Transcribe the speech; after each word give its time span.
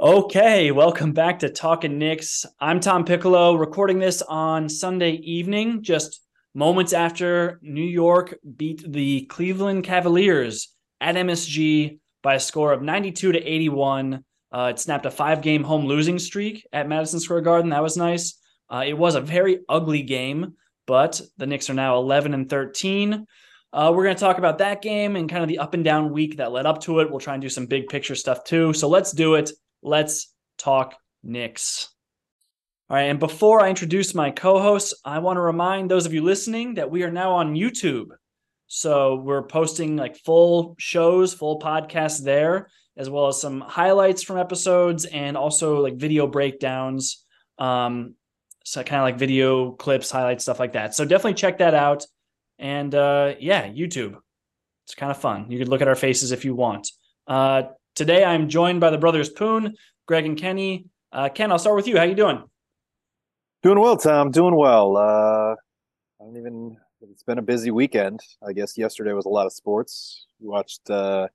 Okay, 0.00 0.70
welcome 0.70 1.12
back 1.12 1.40
to 1.40 1.50
Talking 1.50 1.98
Knicks. 1.98 2.46
I'm 2.58 2.80
Tom 2.80 3.04
Piccolo, 3.04 3.54
recording 3.54 3.98
this 3.98 4.22
on 4.22 4.66
Sunday 4.66 5.10
evening, 5.10 5.82
just 5.82 6.22
moments 6.54 6.94
after 6.94 7.60
New 7.60 7.84
York 7.84 8.38
beat 8.56 8.82
the 8.90 9.26
Cleveland 9.26 9.84
Cavaliers 9.84 10.74
at 11.02 11.16
MSG 11.16 11.98
by 12.22 12.36
a 12.36 12.40
score 12.40 12.72
of 12.72 12.80
92 12.80 13.32
to 13.32 13.42
81. 13.42 14.24
Uh, 14.50 14.68
it 14.70 14.78
snapped 14.78 15.04
a 15.04 15.10
five 15.10 15.42
game 15.42 15.62
home 15.62 15.84
losing 15.84 16.18
streak 16.18 16.66
at 16.72 16.88
Madison 16.88 17.20
Square 17.20 17.42
Garden. 17.42 17.68
That 17.68 17.82
was 17.82 17.98
nice. 17.98 18.40
Uh, 18.70 18.84
it 18.86 18.96
was 18.96 19.16
a 19.16 19.20
very 19.20 19.58
ugly 19.68 20.02
game, 20.02 20.54
but 20.86 21.20
the 21.36 21.46
Knicks 21.46 21.68
are 21.68 21.74
now 21.74 21.98
11 21.98 22.32
and 22.32 22.48
13. 22.48 23.26
Uh, 23.74 23.92
we're 23.94 24.04
going 24.04 24.16
to 24.16 24.20
talk 24.20 24.38
about 24.38 24.56
that 24.58 24.80
game 24.80 25.16
and 25.16 25.28
kind 25.28 25.42
of 25.42 25.48
the 25.50 25.58
up 25.58 25.74
and 25.74 25.84
down 25.84 26.10
week 26.10 26.38
that 26.38 26.52
led 26.52 26.64
up 26.64 26.80
to 26.80 27.00
it. 27.00 27.10
We'll 27.10 27.20
try 27.20 27.34
and 27.34 27.42
do 27.42 27.50
some 27.50 27.66
big 27.66 27.88
picture 27.88 28.14
stuff 28.14 28.44
too. 28.44 28.72
So 28.72 28.88
let's 28.88 29.12
do 29.12 29.34
it. 29.34 29.50
Let's 29.82 30.32
talk 30.58 30.94
Knicks. 31.22 31.88
All 32.88 32.96
right. 32.96 33.04
And 33.04 33.20
before 33.20 33.60
I 33.60 33.70
introduce 33.70 34.14
my 34.14 34.30
co 34.30 34.60
hosts, 34.60 34.94
I 35.04 35.20
want 35.20 35.36
to 35.36 35.42
remind 35.42 35.90
those 35.90 36.06
of 36.06 36.12
you 36.12 36.22
listening 36.22 36.74
that 36.74 36.90
we 36.90 37.02
are 37.04 37.10
now 37.10 37.32
on 37.32 37.54
YouTube. 37.54 38.08
So 38.66 39.16
we're 39.16 39.42
posting 39.42 39.96
like 39.96 40.16
full 40.16 40.74
shows, 40.78 41.34
full 41.34 41.60
podcasts 41.60 42.22
there, 42.22 42.68
as 42.96 43.08
well 43.08 43.28
as 43.28 43.40
some 43.40 43.60
highlights 43.60 44.22
from 44.22 44.38
episodes 44.38 45.04
and 45.06 45.36
also 45.36 45.80
like 45.80 45.96
video 45.96 46.26
breakdowns. 46.26 47.24
Um, 47.58 48.14
so 48.64 48.82
kind 48.82 49.00
of 49.00 49.04
like 49.04 49.18
video 49.18 49.72
clips, 49.72 50.10
highlights, 50.10 50.44
stuff 50.44 50.60
like 50.60 50.72
that. 50.72 50.94
So 50.94 51.04
definitely 51.04 51.34
check 51.34 51.58
that 51.58 51.74
out. 51.74 52.04
And 52.58 52.94
uh, 52.94 53.34
yeah, 53.40 53.66
YouTube. 53.68 54.16
It's 54.84 54.94
kind 54.94 55.10
of 55.10 55.18
fun. 55.18 55.50
You 55.50 55.58
could 55.58 55.68
look 55.68 55.82
at 55.82 55.88
our 55.88 55.94
faces 55.94 56.32
if 56.32 56.44
you 56.44 56.54
want. 56.54 56.90
Uh, 57.26 57.62
Today, 58.00 58.24
I'm 58.24 58.48
joined 58.48 58.80
by 58.80 58.88
the 58.88 58.96
brothers 58.96 59.28
Poon, 59.28 59.74
Greg 60.06 60.24
and 60.24 60.34
Kenny. 60.34 60.86
Uh, 61.12 61.28
Ken, 61.28 61.52
I'll 61.52 61.58
start 61.58 61.76
with 61.76 61.86
you. 61.86 61.98
How 61.98 62.04
you 62.04 62.14
doing? 62.14 62.42
Doing 63.62 63.78
well, 63.78 63.98
Tom. 63.98 64.30
Doing 64.30 64.56
well. 64.56 64.96
Uh, 64.96 65.52
I 65.52 66.24
don't 66.24 66.34
even. 66.38 66.78
It's 67.02 67.22
been 67.22 67.36
a 67.36 67.42
busy 67.42 67.70
weekend. 67.70 68.20
I 68.42 68.54
guess 68.54 68.78
yesterday 68.78 69.12
was 69.12 69.26
a 69.26 69.28
lot 69.28 69.44
of 69.44 69.52
sports. 69.52 70.24
We 70.40 70.48
watched 70.48 70.88
uh, 70.88 71.28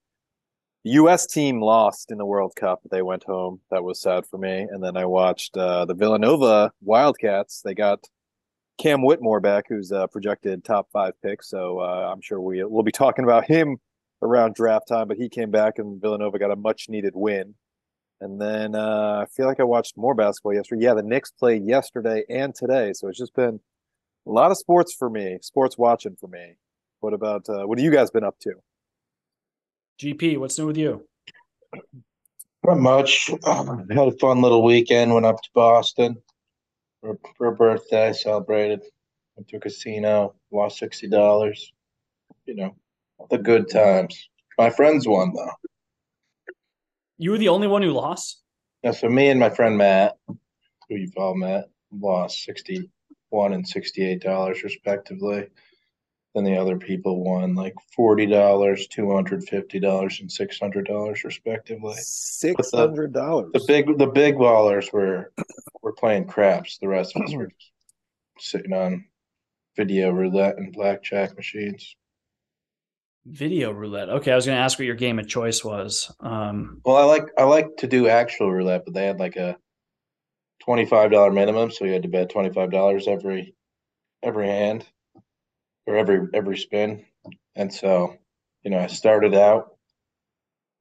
the 0.83 0.89
U.S. 0.93 1.27
team 1.27 1.61
lost 1.61 2.09
in 2.09 2.17
the 2.17 2.25
World 2.25 2.55
Cup. 2.55 2.81
They 2.89 3.03
went 3.03 3.25
home. 3.25 3.61
That 3.69 3.83
was 3.83 4.01
sad 4.01 4.25
for 4.25 4.39
me. 4.39 4.61
And 4.61 4.83
then 4.83 4.97
I 4.97 5.05
watched 5.05 5.55
uh, 5.55 5.85
the 5.85 5.93
Villanova 5.93 6.71
Wildcats. 6.81 7.61
They 7.61 7.75
got 7.75 7.99
Cam 8.79 9.03
Whitmore 9.03 9.39
back, 9.39 9.65
who's 9.69 9.91
a 9.91 10.07
projected 10.07 10.63
top 10.63 10.87
five 10.91 11.13
pick. 11.21 11.43
So 11.43 11.77
uh, 11.77 12.09
I'm 12.11 12.21
sure 12.21 12.41
we 12.41 12.63
we'll 12.63 12.81
be 12.81 12.91
talking 12.91 13.23
about 13.23 13.45
him 13.45 13.77
around 14.21 14.55
draft 14.55 14.87
time, 14.87 15.07
but 15.07 15.17
he 15.17 15.29
came 15.29 15.51
back 15.51 15.77
and 15.77 16.01
Villanova 16.01 16.39
got 16.39 16.51
a 16.51 16.55
much 16.55 16.89
needed 16.89 17.13
win. 17.15 17.55
And 18.21 18.39
then 18.39 18.75
uh, 18.75 19.23
I 19.23 19.25
feel 19.25 19.45
like 19.45 19.59
I 19.59 19.63
watched 19.63 19.97
more 19.97 20.15
basketball 20.15 20.53
yesterday. 20.53 20.85
Yeah, 20.85 20.93
the 20.93 21.03
Knicks 21.03 21.31
played 21.31 21.65
yesterday 21.65 22.23
and 22.29 22.55
today, 22.55 22.93
so 22.93 23.07
it's 23.07 23.19
just 23.19 23.35
been 23.35 23.59
a 24.25 24.31
lot 24.31 24.51
of 24.51 24.57
sports 24.57 24.93
for 24.93 25.09
me, 25.09 25.37
sports 25.41 25.77
watching 25.77 26.15
for 26.15 26.27
me. 26.27 26.55
What 27.01 27.13
about 27.13 27.47
uh, 27.49 27.67
what 27.67 27.77
have 27.77 27.83
you 27.83 27.91
guys 27.91 28.09
been 28.09 28.23
up 28.23 28.39
to? 28.39 28.53
GP, 30.01 30.37
what's 30.37 30.57
new 30.57 30.67
with 30.67 30.77
you? 30.77 31.05
Not 32.63 32.79
much. 32.79 33.29
Um, 33.45 33.87
had 33.89 34.07
a 34.07 34.11
fun 34.13 34.41
little 34.41 34.63
weekend. 34.63 35.13
Went 35.13 35.25
up 35.25 35.41
to 35.41 35.49
Boston 35.53 36.17
for, 37.01 37.19
for 37.37 37.47
a 37.47 37.55
birthday. 37.55 38.11
Celebrated. 38.11 38.81
Went 39.35 39.47
to 39.49 39.57
a 39.57 39.59
casino. 39.59 40.33
Lost 40.51 40.79
sixty 40.79 41.07
dollars. 41.07 41.71
You 42.45 42.55
know, 42.55 42.75
the 43.29 43.37
good 43.37 43.69
times. 43.69 44.29
My 44.57 44.69
friends 44.69 45.07
won 45.07 45.33
though. 45.33 45.51
You 47.17 47.31
were 47.31 47.37
the 47.37 47.49
only 47.49 47.67
one 47.67 47.81
who 47.81 47.91
lost. 47.91 48.41
Yeah, 48.83 48.91
so 48.91 49.09
me 49.09 49.29
and 49.29 49.39
my 49.39 49.49
friend 49.49 49.77
Matt, 49.77 50.17
who 50.27 50.95
you've 50.95 51.17
all 51.17 51.35
met, 51.35 51.69
lost 51.91 52.43
sixty 52.43 52.89
one 53.29 53.53
and 53.53 53.67
sixty 53.67 54.05
eight 54.05 54.21
dollars 54.21 54.63
respectively. 54.63 55.47
Then 56.33 56.43
the 56.43 56.57
other 56.57 56.77
people 56.77 57.23
won 57.23 57.55
like 57.55 57.73
forty 57.95 58.25
dollars, 58.25 58.87
two 58.87 59.13
hundred 59.13 59.47
fifty 59.47 59.79
dollars, 59.79 60.19
and 60.19 60.31
six 60.31 60.59
hundred 60.59 60.85
dollars 60.85 61.23
respectively. 61.23 61.95
Six 61.97 62.71
hundred 62.71 63.13
dollars. 63.13 63.51
The, 63.53 63.59
the 63.59 63.65
big 63.65 63.97
the 63.97 64.07
big 64.07 64.35
ballers 64.35 64.91
were 64.91 65.31
were 65.81 65.93
playing 65.93 66.27
craps. 66.27 66.77
The 66.77 66.89
rest 66.89 67.15
of 67.15 67.23
us 67.23 67.33
were 67.33 67.51
sitting 68.37 68.73
on 68.73 69.05
video 69.77 70.11
roulette 70.11 70.57
and 70.57 70.73
blackjack 70.73 71.35
machines. 71.37 71.95
Video 73.25 73.71
roulette. 73.71 74.09
Okay, 74.09 74.31
I 74.31 74.35
was 74.35 74.45
going 74.45 74.55
to 74.55 74.61
ask 74.61 74.77
what 74.77 74.85
your 74.85 74.95
game 74.95 75.17
of 75.17 75.27
choice 75.27 75.63
was. 75.63 76.13
Um, 76.19 76.81
well, 76.85 76.97
I 76.97 77.05
like 77.05 77.23
I 77.37 77.43
like 77.43 77.77
to 77.77 77.87
do 77.87 78.07
actual 78.07 78.51
roulette, 78.51 78.83
but 78.85 78.93
they 78.93 79.05
had 79.05 79.19
like 79.19 79.35
a 79.35 79.57
twenty 80.63 80.85
five 80.85 81.09
dollar 81.09 81.31
minimum, 81.31 81.71
so 81.71 81.85
you 81.85 81.93
had 81.93 82.03
to 82.03 82.07
bet 82.07 82.29
twenty 82.29 82.53
five 82.53 82.69
dollars 82.69 83.07
every 83.07 83.55
every 84.21 84.47
hand 84.47 84.85
or 85.87 85.95
every 85.95 86.27
every 86.35 86.57
spin. 86.57 87.05
And 87.55 87.73
so, 87.73 88.15
you 88.63 88.69
know, 88.69 88.79
I 88.79 88.87
started 88.87 89.33
out 89.33 89.75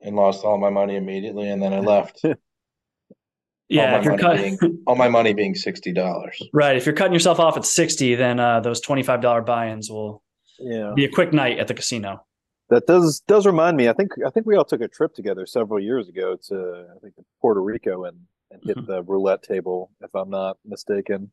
and 0.03 0.15
lost 0.15 0.45
all 0.45 0.59
my 0.59 0.71
money 0.71 0.97
immediately, 0.97 1.49
and 1.49 1.63
then 1.63 1.73
I 1.73 1.81
left. 1.81 2.21
yeah, 3.69 3.99
if 3.99 4.05
you're 4.05 4.19
cutting 4.19 4.59
all 4.87 4.97
my 4.97 5.09
money 5.09 5.33
being 5.33 5.55
sixty 5.55 5.93
dollars. 5.93 6.43
Right. 6.53 6.77
If 6.77 6.85
you're 6.85 6.95
cutting 6.95 7.15
yourself 7.15 7.41
off 7.41 7.57
at 7.57 7.65
sixty, 7.65 8.15
then 8.17 8.39
uh, 8.39 8.61
those 8.61 8.83
twenty 8.83 9.03
five 9.03 9.23
dollar 9.23 9.41
buy 9.41 9.71
ins 9.71 9.91
will 9.91 10.23
yeah. 10.59 10.93
be 10.95 11.07
a 11.07 11.11
quick 11.11 11.33
night 11.33 11.59
at 11.59 11.69
the 11.69 11.75
casino. 11.75 12.23
That 12.71 12.87
does 12.87 13.21
does 13.21 13.47
remind 13.47 13.77
me. 13.77 13.89
I 13.89 13.93
think 13.93 14.13
I 14.27 14.31
think 14.31 14.47
we 14.47 14.57
all 14.57 14.65
took 14.65 14.81
a 14.81 14.89
trip 14.89 15.15
together 15.15 15.47
several 15.47 15.81
years 15.81 16.09
ago 16.09 16.37
to 16.49 16.87
I 16.97 16.99
think 17.01 17.15
Puerto 17.41 17.63
Rico 17.63 18.05
and 18.05 18.19
and 18.51 18.63
hit 18.65 18.77
mm-hmm. 18.77 18.91
the 18.91 19.03
roulette 19.03 19.43
table, 19.43 19.91
if 20.01 20.15
I'm 20.15 20.31
not 20.31 20.57
mistaken. 20.65 21.31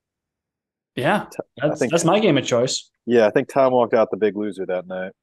Yeah, 0.96 1.28
that's, 1.56 1.80
think, 1.80 1.92
that's 1.92 2.04
my 2.04 2.20
game 2.20 2.38
of 2.38 2.46
choice. 2.46 2.90
Yeah, 3.06 3.26
I 3.26 3.32
think 3.32 3.48
Tom 3.48 3.72
walked 3.72 3.94
out 3.94 4.12
the 4.12 4.18
big 4.18 4.36
loser 4.36 4.66
that 4.66 4.88
night. 4.88 5.14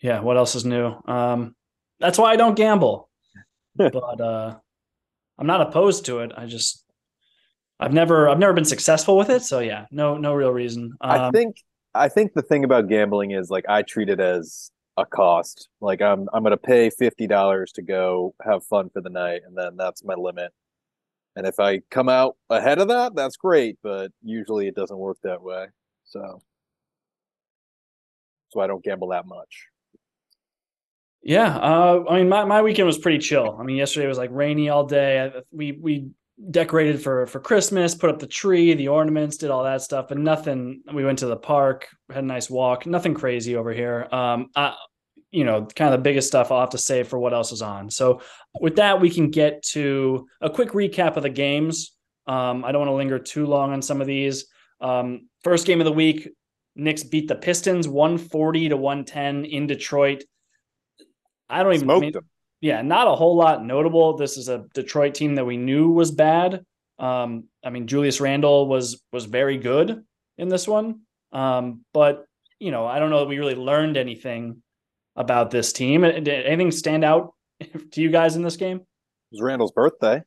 Yeah, 0.00 0.20
what 0.20 0.36
else 0.36 0.54
is 0.54 0.64
new? 0.64 0.94
Um, 1.06 1.56
that's 1.98 2.18
why 2.18 2.30
I 2.30 2.36
don't 2.36 2.54
gamble, 2.54 3.08
but 3.76 4.20
uh, 4.20 4.56
I'm 5.38 5.46
not 5.46 5.60
opposed 5.60 6.06
to 6.06 6.20
it. 6.20 6.32
I 6.36 6.46
just 6.46 6.84
I've 7.80 7.92
never 7.92 8.28
I've 8.28 8.38
never 8.38 8.52
been 8.52 8.64
successful 8.64 9.16
with 9.16 9.30
it, 9.30 9.42
so 9.42 9.58
yeah, 9.58 9.86
no 9.90 10.16
no 10.16 10.34
real 10.34 10.50
reason. 10.50 10.92
Um, 11.00 11.20
I 11.20 11.30
think 11.30 11.56
I 11.94 12.08
think 12.08 12.34
the 12.34 12.42
thing 12.42 12.62
about 12.62 12.88
gambling 12.88 13.32
is 13.32 13.50
like 13.50 13.64
I 13.68 13.82
treat 13.82 14.08
it 14.08 14.20
as 14.20 14.70
a 14.96 15.06
cost. 15.06 15.68
Like 15.80 16.02
I'm 16.02 16.28
I'm 16.32 16.42
gonna 16.42 16.56
pay 16.56 16.90
fifty 16.90 17.26
dollars 17.26 17.72
to 17.72 17.82
go 17.82 18.34
have 18.44 18.64
fun 18.64 18.90
for 18.90 19.00
the 19.00 19.10
night, 19.10 19.42
and 19.46 19.56
then 19.56 19.76
that's 19.76 20.04
my 20.04 20.14
limit. 20.14 20.52
And 21.36 21.46
if 21.46 21.60
I 21.60 21.80
come 21.90 22.08
out 22.08 22.36
ahead 22.48 22.78
of 22.78 22.88
that, 22.88 23.14
that's 23.14 23.36
great. 23.36 23.78
But 23.82 24.10
usually 24.22 24.68
it 24.68 24.74
doesn't 24.74 24.96
work 24.96 25.18
that 25.22 25.42
way. 25.42 25.66
So 26.04 26.40
so 28.48 28.60
I 28.60 28.66
don't 28.66 28.82
gamble 28.82 29.08
that 29.08 29.26
much. 29.26 29.66
Yeah, 31.22 31.56
uh, 31.56 32.04
I 32.08 32.18
mean, 32.18 32.28
my, 32.28 32.44
my 32.44 32.62
weekend 32.62 32.86
was 32.86 32.98
pretty 32.98 33.18
chill. 33.18 33.56
I 33.58 33.64
mean, 33.64 33.76
yesterday 33.76 34.06
was 34.06 34.18
like 34.18 34.30
rainy 34.32 34.68
all 34.68 34.86
day. 34.86 35.32
We 35.50 35.72
we 35.72 36.10
decorated 36.50 37.02
for 37.02 37.26
for 37.26 37.40
Christmas, 37.40 37.94
put 37.94 38.10
up 38.10 38.18
the 38.18 38.26
tree, 38.26 38.74
the 38.74 38.88
ornaments, 38.88 39.36
did 39.36 39.50
all 39.50 39.64
that 39.64 39.82
stuff, 39.82 40.06
but 40.08 40.18
nothing. 40.18 40.82
We 40.92 41.04
went 41.04 41.18
to 41.20 41.26
the 41.26 41.36
park, 41.36 41.88
had 42.10 42.22
a 42.22 42.26
nice 42.26 42.48
walk. 42.48 42.86
Nothing 42.86 43.14
crazy 43.14 43.56
over 43.56 43.72
here. 43.72 44.06
Um, 44.12 44.50
I, 44.54 44.76
you 45.30 45.44
know, 45.44 45.66
kind 45.74 45.92
of 45.92 45.98
the 45.98 46.02
biggest 46.02 46.28
stuff 46.28 46.50
I'll 46.50 46.60
have 46.60 46.70
to 46.70 46.78
save 46.78 47.08
for 47.08 47.18
what 47.18 47.34
else 47.34 47.52
is 47.52 47.62
on. 47.62 47.90
So 47.90 48.20
with 48.60 48.76
that, 48.76 49.00
we 49.00 49.10
can 49.10 49.30
get 49.30 49.62
to 49.70 50.26
a 50.40 50.48
quick 50.48 50.70
recap 50.70 51.16
of 51.16 51.22
the 51.22 51.30
games. 51.30 51.92
Um, 52.26 52.64
I 52.64 52.72
don't 52.72 52.80
want 52.80 52.90
to 52.90 52.94
linger 52.94 53.18
too 53.18 53.46
long 53.46 53.72
on 53.72 53.82
some 53.82 54.00
of 54.00 54.06
these. 54.06 54.46
Um, 54.80 55.28
first 55.42 55.66
game 55.66 55.80
of 55.80 55.84
the 55.84 55.92
week, 55.92 56.28
Knicks 56.74 57.04
beat 57.04 57.28
the 57.28 57.34
Pistons 57.34 57.88
140 57.88 58.70
to 58.70 58.76
110 58.76 59.44
in 59.44 59.66
Detroit. 59.66 60.24
I 61.48 61.62
don't 61.62 61.74
even. 61.74 61.86
Mean, 61.86 62.12
yeah, 62.60 62.82
not 62.82 63.06
a 63.06 63.14
whole 63.14 63.36
lot 63.36 63.64
notable. 63.64 64.16
This 64.16 64.36
is 64.36 64.48
a 64.48 64.64
Detroit 64.74 65.14
team 65.14 65.34
that 65.36 65.44
we 65.44 65.56
knew 65.56 65.90
was 65.90 66.10
bad. 66.10 66.64
Um, 66.98 67.44
I 67.64 67.70
mean, 67.70 67.86
Julius 67.86 68.20
Randle 68.20 68.66
was 68.66 69.02
was 69.12 69.26
very 69.26 69.58
good 69.58 70.04
in 70.38 70.48
this 70.48 70.66
one, 70.66 71.00
um, 71.32 71.84
but 71.92 72.24
you 72.58 72.70
know, 72.70 72.86
I 72.86 72.98
don't 72.98 73.10
know 73.10 73.20
that 73.20 73.28
we 73.28 73.38
really 73.38 73.54
learned 73.54 73.96
anything 73.96 74.62
about 75.16 75.50
this 75.50 75.72
team. 75.72 76.02
Did 76.02 76.28
anything 76.28 76.70
stand 76.70 77.04
out 77.04 77.34
to 77.92 78.00
you 78.00 78.10
guys 78.10 78.36
in 78.36 78.42
this 78.42 78.56
game? 78.56 78.78
It 78.78 78.86
was 79.32 79.42
Randle's 79.42 79.72
birthday. 79.72 80.22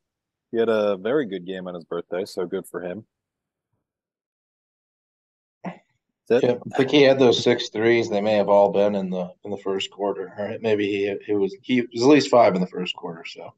He 0.52 0.58
had 0.58 0.70
a 0.70 0.98
very 0.98 1.26
good 1.26 1.46
game 1.46 1.68
on 1.68 1.76
his 1.76 1.84
birthday, 1.84 2.26
so 2.26 2.46
good 2.46 2.66
for 2.66 2.82
him. 2.82 3.06
Yeah, 6.30 6.56
I 6.74 6.78
think 6.78 6.92
he 6.92 7.02
had 7.02 7.18
those 7.18 7.44
six 7.44 7.70
threes. 7.70 8.08
They 8.08 8.22
may 8.22 8.36
have 8.36 8.50
all 8.50 8.72
been 8.72 8.94
in 8.94 9.10
the 9.10 9.34
in 9.44 9.50
the 9.50 9.58
first 9.58 9.90
quarter. 9.90 10.32
Right? 10.38 10.62
Maybe 10.62 10.86
he 10.86 11.16
he 11.26 11.34
was 11.34 11.56
he 11.64 11.82
was 11.82 12.04
at 12.04 12.08
least 12.08 12.30
five 12.30 12.54
in 12.54 12.62
the 12.62 12.68
first 12.68 12.96
quarter. 12.96 13.26
So 13.26 13.52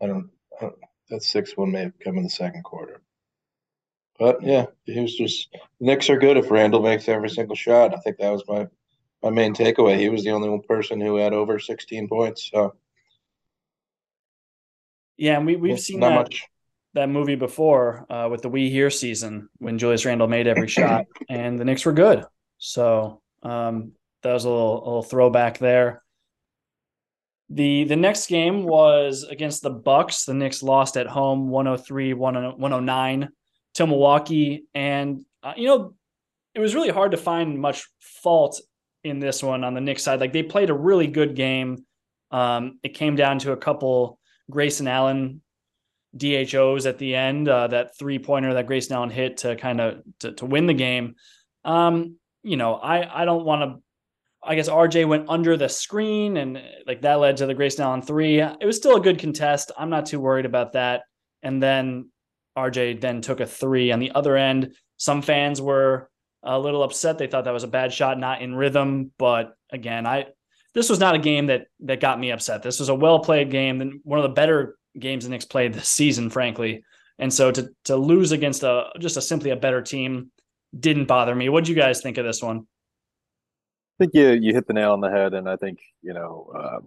I 0.00 0.06
don't, 0.06 0.30
I 0.60 0.66
don't 0.66 0.76
that 1.10 1.22
sixth 1.22 1.56
one 1.56 1.72
may 1.72 1.80
have 1.80 1.98
come 1.98 2.16
in 2.16 2.22
the 2.22 2.30
second 2.30 2.62
quarter. 2.62 3.02
But 4.18 4.42
yeah, 4.42 4.66
he 4.84 5.00
was 5.00 5.16
just 5.16 5.48
Knicks 5.80 6.08
are 6.08 6.18
good 6.18 6.36
if 6.36 6.50
Randall 6.50 6.82
makes 6.82 7.08
every 7.08 7.30
single 7.30 7.56
shot. 7.56 7.94
I 7.94 7.98
think 7.98 8.18
that 8.18 8.30
was 8.30 8.44
my 8.46 8.68
my 9.24 9.30
main 9.30 9.54
takeaway. 9.54 9.98
He 9.98 10.10
was 10.10 10.22
the 10.22 10.30
only 10.30 10.50
one 10.50 10.60
person 10.60 11.00
who 11.00 11.16
had 11.16 11.32
over 11.32 11.58
16 11.58 12.08
points. 12.08 12.50
So 12.52 12.74
yeah, 15.16 15.38
and 15.38 15.46
we 15.46 15.56
we've 15.56 15.80
seen 15.80 16.00
that 16.00 16.14
much. 16.14 16.44
that 16.92 17.08
movie 17.08 17.34
before 17.34 18.06
uh, 18.12 18.28
with 18.30 18.42
the 18.42 18.50
We 18.50 18.68
Here 18.68 18.90
season 18.90 19.48
when 19.58 19.78
Julius 19.78 20.04
Randle 20.04 20.28
made 20.28 20.46
every 20.46 20.68
shot 20.68 21.06
and 21.30 21.58
the 21.58 21.64
Knicks 21.64 21.86
were 21.86 21.92
good. 21.92 22.24
So 22.58 23.22
um, 23.42 23.92
that 24.22 24.32
was 24.32 24.44
a 24.44 24.50
little, 24.50 24.76
a 24.76 24.84
little 24.84 25.02
throwback 25.02 25.58
there. 25.58 26.02
The 27.48 27.84
the 27.84 27.96
next 27.96 28.26
game 28.26 28.64
was 28.64 29.22
against 29.22 29.62
the 29.62 29.70
Bucks. 29.70 30.24
The 30.24 30.34
Knicks 30.34 30.62
lost 30.62 30.96
at 30.98 31.06
home 31.06 31.48
103 31.48 32.12
109 32.12 33.28
to 33.74 33.86
Milwaukee 33.86 34.66
and 34.74 35.24
uh, 35.42 35.54
you 35.56 35.66
know 35.66 35.94
it 36.54 36.60
was 36.60 36.74
really 36.74 36.90
hard 36.90 37.10
to 37.10 37.16
find 37.16 37.58
much 37.58 37.88
fault 38.00 38.60
in 39.04 39.20
this 39.20 39.42
one 39.42 39.62
on 39.62 39.74
the 39.74 39.80
Knicks 39.80 40.02
side. 40.02 40.20
Like 40.20 40.32
they 40.32 40.42
played 40.42 40.70
a 40.70 40.74
really 40.74 41.06
good 41.06 41.36
game. 41.36 41.84
Um, 42.30 42.78
it 42.82 42.90
came 42.90 43.14
down 43.14 43.38
to 43.40 43.52
a 43.52 43.56
couple 43.56 44.18
Grayson 44.50 44.88
Allen 44.88 45.42
DHOs 46.16 46.86
at 46.86 46.98
the 46.98 47.14
end, 47.14 47.48
uh, 47.48 47.68
that 47.68 47.96
three 47.96 48.18
pointer 48.18 48.54
that 48.54 48.66
Grayson 48.66 48.94
Allen 48.94 49.10
hit 49.10 49.38
to 49.38 49.56
kind 49.56 49.80
of 49.80 50.02
to, 50.20 50.32
to 50.32 50.46
win 50.46 50.66
the 50.66 50.74
game. 50.74 51.16
Um, 51.64 52.16
you 52.42 52.56
know, 52.56 52.74
I 52.74 53.22
I 53.22 53.24
don't 53.24 53.44
want 53.44 53.62
to. 53.62 53.82
I 54.46 54.56
guess 54.56 54.68
RJ 54.68 55.08
went 55.08 55.30
under 55.30 55.56
the 55.56 55.70
screen 55.70 56.36
and 56.36 56.62
like 56.86 57.00
that 57.00 57.14
led 57.14 57.38
to 57.38 57.46
the 57.46 57.54
Grayson 57.54 57.82
Allen 57.82 58.02
three. 58.02 58.40
It 58.40 58.66
was 58.66 58.76
still 58.76 58.96
a 58.96 59.00
good 59.00 59.18
contest. 59.18 59.72
I'm 59.78 59.88
not 59.88 60.04
too 60.04 60.20
worried 60.20 60.44
about 60.44 60.72
that. 60.72 61.04
And 61.42 61.62
then 61.62 62.10
RJ 62.56 63.00
then 63.00 63.22
took 63.22 63.40
a 63.40 63.46
three 63.46 63.90
on 63.90 64.00
the 64.00 64.12
other 64.12 64.36
end. 64.36 64.74
Some 64.98 65.22
fans 65.22 65.62
were 65.62 66.10
a 66.44 66.58
little 66.58 66.82
upset. 66.82 67.18
They 67.18 67.26
thought 67.26 67.44
that 67.44 67.52
was 67.52 67.64
a 67.64 67.68
bad 67.68 67.92
shot, 67.92 68.18
not 68.18 68.42
in 68.42 68.54
rhythm. 68.54 69.12
But 69.18 69.56
again, 69.70 70.06
I 70.06 70.26
this 70.74 70.90
was 70.90 71.00
not 71.00 71.14
a 71.14 71.18
game 71.18 71.46
that 71.46 71.66
that 71.80 72.00
got 72.00 72.20
me 72.20 72.30
upset. 72.30 72.62
This 72.62 72.80
was 72.80 72.88
a 72.88 72.94
well 72.94 73.20
played 73.20 73.50
game, 73.50 73.80
and 73.80 74.00
one 74.04 74.18
of 74.18 74.24
the 74.24 74.34
better 74.34 74.76
games 74.98 75.24
the 75.24 75.30
Knicks 75.30 75.44
played 75.44 75.74
this 75.74 75.88
season, 75.88 76.30
frankly. 76.30 76.84
And 77.18 77.32
so 77.32 77.50
to 77.50 77.70
to 77.84 77.96
lose 77.96 78.32
against 78.32 78.62
a 78.62 78.90
just 78.98 79.16
a 79.16 79.22
simply 79.22 79.50
a 79.50 79.56
better 79.56 79.82
team 79.82 80.30
didn't 80.78 81.06
bother 81.06 81.34
me. 81.34 81.48
What 81.48 81.64
do 81.64 81.72
you 81.72 81.76
guys 81.76 82.02
think 82.02 82.18
of 82.18 82.24
this 82.24 82.42
one? 82.42 82.66
I 83.98 84.04
think 84.04 84.14
you 84.14 84.30
you 84.30 84.52
hit 84.52 84.66
the 84.66 84.72
nail 84.72 84.92
on 84.92 85.00
the 85.00 85.10
head, 85.10 85.34
and 85.34 85.48
I 85.48 85.56
think 85.56 85.78
you 86.02 86.12
know 86.12 86.52
uh, 86.56 86.80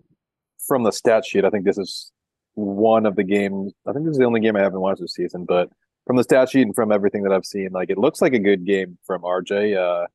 from 0.68 0.84
the 0.84 0.92
stat 0.92 1.26
sheet, 1.26 1.46
I 1.46 1.50
think 1.50 1.66
this 1.66 1.78
is 1.78 2.12
one 2.56 3.06
of 3.06 3.16
the 3.16 3.24
games. 3.24 3.74
I 3.88 3.94
think 3.94 4.06
this 4.06 4.14
is 4.14 4.18
the 4.18 4.26
only 4.26 4.42
game 4.42 4.56
I 4.56 4.62
haven't 4.62 4.82
watched 4.82 5.02
this 5.02 5.14
season, 5.14 5.46
but 5.46 5.70
from 6.08 6.16
the 6.16 6.24
stat 6.24 6.50
sheet 6.50 6.64
and 6.64 6.74
from 6.74 6.92
everything 6.92 7.24
that 7.24 7.34
I've 7.34 7.46
seen, 7.46 7.70
like 7.72 7.90
it 7.90 7.98
looks 7.98 8.22
like 8.22 8.34
a 8.34 8.40
good 8.40 8.66
game 8.66 8.98
from 9.06 9.22
RJ. 9.22 9.78
Uh, 9.78 10.08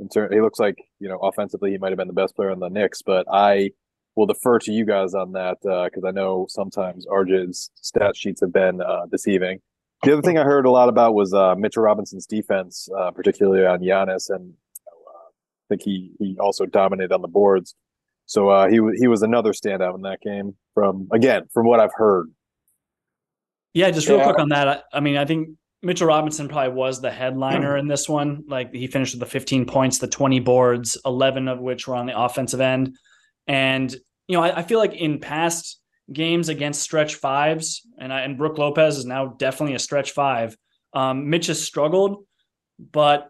in 0.00 0.08
turn, 0.08 0.32
he 0.32 0.40
looks 0.40 0.58
like 0.58 0.76
you 0.98 1.08
know 1.08 1.18
offensively 1.18 1.70
he 1.70 1.78
might 1.78 1.90
have 1.90 1.98
been 1.98 2.08
the 2.08 2.14
best 2.14 2.34
player 2.34 2.50
on 2.50 2.58
the 2.58 2.70
Knicks, 2.70 3.02
but 3.02 3.26
I 3.30 3.70
will 4.16 4.26
defer 4.26 4.58
to 4.60 4.72
you 4.72 4.84
guys 4.84 5.14
on 5.14 5.32
that 5.32 5.58
because 5.60 6.04
uh, 6.04 6.08
I 6.08 6.10
know 6.10 6.46
sometimes 6.48 7.06
RJ's 7.06 7.70
stat 7.74 8.16
sheets 8.16 8.40
have 8.40 8.52
been 8.52 8.80
uh, 8.80 9.06
deceiving. 9.10 9.60
The 10.02 10.12
other 10.12 10.22
thing 10.22 10.38
I 10.38 10.44
heard 10.44 10.66
a 10.66 10.70
lot 10.70 10.88
about 10.88 11.14
was 11.14 11.32
uh, 11.32 11.54
Mitchell 11.56 11.82
Robinson's 11.82 12.26
defense, 12.26 12.88
uh, 12.98 13.10
particularly 13.10 13.64
on 13.64 13.80
Giannis, 13.80 14.28
and 14.28 14.54
uh, 14.86 15.18
I 15.18 15.64
think 15.68 15.82
he 15.82 16.12
he 16.18 16.36
also 16.40 16.66
dominated 16.66 17.12
on 17.12 17.22
the 17.22 17.28
boards. 17.28 17.74
So 18.26 18.48
uh, 18.48 18.68
he 18.68 18.80
he 18.98 19.08
was 19.08 19.22
another 19.22 19.52
standout 19.52 19.94
in 19.94 20.02
that 20.02 20.20
game. 20.22 20.56
From 20.74 21.08
again, 21.12 21.44
from 21.52 21.66
what 21.66 21.80
I've 21.80 21.94
heard. 21.94 22.30
Yeah, 23.74 23.90
just 23.90 24.08
real 24.08 24.18
yeah. 24.18 24.24
quick 24.24 24.38
on 24.38 24.48
that. 24.50 24.68
I, 24.68 24.82
I 24.92 25.00
mean, 25.00 25.16
I 25.16 25.24
think 25.24 25.50
Mitchell 25.82 26.06
Robinson 26.06 26.48
probably 26.48 26.72
was 26.72 27.00
the 27.00 27.10
headliner 27.10 27.76
in 27.76 27.88
this 27.88 28.08
one. 28.08 28.44
Like 28.48 28.72
he 28.72 28.86
finished 28.86 29.14
with 29.14 29.20
the 29.20 29.26
15 29.26 29.66
points, 29.66 29.98
the 29.98 30.06
20 30.06 30.40
boards, 30.40 30.96
11 31.04 31.48
of 31.48 31.60
which 31.60 31.86
were 31.86 31.96
on 31.96 32.06
the 32.06 32.18
offensive 32.18 32.60
end. 32.60 32.96
And, 33.46 33.94
you 34.26 34.36
know, 34.36 34.42
I, 34.42 34.60
I 34.60 34.62
feel 34.62 34.78
like 34.78 34.94
in 34.94 35.20
past 35.20 35.80
games 36.10 36.48
against 36.48 36.82
stretch 36.82 37.16
fives, 37.16 37.82
and, 37.98 38.12
I, 38.12 38.20
and 38.20 38.38
Brook 38.38 38.56
Lopez 38.56 38.96
is 38.96 39.04
now 39.04 39.26
definitely 39.26 39.74
a 39.74 39.80
stretch 39.80 40.12
five. 40.12 40.56
Um, 40.94 41.28
Mitch 41.28 41.48
has 41.48 41.62
struggled, 41.62 42.24
but, 42.78 43.28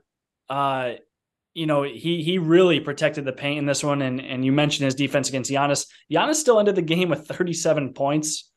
uh, 0.48 0.92
you 1.54 1.66
know, 1.66 1.84
he 1.84 2.22
he 2.22 2.38
really 2.38 2.80
protected 2.80 3.24
the 3.24 3.32
paint 3.32 3.58
in 3.58 3.66
this 3.66 3.84
one. 3.84 4.02
And 4.02 4.20
and 4.20 4.44
you 4.44 4.52
mentioned 4.52 4.84
his 4.84 4.96
defense 4.96 5.28
against 5.28 5.50
Giannis. 5.50 5.86
Giannis 6.12 6.34
still 6.34 6.58
ended 6.58 6.74
the 6.74 6.82
game 6.82 7.08
with 7.08 7.28
37 7.28 7.94
points, 7.94 8.50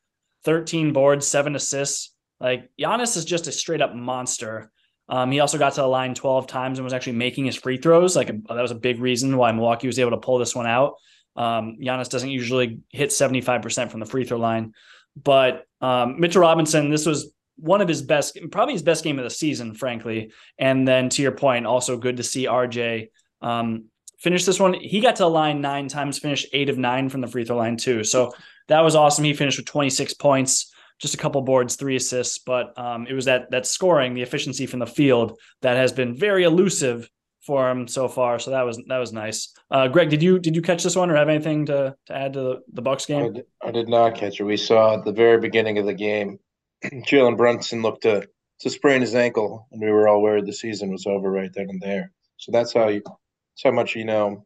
13 0.44 0.92
boards, 0.92 1.26
seven 1.26 1.56
assists. 1.56 2.14
Like 2.40 2.70
Giannis 2.80 3.16
is 3.16 3.24
just 3.24 3.46
a 3.46 3.52
straight 3.52 3.82
up 3.82 3.94
monster. 3.94 4.70
Um, 5.08 5.32
he 5.32 5.40
also 5.40 5.58
got 5.58 5.74
to 5.74 5.80
the 5.80 5.86
line 5.86 6.14
12 6.14 6.46
times 6.46 6.78
and 6.78 6.84
was 6.84 6.92
actually 6.92 7.14
making 7.14 7.46
his 7.46 7.56
free 7.56 7.78
throws. 7.78 8.14
Like 8.14 8.28
that 8.28 8.62
was 8.62 8.70
a 8.70 8.76
big 8.76 9.00
reason 9.00 9.36
why 9.36 9.50
Milwaukee 9.52 9.86
was 9.86 9.98
able 9.98 10.10
to 10.10 10.18
pull 10.18 10.38
this 10.38 10.54
one 10.54 10.66
out. 10.66 10.94
Um, 11.34 11.78
Giannis 11.80 12.10
doesn't 12.10 12.30
usually 12.30 12.80
hit 12.90 13.10
75% 13.10 13.90
from 13.90 14.00
the 14.00 14.06
free 14.06 14.24
throw 14.24 14.38
line, 14.38 14.74
but 15.16 15.64
um, 15.80 16.20
Mitchell 16.20 16.42
Robinson, 16.42 16.90
this 16.90 17.06
was 17.06 17.32
one 17.56 17.80
of 17.80 17.88
his 17.88 18.02
best, 18.02 18.38
probably 18.50 18.74
his 18.74 18.82
best 18.82 19.04
game 19.04 19.18
of 19.18 19.24
the 19.24 19.30
season, 19.30 19.74
frankly. 19.74 20.32
And 20.58 20.86
then 20.86 21.08
to 21.10 21.22
your 21.22 21.32
point, 21.32 21.66
also 21.66 21.96
good 21.96 22.16
to 22.16 22.22
see 22.22 22.46
RJ 22.46 23.10
um, 23.40 23.84
finish 24.18 24.44
this 24.44 24.60
one. 24.60 24.74
He 24.74 25.00
got 25.00 25.16
to 25.16 25.24
the 25.24 25.30
line 25.30 25.60
nine 25.60 25.88
times, 25.88 26.18
finished 26.18 26.48
eight 26.52 26.68
of 26.68 26.78
nine 26.78 27.08
from 27.08 27.20
the 27.20 27.28
free 27.28 27.44
throw 27.44 27.56
line 27.56 27.76
too. 27.76 28.04
So 28.04 28.32
that 28.68 28.80
was 28.80 28.94
awesome. 28.94 29.24
He 29.24 29.34
finished 29.34 29.58
with 29.58 29.66
26 29.66 30.14
points 30.14 30.72
just 30.98 31.14
a 31.14 31.18
couple 31.18 31.40
boards, 31.42 31.76
three 31.76 31.96
assists, 31.96 32.38
but 32.38 32.76
um, 32.78 33.06
it 33.06 33.12
was 33.12 33.26
that 33.26 33.50
that 33.50 33.66
scoring, 33.66 34.14
the 34.14 34.22
efficiency 34.22 34.66
from 34.66 34.80
the 34.80 34.86
field 34.86 35.38
that 35.62 35.76
has 35.76 35.92
been 35.92 36.14
very 36.14 36.44
elusive 36.44 37.08
for 37.40 37.70
him 37.70 37.86
so 37.86 38.08
far. 38.08 38.38
So 38.38 38.50
that 38.50 38.62
was 38.62 38.82
that 38.88 38.98
was 38.98 39.12
nice. 39.12 39.54
Uh, 39.70 39.88
Greg, 39.88 40.10
did 40.10 40.22
you 40.22 40.38
did 40.38 40.56
you 40.56 40.62
catch 40.62 40.82
this 40.82 40.96
one 40.96 41.10
or 41.10 41.16
have 41.16 41.28
anything 41.28 41.66
to, 41.66 41.94
to 42.06 42.14
add 42.14 42.32
to 42.32 42.40
the, 42.40 42.62
the 42.72 42.82
Bucks 42.82 43.06
game? 43.06 43.24
I 43.24 43.28
did, 43.28 43.46
I 43.62 43.70
did 43.70 43.88
not 43.88 44.16
catch 44.16 44.40
it. 44.40 44.44
We 44.44 44.56
saw 44.56 44.98
at 44.98 45.04
the 45.04 45.12
very 45.12 45.38
beginning 45.38 45.78
of 45.78 45.86
the 45.86 45.94
game, 45.94 46.38
Jalen 46.84 47.36
Brunson 47.36 47.82
looked 47.82 48.02
to 48.02 48.28
to 48.60 48.70
sprain 48.70 49.00
his 49.00 49.14
ankle, 49.14 49.68
and 49.70 49.80
we 49.80 49.90
were 49.90 50.08
all 50.08 50.20
worried 50.20 50.46
the 50.46 50.52
season 50.52 50.90
was 50.90 51.06
over 51.06 51.30
right 51.30 51.52
then 51.54 51.70
and 51.70 51.80
there. 51.80 52.10
So 52.38 52.50
that's 52.50 52.72
how 52.72 52.88
you 52.88 53.02
that's 53.04 53.62
how 53.64 53.70
much 53.70 53.94
you 53.94 54.04
know 54.04 54.44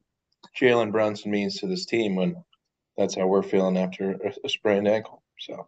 Jalen 0.61 0.93
Brunson 0.93 1.31
means 1.31 1.59
to 1.59 1.67
this 1.67 1.87
team 1.87 2.14
when 2.14 2.37
that's 3.03 3.17
how 3.17 3.27
we're 3.27 3.43
feeling 3.43 3.77
after 3.77 4.17
a, 4.45 4.49
sprained 4.49 4.89
ankle. 4.89 5.23
So 5.39 5.67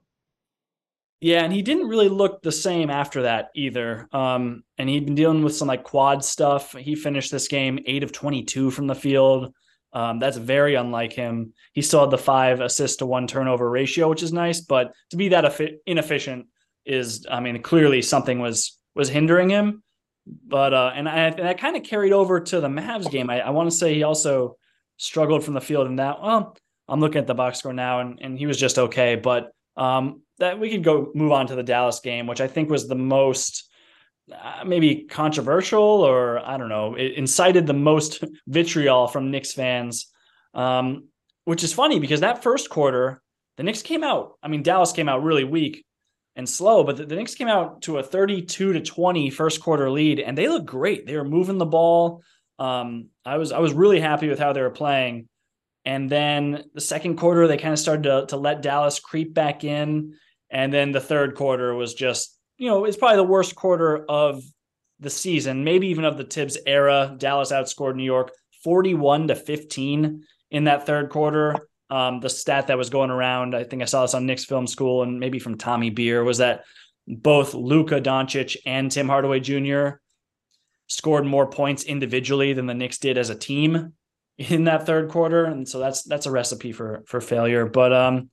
yeah, 1.21 1.43
and 1.43 1.53
he 1.53 1.63
didn't 1.63 1.89
really 1.89 2.09
look 2.09 2.43
the 2.43 2.53
same 2.53 2.91
after 2.91 3.23
that 3.23 3.49
either. 3.55 4.09
Um, 4.13 4.63
and 4.77 4.89
he'd 4.89 5.07
been 5.07 5.15
dealing 5.15 5.43
with 5.43 5.57
some 5.57 5.69
like 5.69 5.83
quad 5.83 6.25
stuff. 6.25 6.73
He 6.73 6.95
finished 6.95 7.31
this 7.31 7.49
game 7.49 7.79
eight 7.87 8.03
of 8.03 8.13
22 8.13 8.71
from 8.71 8.87
the 8.87 8.95
field. 8.95 9.55
Um, 9.95 10.19
that's 10.19 10.37
very 10.37 10.75
unlike 10.75 11.13
him. 11.13 11.55
He 11.73 11.81
still 11.81 12.01
had 12.01 12.11
the 12.11 12.19
five 12.19 12.61
assist 12.61 12.99
to 12.99 13.07
one 13.07 13.27
turnover 13.27 13.71
ratio, 13.71 14.09
which 14.09 14.23
is 14.23 14.33
nice, 14.33 14.61
but 14.61 14.93
to 15.11 15.17
be 15.17 15.29
that 15.29 15.61
inefficient 15.87 16.47
is, 16.85 17.27
I 17.31 17.41
mean, 17.41 17.63
clearly 17.63 18.03
something 18.03 18.41
was 18.41 18.79
was 18.95 19.09
hindering 19.09 19.49
him. 19.49 19.83
But 20.27 20.75
uh, 20.75 20.93
and 20.95 21.09
I 21.09 21.17
and 21.29 21.39
that 21.39 21.59
kind 21.59 21.77
of 21.77 21.85
carried 21.85 22.13
over 22.13 22.41
to 22.41 22.61
the 22.61 22.69
Mavs 22.69 23.11
game. 23.11 23.31
I, 23.31 23.41
I 23.41 23.51
want 23.51 23.71
to 23.71 23.77
say 23.77 23.95
he 23.95 24.03
also 24.03 24.57
struggled 24.97 25.45
from 25.45 25.55
the 25.55 25.61
field 25.61 25.87
in 25.87 25.97
that. 25.97 26.21
Well, 26.21 26.57
I'm 26.89 27.01
looking 27.01 27.19
at 27.19 27.27
the 27.27 27.35
box 27.35 27.59
score 27.59 27.73
now, 27.73 28.01
and 28.01 28.19
and 28.21 28.39
he 28.39 28.47
was 28.47 28.59
just 28.59 28.79
okay. 28.79 29.17
But 29.17 29.51
um, 29.77 30.23
that 30.39 30.59
we 30.59 30.71
could 30.71 30.85
go 30.85 31.11
move 31.15 31.33
on 31.33 31.47
to 31.49 31.55
the 31.55 31.63
Dallas 31.63 32.01
game, 32.01 32.27
which 32.27 32.41
I 32.41 32.49
think 32.49 32.71
was 32.71 32.89
the 32.89 32.95
most 32.95 33.71
uh, 34.33 34.65
maybe 34.65 35.05
controversial 35.05 35.83
or 35.83 36.39
I 36.39 36.57
don't 36.57 36.69
know, 36.69 36.95
it 36.95 37.13
incited 37.13 37.67
the 37.67 37.75
most 37.75 38.25
vitriol 38.47 39.07
from 39.07 39.31
Knicks 39.31 39.53
fans. 39.53 40.07
Um, 40.55 41.09
which 41.45 41.63
is 41.63 41.73
funny 41.73 41.99
because 42.01 42.21
that 42.21 42.43
first 42.43 42.71
quarter, 42.71 43.23
the 43.57 43.63
Knicks 43.63 43.83
came 43.83 44.03
out. 44.03 44.39
I 44.43 44.49
mean, 44.49 44.63
Dallas 44.63 44.93
came 44.93 45.09
out 45.09 45.23
really 45.23 45.45
weak 45.45 45.85
and 46.37 46.49
slow, 46.49 46.85
but 46.85 46.97
the, 46.97 47.07
the 47.07 47.17
Knicks 47.17 47.35
came 47.35 47.49
out 47.49 47.83
to 47.83 47.99
a 47.99 48.03
32 48.03 48.73
to 48.73 48.81
20 48.81 49.31
first 49.31 49.61
quarter 49.61 49.91
lead, 49.91 50.21
and 50.21 50.39
they 50.39 50.49
looked 50.49 50.67
great. 50.67 51.07
They 51.07 51.17
were 51.17 51.25
moving 51.25 51.59
the 51.59 51.67
ball. 51.67 52.23
Um, 52.59 53.09
I 53.25 53.37
was 53.37 53.53
I 53.53 53.59
was 53.59 53.73
really 53.73 54.01
happy 54.01 54.29
with 54.29 54.39
how 54.39 54.53
they 54.53 54.63
were 54.63 54.71
playing. 54.71 55.29
And 55.85 56.09
then 56.11 56.65
the 56.75 56.81
second 56.81 57.17
quarter, 57.17 57.47
they 57.47 57.59
kind 57.59 57.73
of 57.73 57.79
started 57.79 58.05
to, 58.05 58.27
to 58.29 58.37
let 58.37 58.63
Dallas 58.63 59.01
creep 59.01 59.35
back 59.35 59.65
in. 59.65 60.15
And 60.51 60.73
then 60.73 60.93
the 60.93 61.01
third 61.01 61.35
quarter 61.35 61.75
was 61.75 61.95
just, 61.95 62.39
you 62.57 62.69
know, 62.69 62.85
it's 62.85 62.97
probably 62.97 63.17
the 63.17 63.25
worst 63.25 63.55
quarter 63.55 64.05
of 64.07 64.43
the 65.01 65.11
season, 65.11 65.65
maybe 65.65 65.89
even 65.89 66.05
of 66.05 66.17
the 66.17 66.25
Tibbs 66.25 66.57
era. 66.67 67.15
Dallas 67.19 67.53
outscored 67.53 67.97
New 67.97 68.05
York 68.05 68.33
41 68.63 69.29
to 69.29 69.35
15 69.35 70.25
in 70.51 70.65
that 70.65 70.87
third 70.87 71.11
quarter. 71.11 71.69
um, 71.91 72.21
the 72.21 72.31
stat 72.31 72.69
that 72.69 72.79
was 72.79 72.89
going 72.89 73.11
around, 73.11 73.55
I 73.55 73.65
think 73.65 73.83
I 73.83 73.85
saw 73.85 74.03
this 74.03 74.15
on 74.15 74.25
Knicks 74.25 74.45
Film 74.45 74.67
School 74.67 75.03
and 75.03 75.21
maybe 75.21 75.39
from 75.39 75.59
Tommy 75.59 75.91
Beer, 75.91 76.25
was 76.25 76.39
that 76.39 76.65
both 77.07 77.53
Luka 77.53 78.01
Doncic 78.01 78.57
and 78.65 78.91
Tim 78.91 79.09
Hardaway 79.09 79.41
Jr. 79.41 79.97
scored 80.87 81.27
more 81.27 81.47
points 81.47 81.85
individually 81.85 82.55
than 82.55 82.67
the 82.67 82.75
Knicks 82.75 82.99
did 82.99 83.19
as 83.19 83.29
a 83.29 83.35
team 83.35 83.93
in 84.39 84.65
that 84.65 84.87
third 84.87 85.11
quarter, 85.11 85.45
and 85.45 85.69
so 85.69 85.79
that's 85.79 86.03
that's 86.03 86.27
a 86.27 86.31
recipe 86.31 86.73
for 86.73 87.03
for 87.07 87.21
failure. 87.21 87.67
But 87.67 87.93
um, 87.93 88.31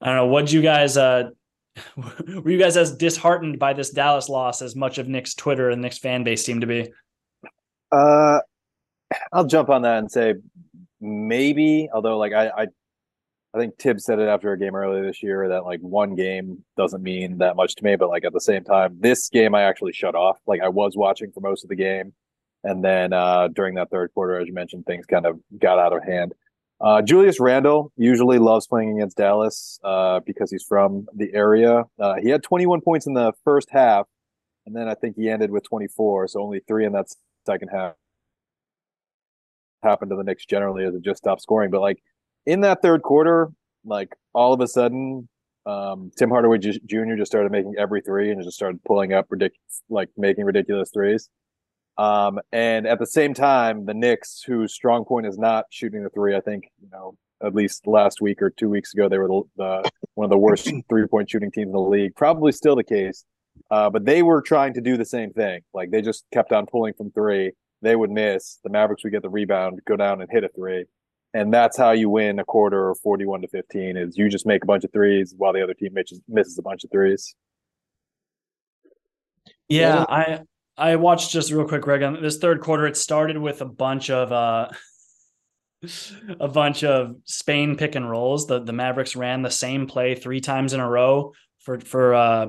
I 0.00 0.06
don't 0.06 0.16
know. 0.16 0.26
What 0.26 0.52
you 0.52 0.62
guys 0.62 0.96
uh, 0.96 1.30
were 1.96 2.50
you 2.50 2.58
guys 2.58 2.76
as 2.76 2.96
disheartened 2.96 3.58
by 3.58 3.72
this 3.72 3.90
Dallas 3.90 4.28
loss 4.28 4.62
as 4.62 4.76
much 4.76 4.98
of 4.98 5.08
Knicks 5.08 5.34
Twitter 5.34 5.70
and 5.70 5.82
Knicks 5.82 5.98
fan 5.98 6.24
base 6.24 6.44
seemed 6.44 6.62
to 6.62 6.66
be? 6.66 6.90
Uh, 7.92 8.40
I'll 9.32 9.46
jump 9.46 9.68
on 9.68 9.82
that 9.82 9.98
and 9.98 10.10
say 10.10 10.34
maybe, 11.00 11.88
although 11.92 12.18
like 12.18 12.32
I, 12.32 12.48
I 12.48 12.66
I 13.54 13.58
think 13.58 13.78
Tibbs 13.78 14.04
said 14.04 14.18
it 14.18 14.28
after 14.28 14.52
a 14.52 14.58
game 14.58 14.74
earlier 14.74 15.06
this 15.06 15.22
year 15.22 15.48
that 15.50 15.64
like 15.64 15.80
one 15.80 16.16
game 16.16 16.64
doesn't 16.76 17.02
mean 17.02 17.38
that 17.38 17.54
much 17.54 17.76
to 17.76 17.84
me, 17.84 17.94
but 17.94 18.08
like 18.08 18.24
at 18.24 18.32
the 18.32 18.40
same 18.40 18.64
time, 18.64 18.96
this 18.98 19.28
game 19.28 19.54
I 19.54 19.62
actually 19.62 19.92
shut 19.92 20.16
off. 20.16 20.38
Like 20.44 20.60
I 20.60 20.68
was 20.68 20.96
watching 20.96 21.30
for 21.30 21.40
most 21.40 21.62
of 21.62 21.70
the 21.70 21.76
game, 21.76 22.14
and 22.64 22.82
then 22.82 23.12
uh, 23.12 23.48
during 23.48 23.74
that 23.74 23.90
third 23.90 24.12
quarter, 24.14 24.40
as 24.40 24.48
you 24.48 24.54
mentioned, 24.54 24.86
things 24.86 25.06
kind 25.06 25.26
of 25.26 25.38
got 25.60 25.78
out 25.78 25.92
of 25.92 26.02
hand. 26.02 26.32
Uh, 26.80 27.00
Julius 27.02 27.38
Randle 27.38 27.92
usually 27.96 28.38
loves 28.38 28.66
playing 28.66 28.98
against 28.98 29.16
Dallas 29.16 29.78
uh, 29.84 30.20
because 30.26 30.50
he's 30.50 30.64
from 30.64 31.06
the 31.14 31.32
area. 31.32 31.84
Uh, 31.98 32.14
he 32.20 32.30
had 32.30 32.42
21 32.42 32.80
points 32.80 33.06
in 33.06 33.14
the 33.14 33.32
first 33.44 33.68
half, 33.70 34.06
and 34.66 34.74
then 34.74 34.88
I 34.88 34.94
think 34.94 35.16
he 35.16 35.30
ended 35.30 35.50
with 35.50 35.62
24, 35.64 36.28
so 36.28 36.42
only 36.42 36.60
three 36.66 36.84
in 36.84 36.92
that 36.92 37.06
second 37.46 37.68
half 37.68 37.94
happened 39.82 40.10
to 40.10 40.16
the 40.16 40.24
Knicks 40.24 40.46
generally 40.46 40.84
as 40.84 40.94
it 40.94 41.02
just 41.02 41.18
stopped 41.18 41.42
scoring. 41.42 41.70
But 41.70 41.82
like 41.82 42.02
in 42.46 42.62
that 42.62 42.82
third 42.82 43.02
quarter, 43.02 43.50
like 43.84 44.16
all 44.32 44.52
of 44.52 44.60
a 44.60 44.66
sudden, 44.66 45.28
um, 45.66 46.10
Tim 46.16 46.30
Hardaway 46.30 46.58
Jr. 46.58 47.14
just 47.16 47.30
started 47.30 47.52
making 47.52 47.74
every 47.78 48.00
three 48.00 48.30
and 48.30 48.42
just 48.42 48.56
started 48.56 48.82
pulling 48.84 49.12
up 49.12 49.26
ridiculous, 49.30 49.82
like 49.88 50.08
making 50.16 50.44
ridiculous 50.44 50.90
threes. 50.92 51.28
Um, 51.96 52.40
and 52.52 52.86
at 52.86 52.98
the 52.98 53.06
same 53.06 53.34
time, 53.34 53.86
the 53.86 53.94
Knicks, 53.94 54.42
whose 54.42 54.74
strong 54.74 55.04
point 55.04 55.26
is 55.26 55.38
not 55.38 55.66
shooting 55.70 56.02
the 56.02 56.10
three, 56.10 56.34
I 56.34 56.40
think 56.40 56.70
you 56.82 56.88
know 56.90 57.16
at 57.42 57.54
least 57.54 57.86
last 57.86 58.20
week 58.20 58.40
or 58.40 58.50
two 58.50 58.68
weeks 58.68 58.94
ago 58.94 59.08
they 59.08 59.18
were 59.18 59.28
the, 59.28 59.42
the 59.56 59.90
one 60.14 60.24
of 60.24 60.30
the 60.30 60.38
worst 60.38 60.70
three 60.88 61.06
point 61.06 61.30
shooting 61.30 61.50
teams 61.50 61.68
in 61.68 61.72
the 61.72 61.80
league. 61.80 62.14
Probably 62.16 62.52
still 62.52 62.76
the 62.76 62.84
case, 62.84 63.24
uh, 63.70 63.90
but 63.90 64.04
they 64.04 64.22
were 64.22 64.42
trying 64.42 64.74
to 64.74 64.80
do 64.80 64.96
the 64.96 65.04
same 65.04 65.32
thing. 65.32 65.60
Like 65.72 65.90
they 65.90 66.02
just 66.02 66.24
kept 66.32 66.52
on 66.52 66.66
pulling 66.66 66.94
from 66.94 67.10
three 67.12 67.52
they 67.84 67.94
would 67.94 68.10
miss. 68.10 68.58
The 68.64 68.70
Mavericks 68.70 69.04
would 69.04 69.12
get 69.12 69.22
the 69.22 69.28
rebound, 69.28 69.80
go 69.86 69.96
down 69.96 70.20
and 70.20 70.30
hit 70.30 70.42
a 70.42 70.48
three. 70.48 70.86
And 71.34 71.52
that's 71.52 71.76
how 71.76 71.90
you 71.90 72.08
win 72.08 72.38
a 72.38 72.44
quarter 72.44 72.88
or 72.88 72.94
41 72.94 73.42
to 73.42 73.48
15 73.48 73.96
is 73.96 74.16
you 74.16 74.28
just 74.28 74.46
make 74.46 74.62
a 74.62 74.66
bunch 74.66 74.84
of 74.84 74.92
threes 74.92 75.34
while 75.36 75.52
the 75.52 75.62
other 75.62 75.74
team 75.74 75.92
misses, 75.92 76.20
misses 76.28 76.56
a 76.58 76.62
bunch 76.62 76.84
of 76.84 76.90
threes. 76.90 77.34
Yeah, 79.68 80.04
I 80.08 80.40
I 80.76 80.96
watched 80.96 81.30
just 81.30 81.52
real 81.52 81.68
quick, 81.68 81.82
Greg, 81.82 82.02
on 82.02 82.20
this 82.20 82.38
third 82.38 82.60
quarter. 82.60 82.86
It 82.86 82.96
started 82.96 83.38
with 83.38 83.60
a 83.60 83.66
bunch 83.66 84.10
of 84.10 84.32
uh 84.32 84.68
a 86.40 86.48
bunch 86.48 86.82
of 86.84 87.16
Spain 87.24 87.76
pick 87.76 87.94
and 87.94 88.10
rolls. 88.10 88.46
The 88.46 88.60
the 88.60 88.72
Mavericks 88.72 89.16
ran 89.16 89.42
the 89.42 89.50
same 89.50 89.86
play 89.86 90.14
three 90.14 90.40
times 90.40 90.72
in 90.72 90.80
a 90.80 90.88
row 90.88 91.32
for 91.60 91.78
for 91.80 92.14
uh 92.14 92.46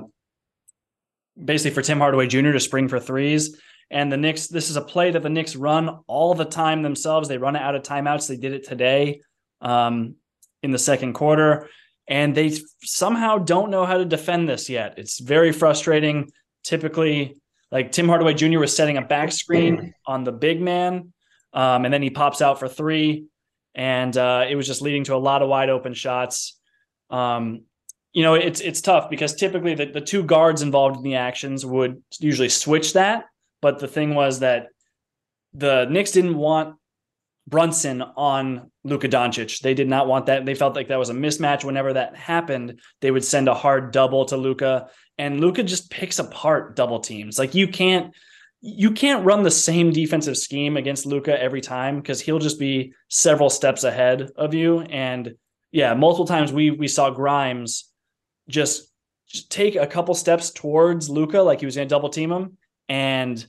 basically 1.42 1.74
for 1.74 1.82
Tim 1.82 1.98
Hardaway 1.98 2.26
Jr. 2.26 2.52
to 2.52 2.60
spring 2.60 2.88
for 2.88 2.98
threes. 2.98 3.60
And 3.90 4.10
the 4.10 4.16
Knicks, 4.16 4.48
this 4.48 4.68
is 4.68 4.76
a 4.76 4.82
play 4.82 5.12
that 5.12 5.22
the 5.22 5.30
Knicks 5.30 5.54
run 5.54 6.00
all 6.08 6.34
the 6.34 6.44
time 6.44 6.82
themselves. 6.82 7.28
They 7.28 7.38
run 7.38 7.54
it 7.54 7.62
out 7.62 7.76
of 7.76 7.82
timeouts. 7.82 8.26
They 8.26 8.36
did 8.36 8.52
it 8.52 8.66
today 8.66 9.20
um, 9.60 10.16
in 10.62 10.72
the 10.72 10.78
second 10.78 11.12
quarter. 11.12 11.68
And 12.08 12.34
they 12.34 12.58
somehow 12.82 13.38
don't 13.38 13.70
know 13.70 13.84
how 13.84 13.98
to 13.98 14.04
defend 14.04 14.48
this 14.48 14.68
yet. 14.68 14.94
It's 14.96 15.20
very 15.20 15.52
frustrating. 15.52 16.30
Typically, 16.64 17.36
like 17.70 17.92
Tim 17.92 18.08
Hardaway 18.08 18.34
Jr. 18.34 18.58
was 18.58 18.74
setting 18.74 18.96
a 18.96 19.02
back 19.02 19.32
screen 19.32 19.94
on 20.06 20.24
the 20.24 20.32
big 20.32 20.60
man, 20.60 21.12
um, 21.52 21.84
and 21.84 21.92
then 21.92 22.02
he 22.02 22.10
pops 22.10 22.40
out 22.42 22.58
for 22.58 22.68
three. 22.68 23.26
And 23.74 24.16
uh, 24.16 24.46
it 24.48 24.56
was 24.56 24.66
just 24.66 24.80
leading 24.80 25.04
to 25.04 25.14
a 25.14 25.18
lot 25.18 25.42
of 25.42 25.50
wide 25.50 25.68
open 25.68 25.92
shots. 25.92 26.58
Um, 27.10 27.64
you 28.12 28.22
know, 28.22 28.34
it's 28.34 28.60
it's 28.60 28.80
tough 28.80 29.10
because 29.10 29.34
typically 29.34 29.74
the, 29.74 29.86
the 29.86 30.00
two 30.00 30.22
guards 30.22 30.62
involved 30.62 30.96
in 30.96 31.02
the 31.02 31.16
actions 31.16 31.66
would 31.66 32.02
usually 32.20 32.48
switch 32.48 32.94
that 32.94 33.26
but 33.66 33.78
the 33.78 33.88
thing 33.88 34.14
was 34.14 34.40
that 34.40 34.68
the 35.52 35.86
Knicks 35.86 36.12
didn't 36.12 36.36
want 36.36 36.76
Brunson 37.46 38.02
on 38.02 38.70
Luka 38.84 39.08
Doncic. 39.08 39.60
They 39.60 39.74
did 39.74 39.88
not 39.88 40.08
want 40.08 40.26
that. 40.26 40.44
They 40.44 40.54
felt 40.54 40.74
like 40.74 40.88
that 40.88 40.98
was 40.98 41.10
a 41.10 41.14
mismatch. 41.14 41.64
Whenever 41.64 41.92
that 41.92 42.16
happened, 42.16 42.80
they 43.00 43.10
would 43.10 43.24
send 43.24 43.48
a 43.48 43.54
hard 43.54 43.92
double 43.92 44.24
to 44.26 44.36
Luka, 44.36 44.88
and 45.18 45.40
Luka 45.40 45.62
just 45.62 45.90
picks 45.90 46.18
apart 46.18 46.76
double 46.76 47.00
teams. 47.00 47.38
Like 47.38 47.54
you 47.54 47.68
can't 47.68 48.14
you 48.60 48.90
can't 48.90 49.24
run 49.24 49.42
the 49.42 49.50
same 49.50 49.92
defensive 49.92 50.36
scheme 50.36 50.76
against 50.76 51.06
Luka 51.06 51.40
every 51.40 51.60
time 51.60 52.00
because 52.00 52.20
he'll 52.20 52.38
just 52.38 52.58
be 52.58 52.92
several 53.08 53.50
steps 53.50 53.84
ahead 53.84 54.30
of 54.36 54.54
you. 54.54 54.80
And 54.80 55.34
yeah, 55.70 55.94
multiple 55.94 56.26
times 56.26 56.52
we 56.52 56.70
we 56.70 56.88
saw 56.88 57.10
Grimes 57.10 57.90
just, 58.48 58.90
just 59.28 59.50
take 59.50 59.76
a 59.76 59.86
couple 59.86 60.14
steps 60.14 60.50
towards 60.50 61.10
Luka, 61.10 61.40
like 61.40 61.60
he 61.60 61.66
was 61.66 61.76
going 61.76 61.86
to 61.88 61.94
double 61.94 62.08
team 62.08 62.32
him, 62.32 62.56
and 62.88 63.44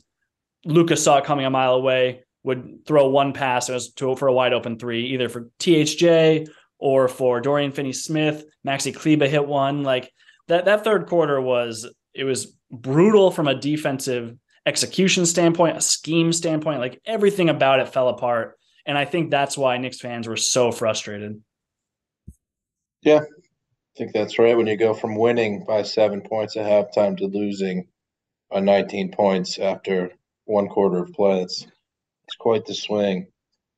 Lucas 0.66 1.04
saw 1.04 1.18
it 1.18 1.26
coming 1.26 1.46
a 1.46 1.50
mile 1.50 1.76
away, 1.76 2.24
would 2.48 2.86
throw 2.86 3.10
one 3.10 3.34
pass 3.34 3.68
to, 3.68 4.16
for 4.16 4.28
a 4.30 4.34
wide 4.34 4.54
open 4.54 4.80
three, 4.80 5.08
either 5.08 5.28
for 5.28 5.50
THJ 5.60 6.48
or 6.80 7.10
for 7.10 7.42
Dorian 7.42 7.74
Finney 7.74 7.92
Smith. 7.92 8.46
Maxi 8.66 8.96
Kleber 8.96 9.28
hit 9.28 9.46
one. 9.46 9.84
Like 9.84 10.10
that, 10.48 10.64
that 10.64 10.86
third 10.86 11.08
quarter 11.08 11.42
was, 11.42 11.86
it 12.14 12.24
was 12.24 12.58
brutal 12.72 13.32
from 13.32 13.50
a 13.50 13.60
defensive 13.60 14.34
execution 14.66 15.26
standpoint, 15.26 15.76
a 15.76 15.82
scheme 15.82 16.32
standpoint. 16.32 16.80
Like 16.80 17.02
everything 17.06 17.50
about 17.50 17.82
it 17.82 17.90
fell 17.90 18.08
apart. 18.08 18.58
And 18.86 18.98
I 18.98 19.04
think 19.04 19.30
that's 19.30 19.58
why 19.58 19.78
Knicks 19.78 20.00
fans 20.00 20.26
were 20.26 20.38
so 20.38 20.72
frustrated. 20.72 21.42
Yeah, 23.02 23.20
I 23.20 23.98
think 23.98 24.14
that's 24.14 24.40
right. 24.40 24.56
When 24.56 24.68
you 24.68 24.78
go 24.78 24.94
from 24.94 25.18
winning 25.18 25.66
by 25.68 25.82
seven 25.84 26.22
points 26.22 26.56
at 26.56 26.66
halftime 26.66 27.18
to 27.18 27.26
losing 27.26 27.90
by 28.50 28.62
19 28.62 29.12
points 29.12 29.60
after 29.60 30.12
one 30.46 30.70
quarter 30.70 31.00
of 31.00 31.12
play. 31.12 31.42
It's 31.42 31.68
it's 32.28 32.36
quite 32.36 32.66
the 32.66 32.74
swing. 32.74 33.28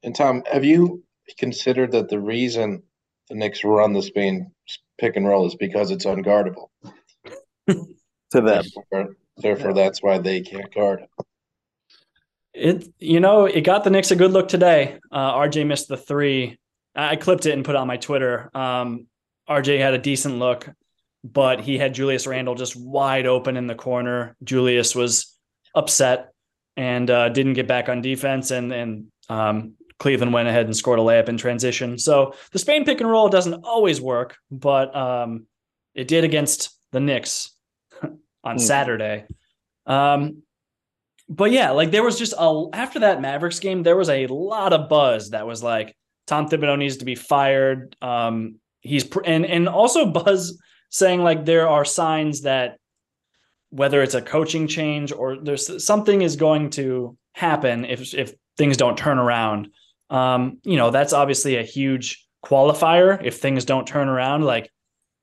And 0.03 0.15
Tom, 0.15 0.43
have 0.51 0.65
you 0.65 1.03
considered 1.37 1.91
that 1.91 2.09
the 2.09 2.19
reason 2.19 2.83
the 3.29 3.35
Knicks 3.35 3.63
run 3.63 3.93
the 3.93 4.01
Spain 4.01 4.51
pick 4.97 5.15
and 5.15 5.27
roll 5.27 5.45
is 5.45 5.55
because 5.55 5.91
it's 5.91 6.05
unguardable 6.05 6.69
to 7.67 7.85
them? 8.31 8.63
Therefore, 8.91 9.15
therefore 9.37 9.69
yeah. 9.69 9.83
that's 9.83 10.01
why 10.01 10.17
they 10.17 10.41
can't 10.41 10.73
guard 10.73 11.01
it. 11.01 11.25
It 12.51 12.93
you 12.97 13.19
know 13.19 13.45
it 13.45 13.61
got 13.61 13.83
the 13.83 13.91
Knicks 13.91 14.11
a 14.11 14.15
good 14.15 14.31
look 14.31 14.47
today. 14.47 14.97
Uh, 15.11 15.33
RJ 15.33 15.67
missed 15.67 15.87
the 15.87 15.97
three. 15.97 16.57
I 16.95 17.15
clipped 17.15 17.45
it 17.45 17.53
and 17.53 17.63
put 17.63 17.75
it 17.75 17.77
on 17.77 17.87
my 17.87 17.97
Twitter. 17.97 18.49
Um, 18.55 19.05
RJ 19.47 19.79
had 19.79 19.93
a 19.93 19.99
decent 19.99 20.39
look, 20.39 20.67
but 21.23 21.61
he 21.61 21.77
had 21.77 21.93
Julius 21.93 22.25
Randle 22.25 22.55
just 22.55 22.75
wide 22.75 23.27
open 23.27 23.55
in 23.55 23.67
the 23.67 23.75
corner. 23.75 24.35
Julius 24.43 24.95
was 24.95 25.37
upset 25.75 26.28
and 26.79 27.11
uh, 27.11 27.27
didn't 27.27 27.53
get 27.53 27.67
back 27.67 27.89
on 27.89 28.01
defense, 28.01 28.51
and 28.51 28.71
and 28.71 29.07
um, 29.27 29.73
Cleveland 29.99 30.31
went 30.31 30.47
ahead 30.47 30.65
and 30.65 30.75
scored 30.75 30.97
a 30.97 31.01
layup 31.01 31.27
in 31.27 31.37
transition. 31.37 31.97
So 31.97 32.33
the 32.53 32.59
Spain 32.59 32.85
pick 32.85 33.01
and 33.01 33.09
roll 33.09 33.27
doesn't 33.27 33.65
always 33.65 33.99
work, 33.99 34.37
but 34.49 34.95
um, 34.95 35.45
it 35.93 36.07
did 36.07 36.23
against 36.23 36.69
the 36.93 37.01
Knicks 37.01 37.51
on 38.45 38.55
mm. 38.55 38.59
Saturday. 38.61 39.25
Um, 39.85 40.43
but 41.27 41.51
yeah, 41.51 41.71
like 41.71 41.91
there 41.91 42.01
was 42.01 42.17
just 42.17 42.33
a 42.39 42.65
after 42.71 42.99
that 42.99 43.21
Mavericks 43.21 43.59
game, 43.59 43.83
there 43.83 43.97
was 43.97 44.09
a 44.09 44.27
lot 44.27 44.71
of 44.71 44.87
buzz 44.87 45.31
that 45.31 45.45
was 45.45 45.61
like 45.61 45.93
Tom 46.27 46.47
Thibodeau 46.47 46.77
needs 46.77 46.97
to 46.97 47.05
be 47.05 47.15
fired. 47.15 47.93
Um, 48.01 48.55
he's 48.79 49.03
pr- 49.03 49.25
and 49.25 49.45
and 49.45 49.67
also 49.67 50.05
buzz 50.11 50.57
saying 50.89 51.21
like 51.23 51.43
there 51.43 51.67
are 51.67 51.83
signs 51.83 52.43
that 52.43 52.78
whether 53.69 54.01
it's 54.01 54.15
a 54.15 54.21
coaching 54.21 54.67
change 54.67 55.11
or 55.11 55.37
there's 55.37 55.83
something 55.83 56.21
is 56.21 56.35
going 56.35 56.69
to 56.71 57.17
happen 57.33 57.85
if 57.85 58.13
if 58.13 58.33
things 58.57 58.77
don't 58.77 58.97
turn 58.97 59.19
around. 59.19 59.69
Um, 60.09 60.59
you 60.63 60.77
know, 60.77 60.89
that's 60.89 61.13
obviously 61.13 61.57
a 61.57 61.63
huge 61.63 62.25
qualifier. 62.43 63.23
If 63.23 63.37
things 63.37 63.65
don't 63.65 63.87
turn 63.87 64.07
around, 64.07 64.43
like 64.43 64.71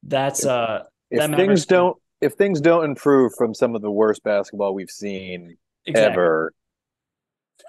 that's 0.02 0.44
uh 0.44 0.84
if 1.10 1.18
that 1.18 1.36
things 1.36 1.66
don't 1.66 1.96
if 2.20 2.34
things 2.34 2.60
don't 2.60 2.84
improve 2.84 3.32
from 3.36 3.54
some 3.54 3.74
of 3.74 3.82
the 3.82 3.90
worst 3.90 4.22
basketball 4.22 4.74
we've 4.74 4.90
seen 4.90 5.56
exactly. 5.84 6.12
ever, 6.12 6.52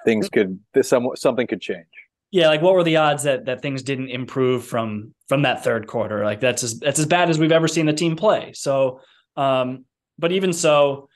things 0.05 0.29
could 0.29 0.59
some 0.81 1.09
something 1.15 1.47
could 1.47 1.61
change. 1.61 1.85
Yeah, 2.31 2.47
like 2.49 2.61
what 2.61 2.73
were 2.73 2.83
the 2.83 2.97
odds 2.97 3.23
that 3.23 3.45
that 3.45 3.61
things 3.61 3.83
didn't 3.83 4.09
improve 4.09 4.65
from 4.65 5.13
from 5.27 5.43
that 5.43 5.63
third 5.63 5.87
quarter? 5.87 6.23
Like 6.23 6.39
that's 6.39 6.63
as 6.63 6.79
that's 6.79 6.99
as 6.99 7.05
bad 7.05 7.29
as 7.29 7.39
we've 7.39 7.51
ever 7.51 7.67
seen 7.67 7.85
the 7.85 7.93
team 7.93 8.15
play. 8.15 8.51
So 8.53 9.01
um 9.35 9.85
but 10.19 10.31
even 10.31 10.53
so, 10.53 11.09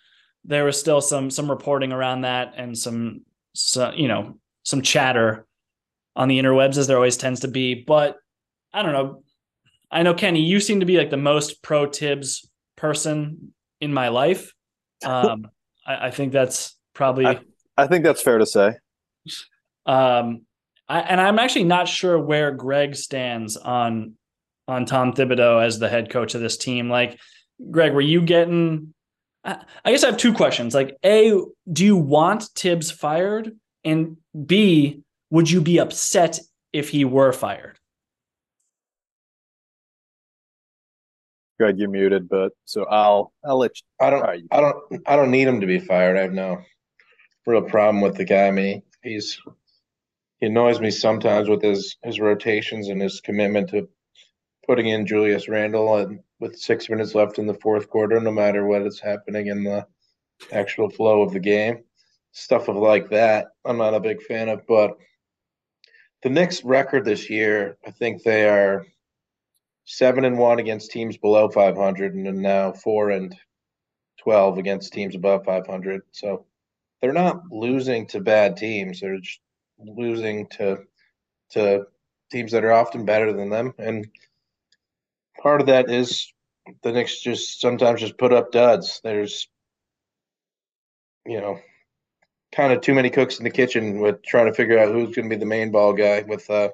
there 0.43 0.65
was 0.65 0.79
still 0.79 1.01
some 1.01 1.29
some 1.29 1.49
reporting 1.49 1.91
around 1.91 2.21
that 2.21 2.53
and 2.57 2.77
some, 2.77 3.21
some 3.53 3.93
you 3.95 4.07
know 4.07 4.37
some 4.63 4.81
chatter 4.81 5.45
on 6.15 6.27
the 6.27 6.39
interwebs 6.39 6.77
as 6.77 6.87
there 6.87 6.97
always 6.97 7.17
tends 7.17 7.41
to 7.41 7.47
be. 7.47 7.75
But 7.75 8.17
I 8.73 8.83
don't 8.83 8.93
know. 8.93 9.23
I 9.89 10.03
know 10.03 10.13
Kenny, 10.13 10.41
you 10.41 10.59
seem 10.59 10.79
to 10.79 10.85
be 10.85 10.97
like 10.97 11.09
the 11.09 11.17
most 11.17 11.61
pro 11.61 11.89
Thibs 11.89 12.49
person 12.77 13.53
in 13.79 13.93
my 13.93 14.07
life. 14.09 14.53
Um, 15.03 15.47
I, 15.85 16.07
I, 16.07 16.11
think 16.11 16.31
that's 16.31 16.77
probably. 16.93 17.25
I, 17.25 17.39
I, 17.77 17.87
think 17.87 18.03
that's 18.03 18.21
fair 18.21 18.37
to 18.37 18.45
say. 18.45 18.73
Um, 19.85 20.45
I, 20.87 21.01
and 21.01 21.19
I'm 21.19 21.39
actually 21.39 21.65
not 21.65 21.87
sure 21.87 22.19
where 22.19 22.51
Greg 22.51 22.95
stands 22.95 23.57
on 23.57 24.13
on 24.67 24.85
Tom 24.85 25.13
Thibodeau 25.13 25.63
as 25.63 25.79
the 25.79 25.89
head 25.89 26.09
coach 26.09 26.35
of 26.35 26.41
this 26.41 26.57
team. 26.57 26.89
Like, 26.89 27.19
Greg, 27.69 27.93
were 27.93 28.01
you 28.01 28.21
getting? 28.21 28.93
I 29.43 29.63
guess 29.85 30.03
I 30.03 30.07
have 30.07 30.17
two 30.17 30.33
questions. 30.33 30.73
Like, 30.73 30.97
a, 31.03 31.33
do 31.71 31.85
you 31.85 31.97
want 31.97 32.53
Tibbs 32.55 32.91
fired? 32.91 33.57
And 33.83 34.17
B, 34.45 35.01
would 35.31 35.49
you 35.49 35.61
be 35.61 35.79
upset 35.79 36.39
if 36.71 36.89
he 36.89 37.05
were 37.05 37.33
fired? 37.33 37.79
Greg, 41.59 41.77
you're 41.77 41.89
muted, 41.89 42.27
but 42.27 42.53
so 42.65 42.85
I'll 42.85 43.33
I'll 43.45 43.59
let 43.59 43.71
you. 43.75 44.05
I 44.05 44.09
don't 44.09 44.21
right, 44.21 44.43
I 44.51 44.61
don't 44.61 44.77
I 45.05 45.15
don't 45.15 45.29
need 45.29 45.47
him 45.47 45.61
to 45.61 45.67
be 45.67 45.79
fired. 45.79 46.17
I 46.17 46.21
have 46.21 46.33
no 46.33 46.59
real 47.45 47.61
problem 47.61 48.01
with 48.01 48.15
the 48.15 48.25
guy. 48.25 48.47
I 48.47 48.51
mean, 48.51 48.81
he's 49.03 49.39
he 50.39 50.47
annoys 50.47 50.79
me 50.79 50.89
sometimes 50.89 51.49
with 51.49 51.61
his 51.61 51.97
his 52.03 52.19
rotations 52.19 52.89
and 52.89 52.99
his 52.99 53.21
commitment 53.21 53.69
to 53.69 53.87
putting 54.65 54.87
in 54.87 55.05
Julius 55.05 55.47
Randle 55.47 55.97
and 55.97 56.19
with 56.39 56.57
six 56.57 56.89
minutes 56.89 57.15
left 57.15 57.39
in 57.39 57.47
the 57.47 57.53
fourth 57.55 57.89
quarter, 57.89 58.19
no 58.19 58.31
matter 58.31 58.65
what 58.65 58.81
is 58.81 58.99
happening 58.99 59.47
in 59.47 59.63
the 59.63 59.85
actual 60.51 60.89
flow 60.89 61.21
of 61.21 61.33
the 61.33 61.39
game. 61.39 61.83
Stuff 62.31 62.67
of 62.67 62.75
like 62.75 63.09
that, 63.09 63.47
I'm 63.65 63.77
not 63.77 63.93
a 63.93 63.99
big 63.99 64.21
fan 64.23 64.49
of. 64.49 64.65
But 64.67 64.97
the 66.23 66.29
Knicks' 66.29 66.63
record 66.63 67.05
this 67.05 67.29
year, 67.29 67.77
I 67.85 67.91
think 67.91 68.23
they 68.23 68.47
are 68.47 68.85
seven 69.85 70.25
and 70.25 70.37
one 70.37 70.59
against 70.59 70.91
teams 70.91 71.17
below 71.17 71.49
500, 71.49 72.13
and 72.15 72.37
now 72.37 72.71
four 72.71 73.09
and 73.09 73.35
12 74.21 74.57
against 74.57 74.93
teams 74.93 75.15
above 75.15 75.43
500. 75.45 76.01
So 76.11 76.45
they're 77.01 77.13
not 77.13 77.43
losing 77.51 78.05
to 78.07 78.21
bad 78.21 78.55
teams. 78.57 78.99
They're 78.99 79.19
just 79.19 79.39
losing 79.79 80.47
to 80.47 80.79
to 81.51 81.85
teams 82.31 82.51
that 82.53 82.63
are 82.63 82.71
often 82.71 83.03
better 83.03 83.33
than 83.33 83.49
them. 83.49 83.73
And 83.77 84.07
part 85.41 85.61
of 85.61 85.67
that 85.67 85.89
is 85.89 86.31
the 86.83 86.91
Knicks 86.91 87.19
just 87.19 87.59
sometimes 87.59 88.01
just 88.01 88.17
put 88.17 88.33
up 88.33 88.51
duds. 88.51 89.01
There's 89.03 89.47
you 91.25 91.41
know 91.41 91.59
kind 92.51 92.73
of 92.73 92.81
too 92.81 92.93
many 92.93 93.09
cooks 93.09 93.37
in 93.37 93.43
the 93.43 93.49
kitchen 93.49 93.99
with 93.99 94.23
trying 94.23 94.47
to 94.47 94.53
figure 94.53 94.77
out 94.77 94.91
who's 94.91 95.15
going 95.15 95.29
to 95.29 95.35
be 95.35 95.39
the 95.39 95.45
main 95.45 95.71
ball 95.71 95.93
guy 95.93 96.23
with 96.27 96.49
uh, 96.49 96.69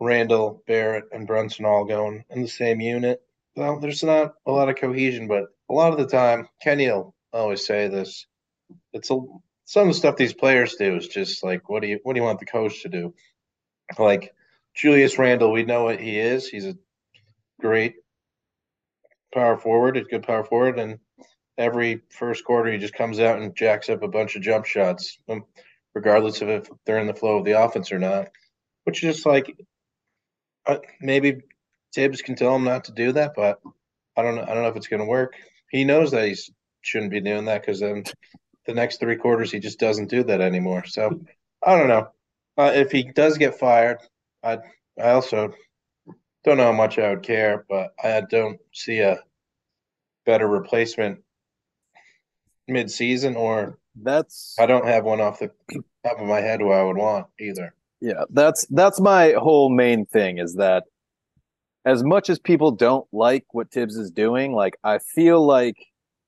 Randle, 0.00 0.62
Barrett, 0.66 1.04
and 1.12 1.26
Brunson 1.26 1.64
all 1.64 1.84
going 1.84 2.24
in 2.30 2.42
the 2.42 2.48
same 2.48 2.80
unit. 2.80 3.20
Well, 3.56 3.80
there's 3.80 4.04
not 4.04 4.34
a 4.46 4.52
lot 4.52 4.68
of 4.68 4.76
cohesion, 4.76 5.26
but 5.26 5.46
a 5.68 5.74
lot 5.74 5.92
of 5.92 5.98
the 5.98 6.06
time, 6.06 6.48
Kenny 6.62 6.86
will 6.86 7.14
always 7.32 7.66
say 7.66 7.88
this. 7.88 8.26
It's 8.92 9.10
a 9.10 9.18
some 9.64 9.82
of 9.82 9.88
the 9.88 9.98
stuff 9.98 10.16
these 10.16 10.32
players 10.32 10.76
do 10.76 10.96
is 10.96 11.08
just 11.08 11.44
like, 11.44 11.68
what 11.68 11.82
do 11.82 11.88
you 11.88 12.00
what 12.02 12.14
do 12.14 12.20
you 12.20 12.24
want 12.24 12.38
the 12.38 12.46
coach 12.46 12.82
to 12.82 12.88
do? 12.88 13.14
Like 13.98 14.32
Julius 14.74 15.18
Randle, 15.18 15.52
we 15.52 15.64
know 15.64 15.84
what 15.84 16.00
he 16.00 16.18
is. 16.18 16.48
He's 16.48 16.66
a 16.66 16.76
great 17.60 17.96
power 19.32 19.56
forward, 19.56 19.96
a 19.96 20.02
good 20.02 20.22
power 20.22 20.44
forward, 20.44 20.78
and 20.78 20.98
every 21.56 22.02
first 22.10 22.44
quarter 22.44 22.72
he 22.72 22.78
just 22.78 22.94
comes 22.94 23.18
out 23.20 23.40
and 23.40 23.56
jacks 23.56 23.88
up 23.88 24.02
a 24.02 24.08
bunch 24.08 24.36
of 24.36 24.42
jump 24.42 24.64
shots, 24.64 25.18
um, 25.28 25.44
regardless 25.94 26.40
of 26.40 26.48
if 26.48 26.68
they're 26.86 26.98
in 26.98 27.06
the 27.06 27.14
flow 27.14 27.38
of 27.38 27.44
the 27.44 27.60
offense 27.60 27.92
or 27.92 27.98
not. 27.98 28.28
Which 28.84 29.02
is 29.02 29.16
just 29.16 29.26
like 29.26 29.54
uh, 30.66 30.78
maybe 31.00 31.42
Tibbs 31.92 32.22
can 32.22 32.36
tell 32.36 32.54
him 32.54 32.64
not 32.64 32.84
to 32.84 32.92
do 32.92 33.12
that, 33.12 33.32
but 33.34 33.60
I 34.16 34.22
don't 34.22 34.36
know. 34.36 34.42
I 34.42 34.54
don't 34.54 34.62
know 34.62 34.68
if 34.68 34.76
it's 34.76 34.88
going 34.88 35.00
to 35.00 35.06
work. 35.06 35.34
He 35.70 35.84
knows 35.84 36.10
that 36.12 36.26
he 36.26 36.36
shouldn't 36.82 37.10
be 37.10 37.20
doing 37.20 37.46
that 37.46 37.62
because 37.62 37.80
then 37.80 38.04
the 38.66 38.74
next 38.74 39.00
three 39.00 39.16
quarters 39.16 39.50
he 39.50 39.58
just 39.58 39.78
doesn't 39.78 40.10
do 40.10 40.24
that 40.24 40.40
anymore. 40.40 40.84
So 40.86 41.20
I 41.64 41.76
don't 41.76 41.88
know. 41.88 42.08
Uh, 42.56 42.72
if 42.74 42.90
he 42.90 43.04
does 43.04 43.38
get 43.38 43.58
fired, 43.58 43.98
I 44.42 44.58
I 44.98 45.10
also 45.10 45.54
don't 46.44 46.56
know 46.56 46.64
how 46.64 46.72
much 46.72 46.98
I 46.98 47.10
would 47.10 47.22
care, 47.22 47.64
but 47.68 47.94
I 48.02 48.22
don't 48.22 48.58
see 48.72 49.00
a 49.00 49.18
better 50.24 50.46
replacement 50.46 51.20
mid-season 52.68 53.34
or 53.34 53.78
that's 54.02 54.54
I 54.58 54.66
don't 54.66 54.86
have 54.86 55.04
one 55.04 55.20
off 55.20 55.38
the 55.38 55.50
top 56.04 56.20
of 56.20 56.26
my 56.26 56.40
head 56.40 56.60
who 56.60 56.70
I 56.70 56.82
would 56.82 56.96
want 56.96 57.26
either. 57.40 57.74
Yeah, 58.00 58.24
that's 58.30 58.66
that's 58.70 59.00
my 59.00 59.34
whole 59.38 59.70
main 59.70 60.06
thing 60.06 60.38
is 60.38 60.54
that 60.54 60.84
as 61.84 62.04
much 62.04 62.28
as 62.28 62.38
people 62.38 62.70
don't 62.70 63.06
like 63.12 63.46
what 63.52 63.70
Tibbs 63.70 63.96
is 63.96 64.10
doing, 64.10 64.52
like 64.52 64.78
I 64.84 64.98
feel 64.98 65.44
like 65.44 65.76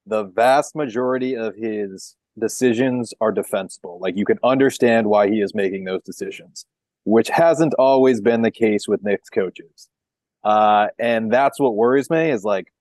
the 0.06 0.24
vast 0.24 0.74
majority 0.74 1.36
of 1.36 1.54
his 1.54 2.16
decisions 2.38 3.12
are 3.20 3.30
defensible. 3.30 3.98
Like 4.00 4.16
you 4.16 4.24
can 4.24 4.38
understand 4.42 5.06
why 5.06 5.28
he 5.28 5.40
is 5.40 5.54
making 5.54 5.84
those 5.84 6.02
decisions, 6.02 6.64
which 7.04 7.28
hasn't 7.28 7.74
always 7.74 8.20
been 8.20 8.42
the 8.42 8.50
case 8.50 8.88
with 8.88 9.04
Knicks 9.04 9.28
coaches. 9.28 9.88
Uh, 10.42 10.88
and 10.98 11.32
that's 11.32 11.60
what 11.60 11.74
worries 11.74 12.10
me 12.10 12.30
is 12.30 12.44
like, 12.44 12.72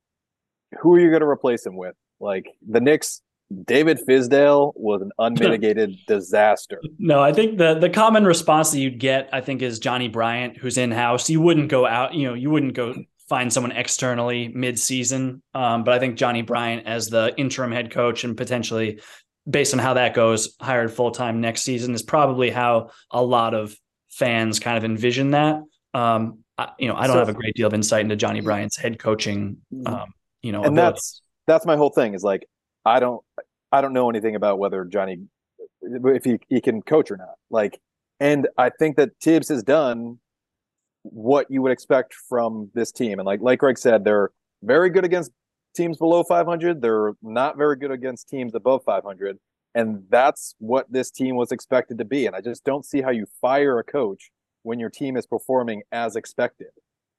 who 0.79 0.95
are 0.95 0.99
you 0.99 1.09
going 1.09 1.21
to 1.21 1.27
replace 1.27 1.65
him 1.65 1.75
with? 1.75 1.95
Like 2.19 2.47
the 2.67 2.79
Knicks 2.79 3.21
David 3.65 3.99
Fizdale 4.07 4.73
was 4.75 5.01
an 5.01 5.11
unmitigated 5.19 5.97
disaster. 6.07 6.81
No, 6.97 7.21
I 7.21 7.33
think 7.33 7.57
the 7.57 7.75
the 7.75 7.89
common 7.89 8.25
response 8.25 8.71
that 8.71 8.79
you'd 8.79 8.99
get, 8.99 9.29
I 9.33 9.41
think, 9.41 9.61
is 9.61 9.79
Johnny 9.79 10.07
Bryant, 10.07 10.57
who's 10.57 10.77
in 10.77 10.91
house. 10.91 11.29
You 11.29 11.41
wouldn't 11.41 11.69
go 11.69 11.87
out, 11.87 12.13
you 12.13 12.27
know, 12.27 12.33
you 12.33 12.49
wouldn't 12.49 12.73
go 12.73 12.93
find 13.27 13.51
someone 13.53 13.71
externally 13.71 14.49
mid 14.49 14.79
season. 14.79 15.41
Um, 15.53 15.83
but 15.83 15.93
I 15.93 15.99
think 15.99 16.17
Johnny 16.17 16.41
Bryant 16.41 16.87
as 16.87 17.09
the 17.09 17.33
interim 17.37 17.71
head 17.71 17.91
coach 17.91 18.23
and 18.23 18.35
potentially 18.35 18.99
based 19.49 19.73
on 19.73 19.79
how 19.79 19.93
that 19.95 20.13
goes, 20.13 20.55
hired 20.59 20.91
full 20.91 21.11
time 21.11 21.41
next 21.41 21.61
season 21.61 21.93
is 21.93 22.03
probably 22.03 22.49
how 22.49 22.89
a 23.11 23.23
lot 23.23 23.53
of 23.53 23.75
fans 24.09 24.59
kind 24.59 24.77
of 24.77 24.83
envision 24.83 25.31
that. 25.31 25.61
Um, 25.93 26.39
I, 26.59 26.71
you 26.77 26.89
know, 26.89 26.95
I 26.95 27.07
don't 27.07 27.15
so, 27.15 27.19
have 27.19 27.29
a 27.29 27.33
great 27.33 27.55
deal 27.55 27.67
of 27.67 27.73
insight 27.73 28.01
into 28.01 28.17
Johnny 28.17 28.41
Bryant's 28.41 28.75
head 28.75 28.99
coaching. 28.99 29.57
Mm-hmm. 29.73 29.87
Um, 29.87 30.13
you 30.41 30.51
know, 30.51 30.59
and 30.63 30.77
abilities. 30.77 30.99
that's 30.99 31.21
that's 31.47 31.65
my 31.65 31.77
whole 31.77 31.89
thing 31.89 32.13
is 32.13 32.23
like 32.23 32.45
I 32.85 32.99
don't 32.99 33.23
I 33.71 33.79
don't 33.79 33.93
know 33.93 34.09
anything 34.09 34.35
about 34.35 34.59
whether 34.59 34.83
Johnny 34.83 35.19
if 35.81 36.25
he, 36.25 36.37
he 36.49 36.59
can 36.59 36.81
coach 36.81 37.11
or 37.11 37.17
not. 37.17 37.35
Like 37.49 37.79
and 38.19 38.49
I 38.57 38.69
think 38.69 38.97
that 38.97 39.17
Tibbs 39.21 39.47
has 39.47 39.63
done 39.63 40.19
what 41.03 41.49
you 41.49 41.61
would 41.61 41.71
expect 41.71 42.13
from 42.27 42.69
this 42.73 42.91
team. 42.91 43.19
And 43.19 43.25
like 43.25 43.39
like 43.41 43.59
Greg 43.59 43.77
said, 43.77 44.03
they're 44.03 44.31
very 44.61 44.89
good 44.89 45.05
against 45.05 45.31
teams 45.77 45.97
below 45.97 46.23
500. 46.23 46.81
They're 46.81 47.13
not 47.21 47.57
very 47.57 47.77
good 47.77 47.91
against 47.91 48.27
teams 48.27 48.53
above 48.53 48.83
500. 48.83 49.37
And 49.75 50.03
that's 50.09 50.55
what 50.59 50.91
this 50.91 51.09
team 51.09 51.37
was 51.37 51.53
expected 51.53 51.99
to 51.99 52.05
be. 52.05 52.25
And 52.25 52.35
I 52.35 52.41
just 52.41 52.65
don't 52.65 52.83
see 52.83 53.01
how 53.01 53.11
you 53.11 53.27
fire 53.39 53.79
a 53.79 53.83
coach 53.83 54.29
when 54.63 54.79
your 54.79 54.89
team 54.89 55.17
is 55.17 55.25
performing 55.25 55.83
as 55.91 56.15
expected. 56.15 56.69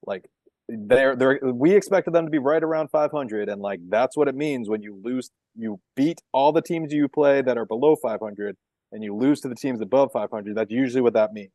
Like 0.07 0.29
they're 0.68 1.16
they're 1.16 1.40
we 1.42 1.74
expected 1.74 2.12
them 2.12 2.26
to 2.26 2.31
be 2.31 2.38
right 2.38 2.62
around 2.62 2.90
500 2.90 3.48
and 3.48 3.61
like 3.61 3.81
that's 3.88 4.16
what 4.16 4.29
it 4.29 4.35
means 4.35 4.68
when 4.68 4.83
you 4.83 5.00
lose 5.03 5.31
you 5.57 5.81
beat 5.96 6.20
all 6.33 6.53
the 6.53 6.62
teams 6.62 6.92
you 6.92 7.09
play 7.09 7.42
that 7.42 7.59
are 7.59 7.64
below 7.64 7.96
500 7.96 8.57
and 8.92 9.03
you 9.03 9.14
lose 9.14 9.40
to 9.40 9.48
the 9.48 9.55
teams 9.55 9.81
above 9.81 10.11
500 10.12 10.55
that's 10.55 10.70
usually 10.70 11.00
what 11.00 11.14
that 11.14 11.33
means. 11.33 11.50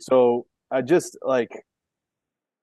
So 0.00 0.46
i 0.70 0.82
just 0.82 1.18
like 1.22 1.50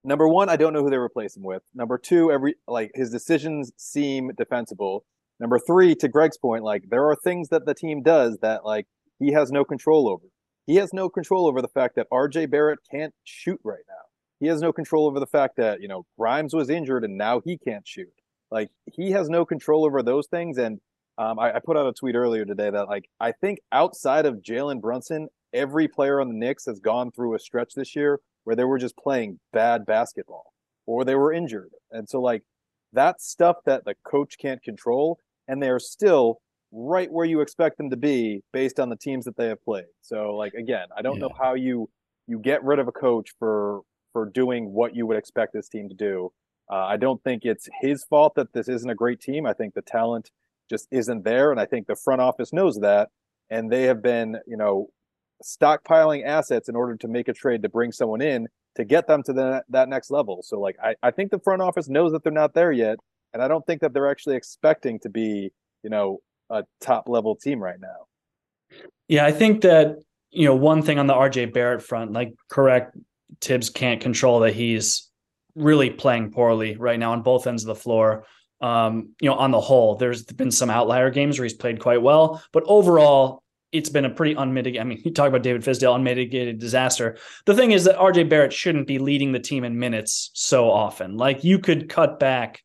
number 0.03 0.27
one 0.27 0.49
i 0.49 0.55
don't 0.55 0.73
know 0.73 0.83
who 0.83 0.89
they 0.89 0.97
replace 0.97 1.35
him 1.35 1.43
with. 1.43 1.63
Number 1.73 1.97
two 1.97 2.31
every 2.31 2.55
like 2.67 2.91
his 2.95 3.09
decisions 3.09 3.71
seem 3.77 4.31
defensible. 4.37 5.05
Number 5.39 5.59
three 5.59 5.95
to 5.95 6.07
greg's 6.07 6.37
point 6.37 6.63
like 6.63 6.83
there 6.89 7.05
are 7.09 7.15
things 7.15 7.49
that 7.49 7.65
the 7.65 7.73
team 7.73 8.03
does 8.03 8.37
that 8.41 8.63
like 8.63 8.87
he 9.19 9.33
has 9.33 9.51
no 9.51 9.65
control 9.65 10.07
over 10.07 10.25
he 10.65 10.75
has 10.75 10.93
no 10.93 11.09
control 11.09 11.47
over 11.47 11.61
the 11.61 11.67
fact 11.67 11.95
that 11.95 12.09
rj 12.11 12.49
barrett 12.49 12.79
can't 12.91 13.13
shoot 13.23 13.59
right 13.63 13.83
now 13.87 14.03
he 14.43 14.49
has 14.49 14.61
no 14.61 14.73
control 14.73 15.07
over 15.07 15.21
the 15.21 15.25
fact 15.25 15.55
that, 15.55 15.81
you 15.81 15.87
know, 15.87 16.05
Grimes 16.19 16.53
was 16.53 16.69
injured 16.69 17.05
and 17.05 17.17
now 17.17 17.39
he 17.39 17.57
can't 17.57 17.87
shoot. 17.87 18.11
Like 18.51 18.69
he 18.91 19.11
has 19.11 19.29
no 19.29 19.45
control 19.45 19.85
over 19.85 20.03
those 20.03 20.27
things. 20.27 20.57
And 20.57 20.81
um, 21.17 21.39
I, 21.39 21.55
I, 21.55 21.59
put 21.63 21.77
out 21.77 21.87
a 21.87 21.93
tweet 21.93 22.15
earlier 22.15 22.43
today 22.43 22.69
that 22.69 22.89
like 22.89 23.05
I 23.21 23.31
think 23.31 23.59
outside 23.71 24.25
of 24.25 24.41
Jalen 24.41 24.81
Brunson, 24.81 25.29
every 25.53 25.87
player 25.87 26.19
on 26.19 26.27
the 26.27 26.33
Knicks 26.33 26.65
has 26.65 26.81
gone 26.81 27.09
through 27.09 27.35
a 27.35 27.39
stretch 27.39 27.73
this 27.73 27.95
year 27.95 28.19
where 28.43 28.55
they 28.55 28.65
were 28.65 28.79
just 28.79 28.97
playing 28.97 29.39
bad 29.53 29.85
basketball 29.85 30.51
or 30.85 31.05
they 31.05 31.15
were 31.15 31.31
injured. 31.31 31.71
And 31.91 32.09
so 32.09 32.19
like 32.19 32.43
that's 32.91 33.25
stuff 33.25 33.57
that 33.65 33.85
the 33.85 33.95
coach 34.05 34.37
can't 34.37 34.61
control, 34.61 35.19
and 35.47 35.63
they 35.63 35.69
are 35.69 35.79
still 35.79 36.41
right 36.73 37.11
where 37.11 37.25
you 37.25 37.41
expect 37.41 37.77
them 37.77 37.91
to 37.91 37.97
be 37.97 38.41
based 38.51 38.79
on 38.79 38.89
the 38.89 38.95
teams 38.95 39.25
that 39.25 39.37
they 39.37 39.47
have 39.47 39.63
played. 39.63 39.85
So 40.01 40.35
like 40.35 40.53
again, 40.53 40.87
I 40.97 41.01
don't 41.01 41.17
yeah. 41.17 41.27
know 41.27 41.31
how 41.39 41.53
you 41.53 41.89
you 42.27 42.39
get 42.39 42.63
rid 42.63 42.79
of 42.79 42.87
a 42.87 42.91
coach 42.91 43.29
for 43.37 43.81
for 44.11 44.25
doing 44.25 44.73
what 44.73 44.95
you 44.95 45.05
would 45.05 45.17
expect 45.17 45.53
this 45.53 45.69
team 45.69 45.87
to 45.89 45.95
do. 45.95 46.31
Uh, 46.71 46.85
I 46.85 46.97
don't 46.97 47.23
think 47.23 47.43
it's 47.45 47.69
his 47.81 48.03
fault 48.05 48.35
that 48.35 48.53
this 48.53 48.67
isn't 48.67 48.89
a 48.89 48.95
great 48.95 49.19
team. 49.19 49.45
I 49.45 49.53
think 49.53 49.73
the 49.73 49.81
talent 49.81 50.31
just 50.69 50.87
isn't 50.91 51.23
there, 51.23 51.51
and 51.51 51.59
I 51.59 51.65
think 51.65 51.87
the 51.87 51.95
front 51.95 52.21
office 52.21 52.53
knows 52.53 52.79
that, 52.79 53.09
and 53.49 53.71
they 53.71 53.83
have 53.83 54.01
been, 54.01 54.37
you 54.47 54.57
know, 54.57 54.87
stockpiling 55.43 56.25
assets 56.25 56.69
in 56.69 56.75
order 56.75 56.95
to 56.95 57.07
make 57.07 57.27
a 57.27 57.33
trade 57.33 57.63
to 57.63 57.69
bring 57.69 57.91
someone 57.91 58.21
in 58.21 58.47
to 58.75 58.85
get 58.85 59.07
them 59.07 59.21
to 59.23 59.33
the, 59.33 59.63
that 59.69 59.89
next 59.89 60.09
level. 60.09 60.41
So 60.41 60.59
like 60.59 60.77
I, 60.81 60.95
I 61.03 61.11
think 61.11 61.31
the 61.31 61.39
front 61.39 61.61
office 61.61 61.89
knows 61.89 62.13
that 62.13 62.23
they're 62.23 62.31
not 62.31 62.53
there 62.53 62.71
yet, 62.71 62.97
and 63.33 63.43
I 63.43 63.47
don't 63.47 63.65
think 63.65 63.81
that 63.81 63.93
they're 63.93 64.09
actually 64.09 64.37
expecting 64.37 64.99
to 64.99 65.09
be, 65.09 65.51
you 65.83 65.89
know, 65.89 66.19
a 66.49 66.63
top 66.81 67.09
level 67.09 67.35
team 67.35 67.61
right 67.61 67.79
now. 67.79 68.07
Yeah, 69.07 69.25
I 69.25 69.31
think 69.31 69.61
that 69.61 69.97
you 70.31 70.45
know 70.45 70.55
one 70.55 70.81
thing 70.81 70.99
on 70.99 71.07
the 71.07 71.13
RJ 71.13 71.53
Barrett 71.53 71.81
front, 71.81 72.11
like 72.13 72.33
correct, 72.49 72.97
Tibbs 73.39 73.69
can't 73.69 74.01
control 74.01 74.41
that 74.41 74.53
he's 74.53 75.09
really 75.55 75.89
playing 75.89 76.31
poorly 76.31 76.75
right 76.75 76.99
now 76.99 77.11
on 77.11 77.21
both 77.21 77.47
ends 77.47 77.63
of 77.63 77.67
the 77.67 77.75
floor. 77.75 78.25
Um, 78.61 79.09
you 79.19 79.29
know, 79.29 79.35
on 79.35 79.51
the 79.51 79.59
whole, 79.59 79.95
there's 79.95 80.23
been 80.23 80.51
some 80.51 80.69
outlier 80.69 81.09
games 81.09 81.37
where 81.37 81.43
he's 81.43 81.53
played 81.53 81.81
quite 81.81 82.01
well, 82.01 82.41
but 82.53 82.63
overall, 82.65 83.43
it's 83.73 83.89
been 83.89 84.05
a 84.05 84.09
pretty 84.09 84.35
unmitigated. 84.35 84.81
I 84.81 84.83
mean, 84.85 85.01
you 85.03 85.11
talk 85.11 85.27
about 85.27 85.43
David 85.43 85.63
Fizdale, 85.63 85.95
unmitigated 85.95 86.59
disaster. 86.59 87.17
The 87.45 87.55
thing 87.55 87.71
is 87.71 87.83
that 87.83 87.97
RJ 87.97 88.29
Barrett 88.29 88.53
shouldn't 88.53 88.87
be 88.87 88.99
leading 88.99 89.31
the 89.31 89.39
team 89.39 89.63
in 89.63 89.79
minutes 89.79 90.29
so 90.33 90.69
often. 90.69 91.17
Like 91.17 91.43
you 91.43 91.59
could 91.59 91.89
cut 91.89 92.19
back 92.19 92.61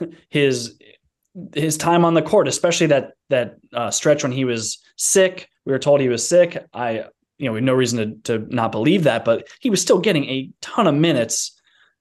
his 0.30 0.78
his 1.54 1.76
time 1.76 2.04
on 2.04 2.14
the 2.14 2.22
court, 2.22 2.48
especially 2.48 2.86
that 2.88 3.12
that 3.30 3.56
uh, 3.72 3.90
stretch 3.90 4.22
when 4.22 4.32
he 4.32 4.44
was 4.44 4.78
sick. 4.96 5.48
We 5.64 5.72
were 5.72 5.78
told 5.78 6.00
he 6.00 6.08
was 6.08 6.26
sick. 6.26 6.64
I, 6.72 7.04
you 7.38 7.46
know, 7.46 7.52
we 7.52 7.58
have 7.58 7.64
no 7.64 7.74
reason 7.74 8.22
to 8.24 8.38
to 8.38 8.54
not 8.54 8.72
believe 8.72 9.04
that, 9.04 9.24
but 9.24 9.48
he 9.60 9.70
was 9.70 9.82
still 9.82 9.98
getting 9.98 10.24
a 10.24 10.50
ton 10.60 10.86
of 10.86 10.94
minutes. 10.94 11.60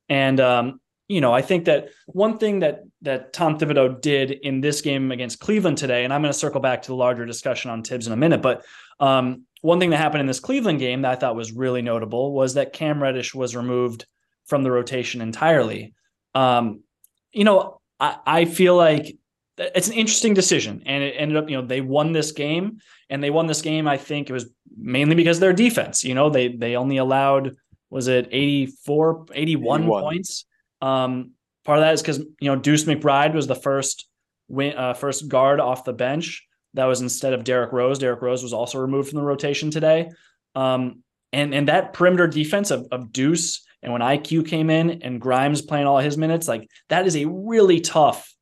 And 0.10 0.39
um, 0.39 0.80
you 1.08 1.22
know, 1.22 1.34
I 1.34 1.41
think 1.41 1.65
that 1.65 1.89
one 2.08 2.38
thing 2.38 2.60
that 2.60 2.82
that 3.02 3.34
Tom 3.34 3.58
Thibodeau 3.58 4.02
did 4.02 4.32
in 4.32 4.62
this 4.62 4.82
game 4.82 5.12
against 5.12 5.39
Cleveland 5.39 5.78
today, 5.78 6.04
and 6.04 6.13
I'm 6.13 6.22
going 6.22 6.34
to 6.34 6.38
circle 6.38 6.62
back 6.62 6.84
to 6.84 6.88
the 6.89 6.96
larger 6.96 7.26
discussion 7.26 7.72
on 7.72 7.84
Tibbs 7.84 8.08
in 8.08 8.13
a 8.13 8.17
minute, 8.17 8.41
but 8.41 8.63
um, 9.00 9.43
one 9.62 9.80
thing 9.80 9.91
that 9.91 9.98
happened 9.98 10.22
in 10.22 10.28
this 10.28 10.39
Cleveland 10.39 10.80
game 10.80 11.02
that 11.02 11.12
I 11.12 11.15
thought 11.15 11.36
was 11.36 11.52
really 11.52 11.82
notable 11.82 12.34
was 12.34 12.54
that 12.56 12.74
Cam 12.74 13.02
Reddish 13.02 13.34
was 13.34 13.56
removed 13.56 14.06
from 14.46 14.63
the 14.63 14.72
rotation 14.72 15.22
entirely. 15.22 15.93
Um, 16.36 16.84
you 17.32 17.43
know, 17.43 17.80
I, 18.00 18.17
I 18.26 18.46
feel 18.46 18.76
like 18.76 19.17
it's 19.58 19.88
an 19.88 19.94
interesting 19.94 20.34
decision, 20.34 20.84
and 20.86 21.04
it 21.04 21.16
ended 21.18 21.38
up, 21.38 21.50
you 21.50 21.56
know, 21.56 21.66
they 21.66 21.82
won 21.82 22.12
this 22.12 22.32
game, 22.32 22.80
and 23.10 23.24
they 23.24 23.30
won 23.30 23.48
this 23.48 23.62
game. 23.62 23.88
I 23.88 23.98
think 23.98 24.30
it 24.30 24.34
was 24.34 24.50
mainly 24.76 25.16
because 25.16 25.39
their 25.39 25.54
defense. 25.54 26.04
You 26.04 26.16
know, 26.16 26.30
they 26.30 26.50
they 26.50 26.76
only 26.76 26.98
allowed 26.98 27.56
was 27.89 28.08
it 28.08 28.28
84, 28.32 29.28
81, 29.34 29.82
81. 29.82 30.02
points 30.02 30.46
um, 30.84 31.32
part 31.63 31.80
of 31.80 31.84
that 31.84 31.94
is 31.94 32.02
because 32.02 32.20
you 32.20 32.50
know 32.50 32.56
Deuce 32.58 32.84
McBride 32.84 33.34
was 33.34 33.48
the 33.48 33.56
first 33.56 34.08
win, 34.50 34.78
uh, 34.78 34.94
first 34.94 35.30
guard 35.30 35.60
off 35.60 35.86
the 35.86 35.94
bench. 35.94 36.46
That 36.74 36.86
was 36.86 37.02
instead 37.02 37.34
of 37.34 37.44
Derrick 37.44 37.72
Rose. 37.72 38.00
Derrick 38.00 38.22
Rose 38.22 38.44
was 38.44 38.54
also 38.54 38.80
removed 38.80 39.10
from 39.10 39.20
the 39.20 39.26
rotation 39.26 39.72
today. 39.72 40.10
Um, 40.56 41.04
and 41.32 41.54
and 41.54 41.68
that 41.70 41.94
perimeter 41.94 42.28
defense 42.28 42.70
of, 42.70 42.88
of 42.92 43.12
Deuce 43.13 43.66
and 43.82 43.92
when 43.92 44.02
IQ 44.02 44.48
came 44.48 44.70
in 44.70 45.02
and 45.04 45.22
Grimes 45.22 45.62
playing 45.62 45.88
all 45.88 46.00
his 46.00 46.18
minutes, 46.18 46.48
like 46.48 46.70
that 46.89 47.08
is 47.08 47.16
a 47.16 47.26
really 47.26 47.80
tough 47.80 48.33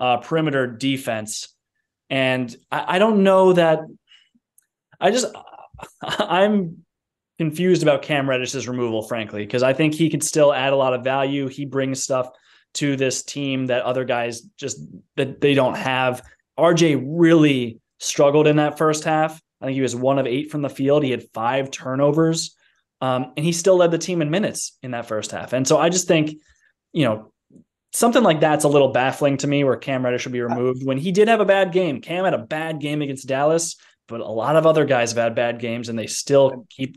uh, 0.00 0.16
perimeter 0.16 0.66
defense. 0.66 1.54
And 2.08 2.54
I, 2.72 2.96
I 2.96 2.98
don't 2.98 3.22
know 3.22 3.52
that. 3.52 3.80
I 4.98 5.10
just 5.10 5.26
I'm 6.02 6.84
confused 7.38 7.82
about 7.82 8.02
Cam 8.02 8.26
Reddish's 8.26 8.66
removal, 8.66 9.02
frankly, 9.02 9.44
because 9.44 9.62
I 9.62 9.72
think 9.72 9.94
he 9.94 10.10
could 10.10 10.22
still 10.24 10.52
add 10.52 10.72
a 10.72 10.76
lot 10.76 10.94
of 10.94 11.04
value. 11.04 11.46
He 11.46 11.64
brings 11.64 12.02
stuff 12.02 12.28
to 12.74 12.96
this 12.96 13.22
team 13.22 13.66
that 13.66 13.82
other 13.82 14.04
guys 14.04 14.42
just 14.58 14.80
that 15.16 15.40
they 15.40 15.54
don't 15.54 15.76
have. 15.76 16.22
RJ 16.58 17.02
really 17.06 17.80
struggled 17.98 18.46
in 18.46 18.56
that 18.56 18.78
first 18.78 19.04
half. 19.04 19.40
I 19.60 19.66
think 19.66 19.74
he 19.74 19.82
was 19.82 19.96
one 19.96 20.18
of 20.18 20.26
eight 20.26 20.50
from 20.50 20.62
the 20.62 20.68
field. 20.68 21.02
He 21.02 21.10
had 21.10 21.24
five 21.34 21.70
turnovers, 21.70 22.56
um, 23.00 23.32
and 23.36 23.44
he 23.44 23.52
still 23.52 23.76
led 23.76 23.90
the 23.90 23.98
team 23.98 24.22
in 24.22 24.30
minutes 24.30 24.76
in 24.82 24.92
that 24.92 25.06
first 25.06 25.30
half. 25.30 25.52
And 25.52 25.66
so 25.66 25.78
I 25.78 25.88
just 25.88 26.08
think, 26.08 26.38
you 26.92 27.04
know, 27.04 27.29
something 27.92 28.22
like 28.22 28.40
that's 28.40 28.64
a 28.64 28.68
little 28.68 28.88
baffling 28.88 29.36
to 29.38 29.46
me, 29.46 29.64
where 29.64 29.76
Cam 29.76 30.04
Reddish 30.04 30.22
should 30.22 30.32
be 30.32 30.42
uh, 30.42 30.46
removed 30.46 30.84
when 30.84 30.98
he 30.98 31.12
did 31.12 31.28
have 31.28 31.40
a 31.40 31.44
bad 31.44 31.72
game. 31.72 32.00
Cam 32.00 32.24
had 32.24 32.34
a 32.34 32.38
bad 32.38 32.80
game 32.80 33.02
against 33.02 33.28
Dallas, 33.28 33.76
but 34.08 34.20
a 34.20 34.28
lot 34.28 34.56
of 34.56 34.66
other 34.66 34.84
guys 34.84 35.10
have 35.10 35.18
had 35.18 35.34
bad 35.34 35.58
games, 35.58 35.88
and 35.88 35.98
they 35.98 36.06
still 36.06 36.66
keep 36.70 36.96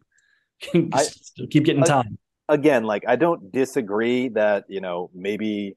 I, 0.73 1.05
keep 1.49 1.65
getting 1.65 1.83
time. 1.83 2.17
Again, 2.49 2.83
like 2.83 3.03
I 3.07 3.15
don't 3.15 3.51
disagree 3.51 4.29
that 4.29 4.65
you 4.67 4.81
know 4.81 5.09
maybe 5.13 5.75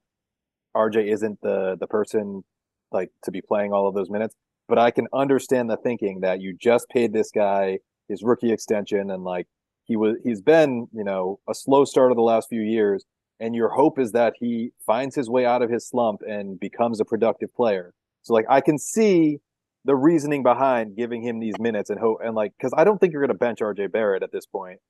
RJ 0.76 1.12
isn't 1.12 1.40
the 1.40 1.76
the 1.78 1.86
person 1.86 2.44
like 2.92 3.10
to 3.24 3.30
be 3.30 3.40
playing 3.40 3.72
all 3.72 3.88
of 3.88 3.94
those 3.94 4.10
minutes, 4.10 4.34
but 4.68 4.78
I 4.78 4.90
can 4.90 5.06
understand 5.12 5.70
the 5.70 5.76
thinking 5.76 6.20
that 6.20 6.40
you 6.40 6.56
just 6.56 6.88
paid 6.88 7.12
this 7.12 7.30
guy 7.30 7.78
his 8.08 8.22
rookie 8.22 8.52
extension 8.52 9.10
and 9.10 9.24
like 9.24 9.46
he 9.84 9.96
was 9.96 10.16
he's 10.24 10.40
been 10.40 10.88
you 10.92 11.04
know 11.04 11.38
a 11.48 11.54
slow 11.54 11.84
start 11.84 12.10
of 12.10 12.16
the 12.16 12.22
last 12.22 12.48
few 12.48 12.60
years 12.60 13.04
and 13.38 13.54
your 13.54 13.68
hope 13.68 13.98
is 13.98 14.12
that 14.12 14.34
he 14.38 14.70
finds 14.84 15.14
his 15.14 15.28
way 15.28 15.44
out 15.44 15.62
of 15.62 15.70
his 15.70 15.86
slump 15.86 16.20
and 16.26 16.58
becomes 16.58 17.00
a 17.00 17.04
productive 17.04 17.54
player 17.54 17.94
so 18.22 18.32
like 18.34 18.46
i 18.48 18.60
can 18.60 18.78
see 18.78 19.40
the 19.86 19.94
reasoning 19.94 20.42
behind 20.42 20.96
giving 20.96 21.22
him 21.22 21.38
these 21.38 21.58
minutes 21.58 21.90
and 21.90 21.98
hope 21.98 22.18
and 22.22 22.34
like 22.34 22.52
because 22.58 22.72
I 22.76 22.84
don't 22.84 22.98
think 22.98 23.12
you're 23.12 23.22
going 23.22 23.28
to 23.28 23.38
bench 23.38 23.60
RJ 23.60 23.92
Barrett 23.92 24.22
at 24.22 24.32
this 24.32 24.44
point. 24.44 24.80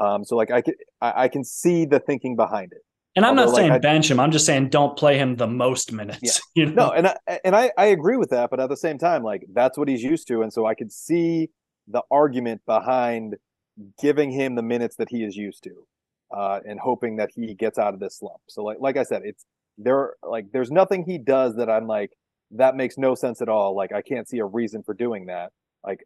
Um, 0.00 0.24
so 0.24 0.34
like 0.34 0.50
I 0.50 0.62
can 0.62 0.74
I, 1.00 1.12
I, 1.24 1.28
can 1.28 1.44
see 1.44 1.84
the 1.84 2.00
thinking 2.00 2.36
behind 2.36 2.72
it. 2.72 2.80
And 3.14 3.24
I'm 3.24 3.38
Although, 3.38 3.50
not 3.50 3.56
saying 3.56 3.70
like, 3.70 3.82
bench 3.82 4.10
him. 4.10 4.18
I'm 4.18 4.30
just 4.30 4.44
saying 4.44 4.70
don't 4.70 4.96
play 4.96 5.18
him 5.18 5.36
the 5.36 5.46
most 5.46 5.92
minutes. 5.92 6.20
Yeah. 6.22 6.32
You 6.54 6.66
know? 6.66 6.86
No, 6.86 6.92
and 6.92 7.06
I, 7.08 7.40
and 7.44 7.54
I 7.54 7.70
I 7.76 7.86
agree 7.86 8.16
with 8.16 8.30
that, 8.30 8.50
but 8.50 8.60
at 8.60 8.70
the 8.70 8.76
same 8.76 8.98
time, 8.98 9.22
like 9.22 9.46
that's 9.52 9.76
what 9.76 9.88
he's 9.88 10.02
used 10.02 10.26
to, 10.28 10.42
and 10.42 10.50
so 10.52 10.64
I 10.64 10.74
could 10.74 10.90
see 10.90 11.50
the 11.86 12.02
argument 12.10 12.62
behind 12.66 13.36
giving 14.00 14.30
him 14.30 14.54
the 14.54 14.62
minutes 14.62 14.96
that 14.96 15.10
he 15.10 15.22
is 15.22 15.36
used 15.36 15.62
to, 15.64 15.86
uh, 16.34 16.60
and 16.64 16.80
hoping 16.80 17.16
that 17.16 17.30
he 17.34 17.54
gets 17.54 17.78
out 17.78 17.94
of 17.94 18.00
this 18.00 18.18
slump. 18.18 18.40
So 18.48 18.62
like 18.62 18.78
like 18.80 18.96
I 18.96 19.02
said, 19.02 19.22
it's 19.24 19.44
there 19.78 20.14
like 20.22 20.46
there's 20.52 20.70
nothing 20.70 21.04
he 21.04 21.18
does 21.18 21.56
that 21.56 21.68
I'm 21.68 21.86
like 21.86 22.12
that 22.52 22.76
makes 22.76 22.96
no 22.96 23.14
sense 23.14 23.42
at 23.42 23.48
all. 23.48 23.74
Like 23.74 23.92
I 23.92 24.02
can't 24.02 24.28
see 24.28 24.38
a 24.38 24.44
reason 24.44 24.82
for 24.82 24.94
doing 24.94 25.26
that. 25.26 25.52
Like 25.84 26.00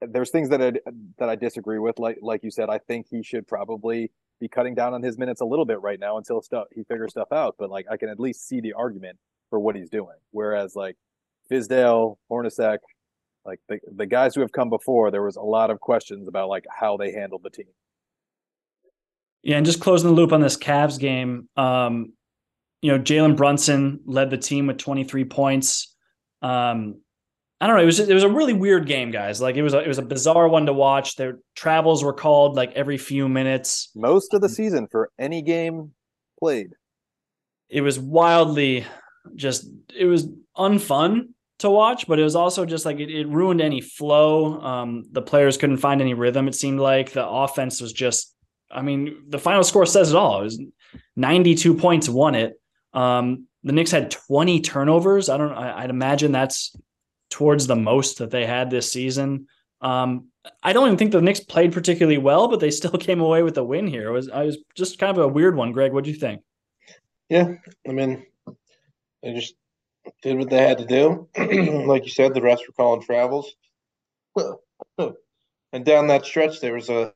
there's 0.00 0.30
things 0.30 0.48
that 0.50 0.62
I 0.62 0.72
that 1.18 1.28
I 1.28 1.36
disagree 1.36 1.78
with. 1.78 1.98
Like 1.98 2.18
like 2.22 2.42
you 2.42 2.50
said, 2.50 2.68
I 2.70 2.78
think 2.78 3.06
he 3.10 3.22
should 3.22 3.46
probably 3.46 4.10
be 4.40 4.48
cutting 4.48 4.74
down 4.74 4.94
on 4.94 5.02
his 5.02 5.18
minutes 5.18 5.40
a 5.40 5.44
little 5.44 5.66
bit 5.66 5.80
right 5.82 6.00
now 6.00 6.16
until 6.16 6.40
stuff 6.40 6.66
he 6.74 6.84
figures 6.84 7.10
stuff 7.10 7.30
out. 7.32 7.56
But 7.58 7.70
like 7.70 7.86
I 7.90 7.96
can 7.96 8.08
at 8.08 8.18
least 8.18 8.46
see 8.48 8.60
the 8.60 8.72
argument 8.72 9.18
for 9.50 9.60
what 9.60 9.76
he's 9.76 9.90
doing. 9.90 10.16
Whereas 10.30 10.74
like 10.74 10.96
Fizdale, 11.50 12.16
Hornacek, 12.30 12.78
like 13.44 13.60
the, 13.68 13.80
the 13.94 14.06
guys 14.06 14.34
who 14.34 14.40
have 14.40 14.52
come 14.52 14.70
before, 14.70 15.10
there 15.10 15.22
was 15.22 15.36
a 15.36 15.42
lot 15.42 15.70
of 15.70 15.80
questions 15.80 16.28
about 16.28 16.48
like 16.48 16.64
how 16.78 16.96
they 16.96 17.12
handled 17.12 17.42
the 17.42 17.50
team. 17.50 17.66
Yeah, 19.42 19.56
and 19.56 19.66
just 19.66 19.80
closing 19.80 20.10
the 20.10 20.14
loop 20.14 20.32
on 20.32 20.40
this 20.40 20.56
Cavs 20.56 20.98
game, 20.98 21.48
um, 21.56 22.12
you 22.82 22.92
know, 22.92 22.98
Jalen 22.98 23.36
Brunson 23.36 24.00
led 24.04 24.30
the 24.30 24.36
team 24.36 24.66
with 24.66 24.78
23 24.78 25.24
points. 25.24 25.94
Um, 26.42 27.00
I 27.60 27.66
don't 27.66 27.76
know. 27.76 27.82
It 27.82 27.86
was 27.86 28.00
it 28.00 28.14
was 28.14 28.22
a 28.22 28.28
really 28.28 28.54
weird 28.54 28.86
game, 28.86 29.10
guys. 29.10 29.40
Like 29.40 29.56
it 29.56 29.62
was 29.62 29.74
a, 29.74 29.80
it 29.80 29.88
was 29.88 29.98
a 29.98 30.02
bizarre 30.02 30.48
one 30.48 30.64
to 30.66 30.72
watch. 30.72 31.16
Their 31.16 31.40
travels 31.54 32.02
were 32.02 32.14
called 32.14 32.56
like 32.56 32.72
every 32.72 32.96
few 32.96 33.28
minutes. 33.28 33.90
Most 33.94 34.32
of 34.32 34.40
the 34.40 34.48
season 34.48 34.86
for 34.90 35.10
any 35.18 35.42
game 35.42 35.92
played. 36.38 36.70
It 37.68 37.82
was 37.82 37.98
wildly 37.98 38.86
just 39.34 39.68
it 39.94 40.06
was 40.06 40.28
unfun 40.56 41.28
to 41.58 41.68
watch, 41.68 42.06
but 42.06 42.18
it 42.18 42.24
was 42.24 42.34
also 42.34 42.64
just 42.64 42.86
like 42.86 42.98
it, 42.98 43.10
it 43.10 43.28
ruined 43.28 43.60
any 43.60 43.82
flow. 43.82 44.58
Um, 44.62 45.04
the 45.12 45.22
players 45.22 45.58
couldn't 45.58 45.76
find 45.76 46.00
any 46.00 46.14
rhythm. 46.14 46.48
It 46.48 46.54
seemed 46.54 46.80
like 46.80 47.12
the 47.12 47.26
offense 47.26 47.80
was 47.80 47.92
just. 47.92 48.34
I 48.70 48.82
mean, 48.82 49.24
the 49.28 49.38
final 49.38 49.64
score 49.64 49.86
says 49.86 50.10
it 50.10 50.16
all. 50.16 50.40
It 50.40 50.44
was 50.44 50.62
92 51.16 51.74
points 51.74 52.08
won 52.08 52.34
it. 52.34 52.60
Um, 52.92 53.46
the 53.62 53.72
Knicks 53.72 53.90
had 53.90 54.10
20 54.10 54.60
turnovers. 54.60 55.28
I 55.28 55.36
don't. 55.36 55.52
I, 55.52 55.82
would 55.82 55.90
imagine 55.90 56.32
that's 56.32 56.74
towards 57.30 57.66
the 57.66 57.76
most 57.76 58.18
that 58.18 58.30
they 58.30 58.46
had 58.46 58.70
this 58.70 58.90
season. 58.92 59.46
Um, 59.80 60.28
I 60.62 60.72
don't 60.72 60.86
even 60.86 60.98
think 60.98 61.12
the 61.12 61.20
Knicks 61.20 61.40
played 61.40 61.72
particularly 61.72 62.18
well, 62.18 62.48
but 62.48 62.60
they 62.60 62.70
still 62.70 62.90
came 62.98 63.20
away 63.20 63.42
with 63.42 63.58
a 63.58 63.64
win 63.64 63.86
here. 63.86 64.08
It 64.08 64.12
was 64.12 64.28
I 64.28 64.44
was 64.44 64.58
just 64.74 64.98
kind 64.98 65.16
of 65.16 65.22
a 65.22 65.28
weird 65.28 65.56
one. 65.56 65.72
Greg, 65.72 65.92
what 65.92 66.04
do 66.04 66.10
you 66.10 66.16
think? 66.16 66.42
Yeah, 67.28 67.54
I 67.88 67.92
mean, 67.92 68.26
they 69.22 69.34
just 69.34 69.54
did 70.22 70.38
what 70.38 70.50
they 70.50 70.66
had 70.66 70.78
to 70.78 70.86
do. 70.86 71.28
like 71.86 72.04
you 72.04 72.10
said, 72.10 72.34
the 72.34 72.42
rest 72.42 72.64
were 72.66 72.74
calling 72.74 73.02
travels. 73.02 73.54
and 74.36 75.84
down 75.84 76.08
that 76.08 76.24
stretch, 76.24 76.60
there 76.60 76.74
was 76.74 76.88
a 76.88 77.12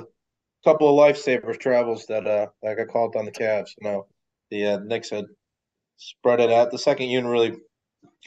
couple 0.65 0.89
of 0.89 1.17
lifesavers 1.17 1.59
travels 1.59 2.07
that 2.07 2.27
uh 2.27 2.47
that 2.63 2.77
got 2.77 2.89
called 2.89 3.17
on 3.17 3.25
the 3.25 3.33
Cavs. 3.33 3.71
You 3.81 3.91
know, 3.91 4.07
the 4.51 4.67
uh, 4.67 4.79
Knicks 4.79 5.11
had 5.11 5.27
spread 5.97 6.41
it 6.41 6.51
out. 6.51 6.71
The 6.71 6.79
second 6.79 7.09
unit 7.09 7.31
really 7.31 7.57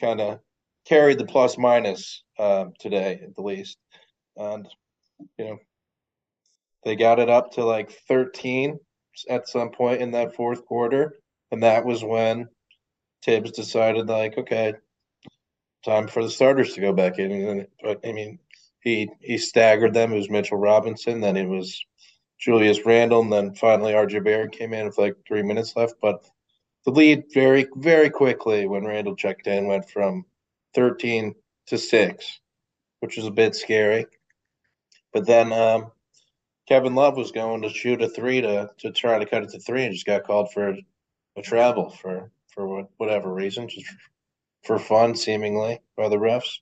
kind 0.00 0.20
of 0.20 0.40
carried 0.86 1.18
the 1.18 1.26
plus 1.26 1.58
minus 1.58 2.22
uh, 2.38 2.66
today 2.78 3.20
at 3.22 3.34
the 3.34 3.42
least, 3.42 3.76
and 4.36 4.66
you 5.38 5.44
know 5.44 5.58
they 6.84 6.96
got 6.96 7.18
it 7.18 7.28
up 7.28 7.52
to 7.52 7.64
like 7.64 7.90
13 8.08 8.78
at 9.28 9.48
some 9.48 9.70
point 9.70 10.00
in 10.00 10.12
that 10.12 10.34
fourth 10.34 10.64
quarter, 10.64 11.16
and 11.50 11.62
that 11.62 11.84
was 11.84 12.04
when 12.04 12.48
Tibbs 13.22 13.50
decided 13.50 14.08
like, 14.08 14.38
okay, 14.38 14.74
time 15.84 16.06
for 16.08 16.22
the 16.22 16.30
starters 16.30 16.74
to 16.74 16.80
go 16.80 16.92
back 16.92 17.18
in. 17.18 17.32
And 17.32 17.66
I 18.04 18.12
mean, 18.12 18.38
he 18.80 19.10
he 19.20 19.38
staggered 19.38 19.94
them. 19.94 20.12
It 20.12 20.16
was 20.16 20.30
Mitchell 20.30 20.58
Robinson, 20.58 21.20
then 21.20 21.36
it 21.36 21.48
was 21.48 21.84
Julius 22.38 22.86
Randle, 22.86 23.22
and 23.22 23.32
then 23.32 23.54
finally 23.54 23.92
RJ 23.92 24.24
Barrett 24.24 24.52
came 24.52 24.72
in 24.72 24.86
with 24.86 24.98
like 24.98 25.16
three 25.26 25.42
minutes 25.42 25.74
left. 25.76 25.94
But 26.00 26.28
the 26.84 26.92
lead 26.92 27.24
very, 27.32 27.66
very 27.76 28.10
quickly 28.10 28.66
when 28.66 28.84
Randle 28.84 29.16
checked 29.16 29.46
in 29.46 29.66
went 29.66 29.90
from 29.90 30.24
13 30.74 31.34
to 31.66 31.78
six, 31.78 32.40
which 33.00 33.16
was 33.16 33.26
a 33.26 33.30
bit 33.30 33.54
scary. 33.56 34.06
But 35.12 35.26
then 35.26 35.52
um, 35.52 35.90
Kevin 36.68 36.94
Love 36.94 37.16
was 37.16 37.32
going 37.32 37.62
to 37.62 37.70
shoot 37.70 38.02
a 38.02 38.08
three 38.08 38.40
to 38.40 38.70
to 38.78 38.92
try 38.92 39.18
to 39.18 39.26
cut 39.26 39.42
it 39.42 39.50
to 39.50 39.58
three, 39.58 39.84
and 39.84 39.92
just 39.92 40.06
got 40.06 40.24
called 40.24 40.52
for 40.52 40.76
a 41.36 41.42
travel 41.42 41.90
for 41.90 42.30
for 42.46 42.86
whatever 42.98 43.32
reason, 43.32 43.68
just 43.68 43.86
for 44.64 44.78
fun, 44.78 45.14
seemingly 45.14 45.80
by 45.96 46.08
the 46.08 46.16
refs. 46.16 46.58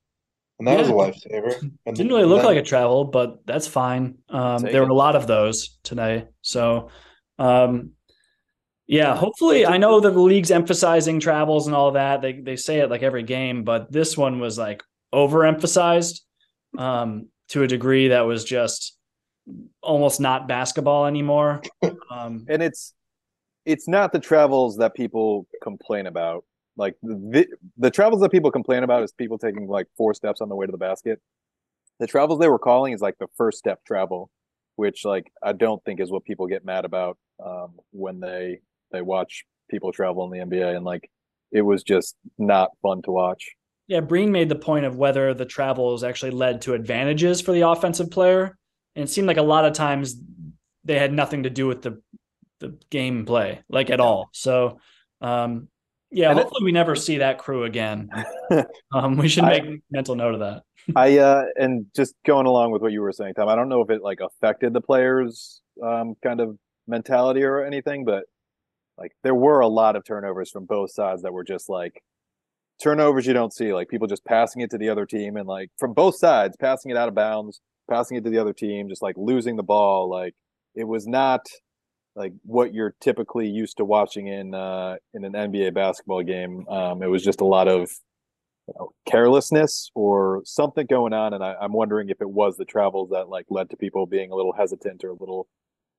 And 0.59 0.67
that 0.67 0.79
yeah. 0.79 0.79
was 0.79 0.89
a 0.89 0.93
lifesaver. 0.93 1.71
And 1.85 1.97
Didn't 1.97 2.13
really 2.13 2.25
look 2.25 2.39
then, 2.39 2.47
like 2.47 2.57
a 2.57 2.63
travel, 2.63 3.05
but 3.05 3.45
that's 3.47 3.67
fine. 3.67 4.19
Um, 4.31 4.63
there 4.63 4.83
were 4.83 4.89
a 4.89 4.95
lot 4.95 5.15
of 5.15 5.27
those 5.27 5.79
today. 5.83 6.27
So, 6.41 6.91
um, 7.39 7.91
yeah, 8.87 9.17
hopefully, 9.17 9.67
I 9.67 9.79
know 9.79 10.01
that 10.01 10.13
the 10.13 10.21
league's 10.21 10.51
emphasizing 10.51 11.21
travels 11.21 11.67
and 11.67 11.75
all 11.75 11.93
that. 11.93 12.23
They 12.23 12.41
they 12.41 12.57
say 12.57 12.79
it 12.79 12.91
like 12.91 13.03
every 13.03 13.25
game, 13.25 13.65
but 13.65 13.91
this 13.91 14.17
one 14.17 14.39
was 14.39 14.57
like 14.57 14.83
overemphasized 15.13 16.21
um, 16.79 17.29
to 17.49 17.65
a 17.65 17.67
degree 17.67 18.09
that 18.09 18.23
was 18.23 18.45
just 18.45 18.97
almost 19.83 20.21
not 20.21 20.49
basketball 20.49 21.07
anymore. 21.07 21.63
Um, 22.09 22.47
and 22.49 22.63
it's 22.63 22.95
it's 23.67 23.89
not 23.89 24.13
the 24.13 24.21
travels 24.21 24.79
that 24.79 24.95
people 24.95 25.47
complain 25.63 26.07
about. 26.07 26.45
Like 26.77 26.95
the 27.03 27.47
the 27.79 27.91
travels 27.91 28.21
that 28.23 28.31
people 28.31 28.51
complain 28.51 28.83
about 28.83 29.03
is 29.03 29.13
people 29.13 29.39
taking 29.39 29.67
like 29.67 29.87
four 29.97 30.15
steps 30.15 30.41
on 30.41 30.49
the 30.49 30.57
way 30.57 30.67
to 30.67 30.73
the 30.73 30.79
basket. 30.79 31.21
The 31.99 32.07
travels 32.07 32.39
they 32.39 32.49
were 32.49 32.59
calling 32.59 32.93
is 32.93 33.01
like 33.01 33.17
the 33.19 33.29
first 33.37 33.59
step 33.59 33.81
travel, 33.87 34.31
which 34.77 35.05
like 35.05 35.33
I 35.43 35.53
don't 35.53 35.83
think 35.85 36.01
is 36.01 36.11
what 36.11 36.25
people 36.25 36.47
get 36.47 36.65
mad 36.65 36.85
about 36.85 37.17
um, 37.45 37.77
when 37.93 38.21
they 38.21 38.61
they 38.93 39.03
watch 39.03 39.45
people 39.71 39.93
travel 39.93 40.25
in 40.25 40.31
the 40.31 40.57
NBA 40.57 40.77
and 40.77 40.85
like 40.85 41.11
it 41.51 41.63
was 41.63 41.83
just 41.83 42.17
not 42.39 42.71
fun 42.83 43.03
to 43.03 43.11
watch. 43.11 43.53
Yeah, 43.89 44.01
Breen 44.01 44.33
made 44.33 44.49
the 44.49 44.57
point 44.57 44.85
of 44.85 44.97
whether 44.97 45.33
the 45.33 45.45
travels 45.45 46.03
actually 46.03 46.33
led 46.33 46.63
to 46.63 46.75
advantages 46.75 47.41
for 47.41 47.53
the 47.53 47.69
offensive 47.69 48.11
player. 48.11 48.59
And 48.97 49.05
it 49.05 49.09
seemed 49.09 49.29
like 49.29 49.37
a 49.37 49.43
lot 49.43 49.65
of 49.65 49.75
times 49.75 50.17
they 50.85 50.99
had 50.99 51.13
nothing 51.13 51.45
to 51.45 51.51
do 51.51 51.67
with 51.67 51.83
the 51.83 52.03
the 52.59 52.77
game 52.91 53.25
play, 53.25 53.63
like 53.69 53.91
at 53.91 54.01
all. 54.01 54.29
So 54.33 54.79
um 55.21 55.69
yeah, 56.11 56.31
and 56.31 56.39
hopefully 56.39 56.63
it, 56.63 56.65
we 56.65 56.73
never 56.73 56.95
see 56.97 57.19
that 57.19 57.39
crew 57.39 57.65
again. 57.65 58.11
um 58.95 59.17
we 59.17 59.29
should 59.29 59.45
make 59.45 59.65
I, 59.65 59.79
mental 59.91 60.15
note 60.15 60.35
of 60.35 60.41
that. 60.41 60.63
I 60.95 61.19
uh 61.19 61.45
and 61.57 61.87
just 61.95 62.15
going 62.25 62.47
along 62.47 62.71
with 62.71 62.83
what 62.83 62.93
you 62.93 63.01
were 63.01 63.13
saying, 63.13 63.35
Tom, 63.35 63.49
I 63.49 63.57
don't 63.57 63.69
know 63.69 63.81
if 63.83 63.91
it 63.91 64.03
like 64.03 64.21
affected 64.21 64.73
the 64.73 64.81
players 64.81 65.61
um 65.83 66.15
kind 66.23 66.41
of 66.41 66.57
mentality 66.87 67.43
or 67.43 67.65
anything, 67.65 68.05
but 68.05 68.25
like 68.99 69.13
there 69.23 69.35
were 69.35 69.61
a 69.61 69.69
lot 69.69 69.97
of 69.97 70.05
turnovers 70.05 70.51
from 70.51 70.65
both 70.65 70.91
sides 70.93 71.23
that 71.23 71.33
were 71.33 71.45
just 71.45 71.69
like 71.69 72.03
turnovers 72.83 73.27
you 73.27 73.33
don't 73.33 73.53
see, 73.53 73.73
like 73.73 73.89
people 73.89 74.07
just 74.07 74.25
passing 74.25 74.63
it 74.63 74.71
to 74.71 74.79
the 74.79 74.89
other 74.89 75.07
team 75.07 75.37
and 75.37 75.47
like 75.47 75.71
from 75.79 75.93
both 75.93 76.17
sides, 76.17 76.57
passing 76.57 76.91
it 76.91 76.97
out 76.97 77.09
of 77.09 77.15
bounds, 77.15 77.61
passing 77.91 78.17
it 78.17 78.25
to 78.25 78.31
the 78.31 78.39
other 78.39 78.53
team, 78.53 78.89
just 78.89 79.03
like 79.03 79.17
losing 79.19 79.57
the 79.57 79.63
ball. 79.63 80.09
Like 80.09 80.35
it 80.75 80.85
was 80.85 81.07
not 81.07 81.47
like 82.17 82.33
what 82.43 82.75
you're 82.75 82.95
typically 83.01 83.49
used 83.49 83.77
to 83.77 83.85
watching 83.85 84.27
in 84.27 84.55
uh 84.55 84.97
in 85.15 85.25
an 85.25 85.33
NBA 85.33 85.75
basketball 85.75 86.23
game. 86.23 86.67
Um 86.69 87.03
it 87.03 87.07
was 87.07 87.23
just 87.23 87.41
a 87.41 87.45
lot 87.45 87.69
of 87.69 87.91
you 88.69 88.75
know, 88.79 88.91
carelessness 89.09 89.91
or 89.95 90.43
something 90.45 90.87
going 90.87 91.13
on 91.13 91.33
and 91.35 91.45
I, 91.45 91.55
i'm 91.61 91.73
wondering 91.73 92.09
if 92.09 92.21
it 92.21 92.29
was 92.29 92.57
the 92.57 92.65
travels 92.65 93.11
that 93.11 93.29
like 93.29 93.47
led 93.49 93.71
to 93.71 93.77
people 93.77 94.07
being 94.07 94.33
a 94.33 94.35
little 94.35 94.53
hesitant 94.53 95.05
or 95.05 95.11
a 95.11 95.15
little 95.15 95.47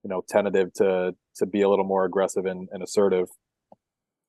you 0.03 0.09
know 0.09 0.21
tentative 0.27 0.73
to 0.73 1.15
to 1.37 1.45
be 1.45 1.61
a 1.61 1.69
little 1.69 1.85
more 1.85 2.03
aggressive 2.03 2.45
and, 2.45 2.67
and 2.73 2.83
assertive. 2.83 3.29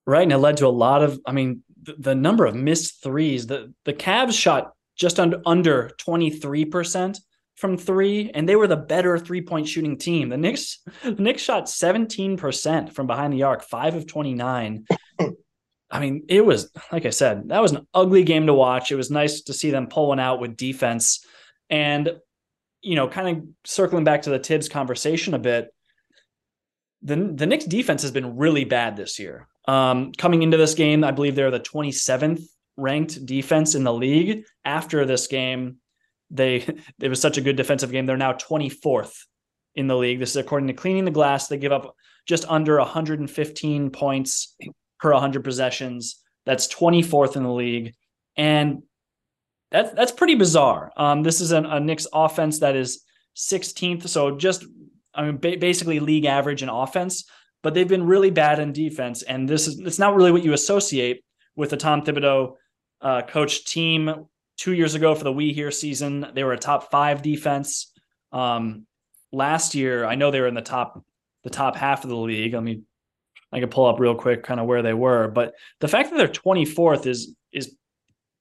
Right 0.07 0.23
and 0.23 0.31
it 0.31 0.39
led 0.39 0.57
to 0.59 0.69
a 0.69 0.77
lot 0.87 1.03
of 1.03 1.19
i 1.27 1.33
mean 1.33 1.65
the, 1.83 1.95
the 1.99 2.15
number 2.15 2.47
of 2.47 2.55
missed 2.55 3.03
threes. 3.03 3.47
The 3.47 3.73
the 3.85 3.93
Cavs 3.93 4.39
shot 4.39 4.73
just 4.97 5.21
under 5.21 5.41
under 5.47 5.91
23% 6.01 7.19
from 7.59 7.77
three 7.77 8.31
and 8.35 8.49
they 8.49 8.57
were 8.57 8.67
the 8.67 8.77
better 8.77 9.19
three-point 9.19 9.69
shooting 9.69 9.99
team 9.99 10.29
the 10.29 10.37
Knicks 10.37 10.79
the 11.03 11.11
Knicks 11.13 11.43
shot 11.43 11.65
17% 11.65 12.93
from 12.93 13.07
behind 13.07 13.33
the 13.33 13.43
arc 13.43 13.63
5 13.63 13.95
of 13.97 14.07
29 14.07 14.87
I 15.91 16.01
mean, 16.01 16.25
it 16.29 16.45
was 16.45 16.71
like 16.93 17.07
I 17.07 17.11
said, 17.11 17.49
that 17.49 17.63
was 17.63 17.73
an 17.73 17.87
ugly 17.95 18.23
game 18.23 18.47
to 18.47 18.55
watch. 18.55 18.93
It 18.93 18.97
was 18.97 19.11
nice 19.11 19.43
to 19.43 19.55
see 19.55 19.71
them 19.71 19.87
pull 19.87 20.09
one 20.09 20.21
out 20.21 20.41
with 20.41 20.57
defense. 20.57 21.25
And 21.71 22.13
you 22.83 22.95
know, 22.95 23.09
kind 23.09 23.37
of 23.37 23.45
circling 23.65 24.05
back 24.05 24.23
to 24.23 24.31
the 24.31 24.39
Tibbs 24.39 24.69
conversation 24.69 25.35
a 25.35 25.39
bit, 25.39 25.69
the 27.03 27.17
the 27.17 27.47
Knicks 27.47 27.65
defense 27.65 28.03
has 28.03 28.11
been 28.11 28.37
really 28.37 28.65
bad 28.65 28.97
this 28.97 29.19
year. 29.19 29.49
Um, 29.67 30.13
coming 30.13 30.43
into 30.43 30.57
this 30.57 30.75
game, 30.75 31.05
I 31.05 31.11
believe 31.11 31.35
they're 31.35 31.51
the 31.51 31.61
27th 31.61 32.43
ranked 32.77 33.25
defense 33.27 33.75
in 33.75 33.85
the 33.85 33.93
league. 33.93 34.45
After 34.65 35.05
this 35.05 35.27
game, 35.27 35.79
they 36.31 36.57
it 37.01 37.09
was 37.09 37.21
such 37.21 37.39
a 37.39 37.43
good 37.43 37.57
defensive 37.57 37.91
game. 37.91 38.07
They're 38.07 38.17
now 38.17 38.33
24th 38.33 39.15
in 39.75 39.87
the 39.87 39.97
league. 39.97 40.19
This 40.19 40.31
is 40.31 40.37
according 40.37 40.69
to 40.69 40.75
Cleaning 40.75 41.05
the 41.05 41.11
Glass. 41.11 41.49
They 41.49 41.59
give 41.59 41.73
up 41.73 41.95
just 42.27 42.45
under 42.49 42.79
115 42.79 43.91
points 43.91 44.57
per 45.01 45.13
100 45.13 45.45
possessions. 45.45 46.23
That's 46.45 46.67
24th 46.69 47.37
in 47.37 47.43
the 47.43 47.53
league, 47.53 47.95
and 48.37 48.83
that's 49.71 49.93
that's 49.93 50.13
pretty 50.13 50.35
bizarre. 50.35 50.93
Um, 50.97 51.23
this 51.23 51.41
is 51.41 51.53
an, 51.53 51.67
a 51.67 51.79
Knicks 51.79 52.07
offense 52.13 52.61
that 52.61 52.75
is 52.75 53.05
16th, 53.37 54.09
so 54.09 54.37
just 54.37 54.65
I 55.15 55.25
mean 55.25 55.37
ba- 55.37 55.59
basically 55.59 56.01
league 56.01 56.25
average 56.25 56.63
in 56.63 56.69
offense, 56.69 57.25
but 57.63 57.75
they've 57.75 57.89
been 57.89 58.07
really 58.07 58.31
bad 58.31 58.61
in 58.61 58.73
defense, 58.73 59.23
and 59.23 59.49
this 59.49 59.67
is 59.67 59.79
it's 59.81 59.99
not 59.99 60.15
really 60.15 60.33
what 60.33 60.45
you 60.45 60.55
associate 60.55 61.23
with 61.55 61.71
the 61.71 61.77
Tom 61.77 62.03
Thibodeau 62.03 62.55
uh, 63.03 63.23
coach 63.23 63.65
team. 63.67 64.27
Two 64.59 64.73
years 64.73 64.95
ago 64.95 65.15
for 65.15 65.25
the 65.25 65.33
We 65.33 65.53
Here 65.53 65.71
season, 65.71 66.27
they 66.35 66.45
were 66.45 66.53
a 66.53 66.59
top 66.59 66.91
five 66.91 67.23
defense. 67.23 67.93
Um, 68.33 68.87
last 69.33 69.75
year, 69.75 70.05
I 70.05 70.17
know 70.17 70.31
they 70.31 70.41
were 70.41 70.49
in 70.49 70.55
the 70.55 70.61
top 70.61 71.03
the 71.45 71.51
top 71.51 71.77
half 71.77 72.05
of 72.05 72.11
the 72.11 72.17
league. 72.17 72.55
I 72.55 72.61
mean, 72.61 72.85
I 73.53 73.61
can 73.61 73.69
pull 73.69 73.87
up 73.87 74.01
real 74.01 74.15
quick 74.15 74.43
kind 74.43 74.61
of 74.61 74.67
where 74.67 74.83
they 74.83 74.93
were, 74.93 75.29
but 75.29 75.55
the 75.81 75.89
fact 75.89 76.11
that 76.11 76.17
they're 76.17 76.29
24th 76.29 77.07
is 77.07 77.35
is 77.53 77.75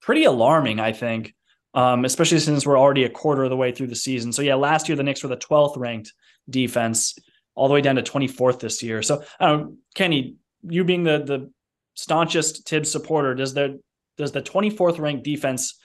pretty 0.01 0.23
alarming, 0.23 0.79
I 0.79 0.91
think, 0.91 1.35
um, 1.73 2.05
especially 2.05 2.39
since 2.39 2.65
we're 2.65 2.79
already 2.79 3.03
a 3.03 3.09
quarter 3.09 3.43
of 3.43 3.49
the 3.49 3.57
way 3.57 3.71
through 3.71 3.87
the 3.87 3.95
season. 3.95 4.33
So 4.33 4.41
yeah, 4.41 4.55
last 4.55 4.89
year 4.89 4.95
the 4.95 5.03
Knicks 5.03 5.23
were 5.23 5.29
the 5.29 5.37
12th 5.37 5.77
ranked 5.77 6.13
defense, 6.49 7.15
all 7.55 7.67
the 7.67 7.73
way 7.73 7.81
down 7.81 7.95
to 7.95 8.01
24th 8.01 8.59
this 8.59 8.81
year. 8.81 9.01
So 9.01 9.23
um, 9.39 9.77
Kenny, 9.95 10.35
you 10.63 10.83
being 10.83 11.03
the 11.03 11.19
the 11.19 11.51
staunchest 11.93 12.67
Thibs 12.67 12.91
supporter, 12.91 13.35
does 13.35 13.53
the 13.53 13.79
does 14.17 14.31
the 14.31 14.41
24th 14.41 14.99
ranked 14.99 15.23
defense, 15.23 15.79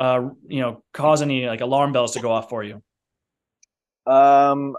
uh, 0.00 0.30
you 0.48 0.60
know, 0.60 0.82
cause 0.92 1.22
any 1.22 1.46
like 1.46 1.60
alarm 1.60 1.92
bells 1.92 2.12
to 2.12 2.20
go 2.20 2.32
off 2.32 2.48
for 2.48 2.64
you? 2.64 2.82
Um, 4.06 4.76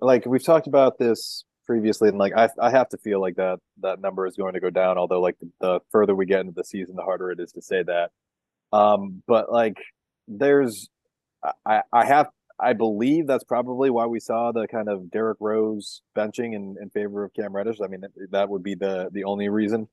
like 0.00 0.26
we've 0.26 0.44
talked 0.44 0.66
about 0.66 0.98
this 0.98 1.44
previously, 1.66 2.08
and 2.08 2.18
like 2.18 2.34
I 2.36 2.50
I 2.60 2.70
have 2.70 2.88
to 2.90 2.98
feel 2.98 3.20
like 3.20 3.36
that 3.36 3.60
that 3.80 4.00
number 4.00 4.26
is 4.26 4.36
going 4.36 4.54
to 4.54 4.60
go 4.60 4.70
down. 4.70 4.98
Although 4.98 5.20
like 5.20 5.36
the, 5.38 5.50
the 5.60 5.80
further 5.90 6.14
we 6.14 6.26
get 6.26 6.40
into 6.40 6.52
the 6.52 6.64
season, 6.64 6.96
the 6.96 7.02
harder 7.02 7.30
it 7.30 7.40
is 7.40 7.52
to 7.52 7.62
say 7.62 7.84
that. 7.84 8.10
Um, 8.72 9.22
but 9.26 9.52
like 9.52 9.78
there's 10.26 10.88
I 11.64 11.82
I 11.92 12.04
have 12.04 12.28
I 12.58 12.72
believe 12.72 13.26
that's 13.26 13.44
probably 13.44 13.90
why 13.90 14.06
we 14.06 14.20
saw 14.20 14.52
the 14.52 14.66
kind 14.66 14.88
of 14.88 15.10
Derrick 15.10 15.38
Rose 15.40 16.02
benching 16.16 16.54
in, 16.54 16.76
in 16.80 16.90
favor 16.90 17.24
of 17.24 17.34
Cam 17.34 17.54
Reddish. 17.54 17.78
I 17.82 17.88
mean, 17.88 18.04
that 18.30 18.48
would 18.48 18.62
be 18.62 18.74
the 18.74 19.10
the 19.12 19.24
only 19.24 19.48
reason 19.48 19.88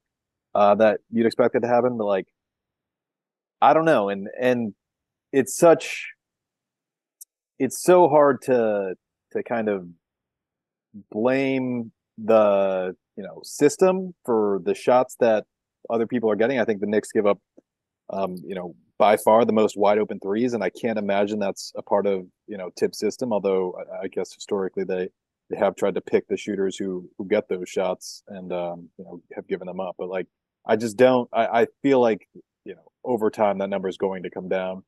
uh, 0.56 0.76
that 0.76 1.00
you'd 1.12 1.26
expect 1.26 1.56
it 1.56 1.62
to 1.62 1.68
happen. 1.68 1.98
But 1.98 2.06
like, 2.06 2.28
I 3.62 3.74
don't 3.74 3.86
know, 3.86 4.10
and 4.10 4.28
and 4.40 4.74
it's 5.32 5.56
such 5.56 6.08
it's 7.60 7.82
so 7.82 8.10
hard 8.10 8.42
to 8.44 8.96
to 9.34 9.44
kind 9.44 9.70
of 9.70 9.88
blame 11.12 11.92
the 12.18 12.96
you 13.16 13.24
know 13.24 13.42
system 13.44 14.14
for 14.26 14.62
the 14.64 14.74
shots 14.76 15.16
that 15.20 15.46
other 15.90 16.08
people 16.08 16.30
are 16.32 16.36
getting. 16.36 16.60
I 16.60 16.66
think 16.66 16.82
the 16.82 16.88
Knicks 16.88 17.12
give 17.12 17.28
up, 17.28 17.40
um, 18.10 18.36
you 18.46 18.56
know, 18.56 18.76
by 18.98 19.18
far 19.18 19.46
the 19.46 19.54
most 19.54 19.78
wide 19.78 20.00
open 20.00 20.20
threes, 20.20 20.54
and 20.54 20.64
I 20.64 20.70
can't 20.70 20.98
imagine 20.98 21.40
that's 21.40 21.72
a 21.76 21.82
part 21.82 22.06
of 22.08 22.26
you 22.48 22.58
know 22.58 22.70
Tibbs 22.76 22.98
system. 22.98 23.32
Although 23.34 23.78
I, 24.02 24.08
guess 24.08 24.34
historically 24.34 24.84
they 24.84 25.10
they 25.50 25.58
have 25.58 25.76
tried 25.76 25.96
to 25.96 26.02
pick 26.02 26.28
the 26.28 26.38
shooters 26.38 26.78
who 26.78 27.10
who 27.18 27.28
get 27.28 27.48
those 27.48 27.70
shots 27.70 28.24
and 28.28 28.52
um, 28.52 28.90
you 28.98 29.06
know 29.06 29.22
have 29.36 29.48
given 29.48 29.68
them 29.68 29.80
up. 29.80 29.96
But 29.98 30.10
like 30.10 30.28
I 30.66 30.76
just 30.76 30.98
don't. 30.98 31.30
I, 31.34 31.62
I 31.62 31.68
feel 31.82 32.00
like 32.00 32.28
you 32.66 32.76
know 32.76 32.92
over 33.04 33.30
time 33.30 33.58
that 33.60 33.70
number 33.70 33.88
is 33.88 33.98
going 33.98 34.24
to 34.24 34.30
come 34.30 34.50
down, 34.50 34.84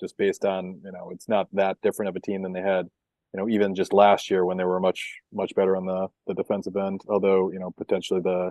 just 0.00 0.16
based 0.16 0.44
on 0.44 0.80
you 0.84 0.92
know 0.92 1.10
it's 1.10 1.28
not 1.28 1.48
that 1.52 1.78
different 1.82 2.08
of 2.08 2.16
a 2.16 2.20
team 2.20 2.42
than 2.42 2.52
they 2.52 2.62
had 2.62 2.88
you 3.32 3.38
know, 3.38 3.48
even 3.48 3.74
just 3.74 3.92
last 3.92 4.30
year 4.30 4.44
when 4.44 4.56
they 4.56 4.64
were 4.64 4.80
much 4.80 5.18
much 5.32 5.54
better 5.54 5.76
on 5.76 5.86
the 5.86 6.08
the 6.26 6.34
defensive 6.34 6.76
end. 6.76 7.02
Although 7.08 7.52
you 7.52 7.58
know 7.58 7.70
potentially 7.76 8.20
the 8.20 8.50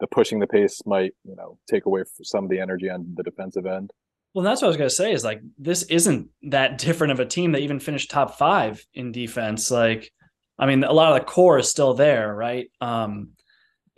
the 0.00 0.06
pushing 0.06 0.38
the 0.38 0.46
pace 0.46 0.80
might 0.86 1.12
you 1.24 1.34
know 1.36 1.58
take 1.68 1.86
away 1.86 2.02
some 2.22 2.44
of 2.44 2.50
the 2.50 2.60
energy 2.60 2.90
on 2.90 3.06
the 3.14 3.22
defensive 3.22 3.66
end. 3.66 3.90
Well, 4.34 4.44
that's 4.44 4.60
what 4.60 4.66
I 4.66 4.68
was 4.68 4.76
going 4.76 4.90
to 4.90 4.94
say 4.94 5.12
is 5.12 5.24
like 5.24 5.40
this 5.56 5.84
isn't 5.84 6.28
that 6.42 6.78
different 6.78 7.12
of 7.12 7.20
a 7.20 7.26
team 7.26 7.52
that 7.52 7.62
even 7.62 7.80
finished 7.80 8.10
top 8.10 8.36
five 8.36 8.84
in 8.92 9.12
defense. 9.12 9.70
Like 9.70 10.12
I 10.58 10.66
mean, 10.66 10.84
a 10.84 10.92
lot 10.92 11.12
of 11.12 11.20
the 11.20 11.24
core 11.24 11.58
is 11.58 11.70
still 11.70 11.94
there, 11.94 12.34
right? 12.34 12.70
Um, 12.80 13.30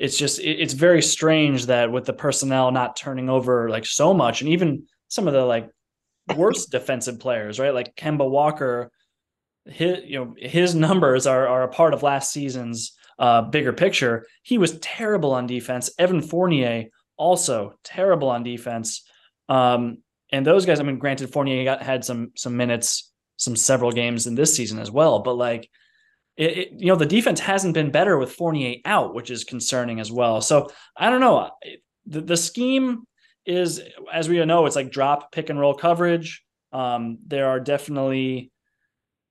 it's 0.01 0.17
just 0.17 0.41
it, 0.41 0.59
it's 0.59 0.73
very 0.73 1.03
strange 1.03 1.67
that 1.67 1.93
with 1.93 2.07
the 2.07 2.15
personnel 2.15 2.73
not 2.73 2.97
turning 2.97 3.29
over 3.29 3.69
like 3.69 3.85
so 3.85 4.15
much, 4.15 4.41
and 4.41 4.51
even 4.51 4.85
some 5.09 5.29
of 5.29 5.35
the 5.35 5.45
like 5.45 5.71
worst 6.35 6.71
defensive 6.73 7.21
players, 7.21 7.61
right? 7.61 7.75
Like 7.75 7.95
Kemba 7.95 8.29
Walker, 8.29 8.91
his 9.67 9.99
you 10.07 10.19
know 10.19 10.35
his 10.39 10.75
numbers 10.75 11.27
are 11.27 11.47
are 11.47 11.65
a 11.65 11.69
part 11.69 11.93
of 11.93 12.03
last 12.03 12.33
season's 12.33 12.97
uh, 13.19 13.43
bigger 13.43 13.75
picture. 13.75 14.27
He 14.43 14.57
was 14.57 14.79
terrible 14.79 15.33
on 15.33 15.47
defense. 15.47 15.91
Evan 15.99 16.23
Fournier 16.23 16.87
also 17.19 17.75
terrible 17.85 18.31
on 18.31 18.43
defense. 18.43 19.07
Um, 19.51 19.99
and 20.33 20.47
those 20.47 20.65
guys, 20.65 20.81
I 20.81 20.83
mean, 20.83 20.99
granted, 20.99 21.31
Fournier 21.31 21.63
got 21.65 21.83
had 21.83 22.07
some 22.07 22.33
some 22.37 22.57
minutes, 22.57 23.13
some 23.37 23.55
several 23.55 23.93
games 23.93 24.27
in 24.27 24.35
this 24.35 24.57
season 24.57 24.79
as 24.79 24.91
well, 24.91 25.19
but 25.19 25.35
like 25.35 25.69
it, 26.37 26.59
it, 26.59 26.69
you 26.79 26.87
know, 26.87 26.97
the 26.97 27.07
defense 27.07 27.41
hasn't 27.41 27.75
been 27.75 27.91
better 27.91 28.19
with 28.19 28.33
Fournier 28.33 28.77
out, 28.85 29.15
which 29.15 29.31
is 29.31 29.45
concerning 29.45 30.01
as 30.01 30.11
well. 30.11 30.41
So 30.41 30.71
I 30.97 31.11
don't 31.11 31.21
know. 31.21 31.51
The, 32.07 32.21
the 32.21 32.37
scheme 32.37 33.05
is, 33.45 33.81
as 34.13 34.29
we 34.29 34.45
know, 34.45 34.67
it's 34.67 34.77
like 34.77 34.91
drop, 34.91 35.33
pick 35.33 35.51
and 35.51 35.59
roll 35.59 35.75
coverage. 35.75 36.43
Um, 36.73 37.19
there 37.27 37.49
are 37.49 37.61
definitely, 37.61 38.51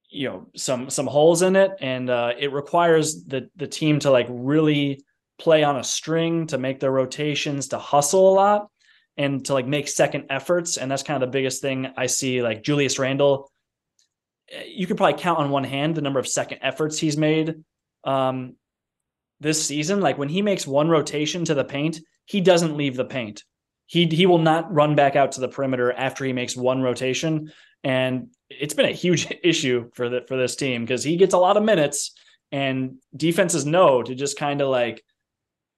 you 0.09 0.27
know, 0.27 0.47
some 0.55 0.89
some 0.89 1.07
holes 1.07 1.41
in 1.41 1.55
it, 1.55 1.71
and 1.79 2.09
uh, 2.09 2.33
it 2.37 2.51
requires 2.51 3.23
the 3.25 3.49
the 3.55 3.67
team 3.67 3.99
to 3.99 4.11
like 4.11 4.27
really 4.29 5.03
play 5.39 5.63
on 5.63 5.77
a 5.77 5.83
string 5.83 6.47
to 6.47 6.57
make 6.57 6.79
their 6.79 6.91
rotations, 6.91 7.69
to 7.69 7.79
hustle 7.79 8.33
a 8.33 8.35
lot, 8.35 8.67
and 9.17 9.45
to 9.45 9.53
like 9.53 9.67
make 9.67 9.87
second 9.87 10.25
efforts. 10.29 10.77
And 10.77 10.91
that's 10.91 11.03
kind 11.03 11.21
of 11.21 11.27
the 11.27 11.37
biggest 11.37 11.61
thing 11.61 11.93
I 11.95 12.07
see. 12.07 12.41
Like 12.41 12.63
Julius 12.63 12.99
Randle 12.99 13.49
you 14.67 14.87
could 14.87 14.97
probably 14.97 15.19
count 15.19 15.39
on 15.39 15.49
one 15.49 15.63
hand 15.63 15.95
the 15.95 16.01
number 16.01 16.19
of 16.19 16.27
second 16.27 16.59
efforts 16.61 16.97
he's 16.97 17.17
made 17.17 17.55
um, 18.03 18.55
this 19.39 19.63
season. 19.65 20.01
Like 20.01 20.17
when 20.17 20.29
he 20.29 20.41
makes 20.41 20.65
one 20.65 20.89
rotation 20.89 21.45
to 21.45 21.53
the 21.53 21.63
paint, 21.63 21.99
he 22.25 22.41
doesn't 22.41 22.77
leave 22.77 22.95
the 22.95 23.05
paint. 23.05 23.43
He 23.85 24.05
he 24.05 24.25
will 24.25 24.39
not 24.39 24.73
run 24.73 24.95
back 24.95 25.15
out 25.15 25.33
to 25.33 25.41
the 25.41 25.47
perimeter 25.47 25.91
after 25.91 26.23
he 26.23 26.33
makes 26.33 26.55
one 26.55 26.81
rotation, 26.81 27.51
and 27.83 28.27
it's 28.49 28.73
been 28.73 28.85
a 28.85 28.93
huge 28.93 29.27
issue 29.43 29.89
for 29.93 30.09
the 30.09 30.21
for 30.27 30.37
this 30.37 30.55
team 30.55 30.83
because 30.83 31.03
he 31.03 31.17
gets 31.17 31.33
a 31.33 31.39
lot 31.39 31.57
of 31.57 31.63
minutes, 31.63 32.11
and 32.51 32.97
defenses 33.15 33.65
know 33.65 34.03
to 34.03 34.13
just 34.13 34.37
kind 34.37 34.61
of 34.61 34.69
like 34.69 35.03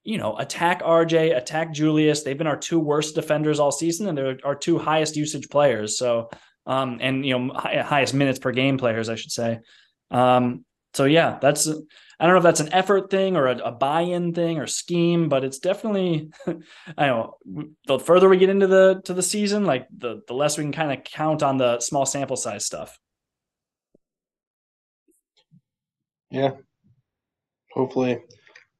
you 0.03 0.17
know, 0.17 0.35
attack 0.37 0.81
RJ, 0.81 1.37
attack 1.37 1.73
Julius. 1.73 2.23
They've 2.23 2.37
been 2.37 2.47
our 2.47 2.57
two 2.57 2.79
worst 2.79 3.15
defenders 3.15 3.59
all 3.59 3.71
season, 3.71 4.07
and 4.07 4.17
they're 4.17 4.37
our 4.43 4.55
two 4.55 4.79
highest 4.79 5.15
usage 5.15 5.49
players. 5.49 5.97
So 5.97 6.29
um, 6.65 6.97
and 7.01 7.25
you 7.25 7.37
know 7.37 7.53
highest 7.53 8.13
minutes 8.13 8.39
per 8.39 8.51
game 8.51 8.77
players, 8.77 9.09
I 9.09 9.15
should 9.15 9.31
say. 9.31 9.59
Um, 10.09 10.65
so 10.93 11.05
yeah, 11.05 11.39
that's 11.41 11.67
I 11.67 12.25
don't 12.25 12.33
know 12.33 12.37
if 12.37 12.43
that's 12.43 12.59
an 12.59 12.73
effort 12.73 13.09
thing 13.09 13.35
or 13.35 13.47
a, 13.47 13.57
a 13.57 13.71
buy-in 13.71 14.33
thing 14.33 14.59
or 14.59 14.67
scheme, 14.67 15.29
but 15.29 15.43
it's 15.43 15.59
definitely 15.59 16.29
I 16.97 17.07
don't 17.07 17.33
know 17.45 17.69
the 17.87 17.99
further 17.99 18.29
we 18.29 18.37
get 18.37 18.49
into 18.49 18.67
the 18.67 19.01
to 19.05 19.13
the 19.13 19.23
season, 19.23 19.65
like 19.65 19.87
the 19.95 20.21
the 20.27 20.33
less 20.33 20.57
we 20.57 20.63
can 20.63 20.73
kind 20.73 20.91
of 20.91 21.03
count 21.03 21.43
on 21.43 21.57
the 21.57 21.79
small 21.79 22.05
sample 22.05 22.37
size 22.37 22.65
stuff. 22.65 22.99
Yeah. 26.29 26.51
Hopefully 27.73 28.19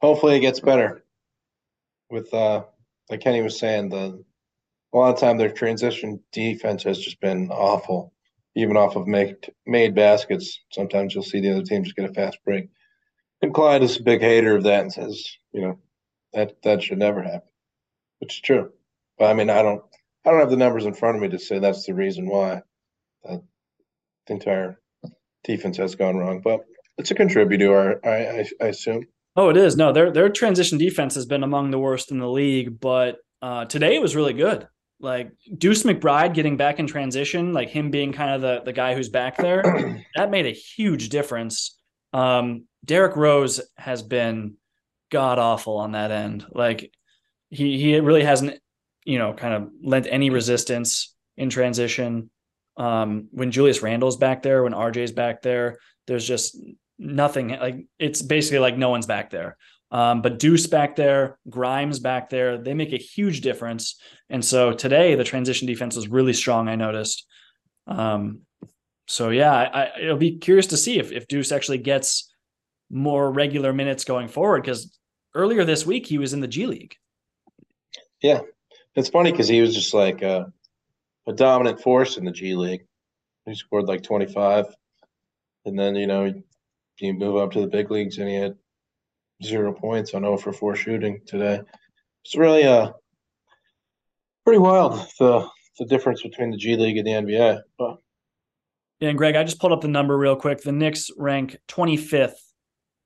hopefully 0.02 0.36
it 0.36 0.42
gets 0.42 0.60
better. 0.60 1.04
With 2.10 2.34
uh 2.34 2.66
like 3.10 3.22
Kenny 3.22 3.42
was 3.42 3.58
saying, 3.58 3.90
the 3.90 4.24
a 4.94 4.98
lot 4.98 5.14
of 5.14 5.20
time 5.20 5.38
their 5.38 5.52
transition 5.52 6.22
defense 6.32 6.84
has 6.84 7.00
just 7.00 7.20
been 7.22 7.50
awful, 7.50 8.14
even 8.56 8.78
off 8.78 8.96
of 8.96 9.08
made 9.08 9.36
made 9.66 9.96
baskets. 9.96 10.60
Sometimes 10.72 11.14
you'll 11.14 11.24
see 11.24 11.40
the 11.40 11.52
other 11.52 11.64
team 11.64 11.84
just 11.84 11.96
get 11.96 12.10
a 12.10 12.14
fast 12.14 12.38
break. 12.46 12.70
And 13.42 13.54
Clyde 13.54 13.84
is 13.84 13.98
a 13.98 14.04
big 14.04 14.22
hater 14.22 14.56
of 14.56 14.64
that 14.64 14.82
and 14.82 14.94
says, 14.94 15.26
you 15.52 15.62
know, 15.62 15.80
that 16.34 16.62
that 16.64 16.84
should 16.84 17.00
never 17.00 17.24
happen, 17.24 17.50
which 18.20 18.36
is 18.36 18.42
true. 18.42 18.72
But 19.18 19.26
I 19.26 19.34
mean, 19.34 19.50
I 19.50 19.62
don't 19.62 19.82
I 20.26 20.32
don't 20.32 20.40
have 20.40 20.50
the 20.50 20.58
numbers 20.58 20.86
in 20.86 20.94
front 20.94 21.16
of 21.16 21.22
me 21.22 21.30
to 21.30 21.40
say 21.40 21.60
that's 21.60 21.86
the 21.86 21.94
reason 21.94 22.28
why 22.28 22.62
the 23.24 23.42
entire 24.28 24.80
defense 25.44 25.78
has 25.78 25.96
gone 25.96 26.18
wrong. 26.18 26.42
But 26.42 26.66
it's 26.98 27.12
a 27.12 27.16
contributor, 27.16 28.00
I, 28.06 28.10
I, 28.10 28.46
I 28.62 28.68
assume. 28.68 29.08
Oh, 29.36 29.50
it 29.50 29.58
is. 29.58 29.78
No, 29.78 29.94
their 29.94 30.12
their 30.12 30.30
transition 30.30 30.78
defense 30.78 31.16
has 31.16 31.26
been 31.26 31.44
among 31.44 31.72
the 31.72 31.80
worst 31.80 32.12
in 32.12 32.20
the 32.20 32.30
league, 32.30 32.82
but 32.82 33.20
uh, 33.42 33.64
today 33.66 33.96
it 33.96 34.02
was 34.02 34.16
really 34.16 34.34
good 34.34 34.68
like 35.02 35.32
Deuce 35.58 35.84
McBride 35.84 36.34
getting 36.34 36.58
back 36.58 36.80
in 36.80 36.88
transition, 36.88 37.54
like 37.54 37.70
him 37.70 37.92
being 37.92 38.14
kind 38.14 38.32
of 38.32 38.42
the 38.42 38.62
the 38.64 38.74
guy 38.74 38.96
who's 38.96 39.10
back 39.10 39.38
there, 39.38 40.04
that 40.16 40.32
made 40.32 40.46
a 40.46 40.52
huge 40.52 41.10
difference. 41.10 41.78
Um, 42.14 42.66
Derrick 42.86 43.16
Rose 43.16 43.62
has 43.78 44.02
been 44.02 44.56
god 45.12 45.40
awful 45.40 45.78
on 45.78 45.92
that 45.94 46.12
end. 46.12 46.46
Like 46.52 46.92
he 47.50 47.80
he 47.80 48.00
really 48.00 48.24
hasn't, 48.24 48.60
you 49.04 49.18
know, 49.18 49.34
kind 49.34 49.54
of 49.54 49.70
lent 49.84 50.08
any 50.10 50.30
resistance 50.30 51.16
in 51.38 51.50
transition. 51.50 52.30
Um, 52.78 53.28
when 53.32 53.52
Julius 53.52 53.82
Randle's 53.82 54.18
back 54.18 54.42
there, 54.42 54.64
when 54.64 54.74
RJ's 54.74 55.12
back 55.12 55.42
there, 55.42 55.78
there's 56.08 56.28
just 56.28 56.58
nothing. 56.98 57.50
Like 57.50 57.86
it's 58.00 58.22
basically 58.22 58.60
like 58.60 58.78
no 58.78 58.90
one's 58.90 59.06
back 59.08 59.30
there. 59.30 59.58
Um, 59.92 60.22
but 60.22 60.40
Deuce 60.40 60.68
back 60.68 60.96
there, 60.96 61.38
Grimes 61.50 62.00
back 62.00 62.30
there, 62.30 62.58
they 62.58 62.74
make 62.74 62.94
a 62.94 62.98
huge 62.98 63.42
difference. 63.42 64.00
And 64.30 64.44
so 64.44 64.72
today 64.72 65.16
the 65.16 65.24
transition 65.24 65.68
defense 65.68 65.96
was 65.96 66.08
really 66.08 66.34
strong. 66.34 66.70
I 66.70 66.76
noticed. 66.76 67.26
Um, 67.88 68.42
so 69.08 69.30
yeah, 69.30 69.54
I, 69.54 70.00
it'll 70.00 70.18
be 70.18 70.38
curious 70.38 70.68
to 70.68 70.78
see 70.78 70.98
if 70.98 71.12
if 71.12 71.28
Deuce 71.28 71.52
actually 71.52 71.80
gets 71.80 72.34
more 72.90 73.32
regular 73.32 73.74
minutes 73.74 74.06
going 74.06 74.30
forward 74.30 74.64
because 74.64 74.98
earlier 75.36 75.66
this 75.66 75.86
week 75.86 76.08
he 76.08 76.18
was 76.18 76.34
in 76.34 76.40
the 76.40 76.48
G 76.48 76.66
League. 76.66 76.96
Yeah, 78.22 78.42
it's 78.96 79.10
funny 79.10 79.32
because 79.32 79.50
he 79.50 79.62
was 79.62 79.76
just 79.76 79.94
like 79.94 80.22
a, 80.22 80.54
a 81.28 81.34
dominant 81.34 81.82
force 81.82 82.18
in 82.18 82.24
the 82.24 82.32
G 82.32 82.56
League. 82.56 82.86
He 83.46 83.56
scored 83.56 83.86
like 83.86 84.04
twenty 84.04 84.28
five, 84.28 84.68
and 85.66 85.78
then 85.78 85.96
you 85.96 86.08
know 86.08 86.34
you 87.00 87.14
move 87.14 87.36
up 87.36 87.52
to 87.52 87.62
the 87.62 87.68
big 87.68 87.92
leagues 87.92 88.18
and 88.18 88.30
he 88.30 88.36
had 88.36 88.56
zero 89.44 89.74
points 89.74 90.14
on 90.14 90.22
0 90.22 90.38
for 90.38 90.54
4 90.54 90.76
shooting 90.76 91.22
today. 91.26 91.62
It's 92.24 92.36
really 92.36 92.64
uh 92.64 92.92
pretty 94.46 94.60
wild 94.60 95.06
the 95.20 95.48
the 95.80 95.86
difference 95.86 96.22
between 96.22 96.52
the 96.52 96.58
G 96.58 96.76
League 96.76 96.98
and 96.98 97.08
the 97.08 97.12
NBA. 97.12 97.62
But 97.78 97.98
yeah, 99.00 99.10
and 99.10 99.18
Greg, 99.18 99.36
I 99.36 99.44
just 99.44 99.60
pulled 99.60 99.74
up 99.74 99.82
the 99.82 99.88
number 99.88 100.18
real 100.18 100.36
quick. 100.36 100.62
The 100.62 100.72
Knicks 100.72 101.10
rank 101.18 101.58
25th 101.68 102.34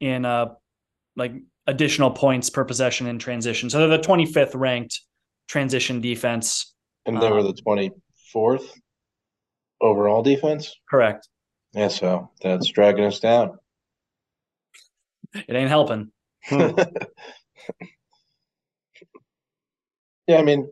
in 0.01 0.25
uh 0.25 0.47
like 1.15 1.33
additional 1.67 2.11
points 2.11 2.49
per 2.49 2.65
possession 2.65 3.07
in 3.07 3.17
transition. 3.17 3.69
So 3.69 3.79
they're 3.79 3.97
the 3.97 4.03
25th 4.03 4.51
ranked 4.53 5.01
transition 5.47 6.01
defense. 6.01 6.73
And 7.05 7.21
they 7.21 7.27
um, 7.27 7.33
were 7.33 7.43
the 7.43 7.53
24th 7.53 8.67
overall 9.81 10.21
defense? 10.21 10.75
Correct. 10.89 11.27
Yeah, 11.73 11.87
so 11.89 12.31
that's 12.41 12.67
dragging 12.67 13.05
us 13.05 13.19
down. 13.19 13.57
It 15.33 15.55
ain't 15.55 15.69
helping. 15.69 16.11
Hmm. 16.47 16.71
yeah, 20.27 20.37
I 20.37 20.43
mean, 20.43 20.69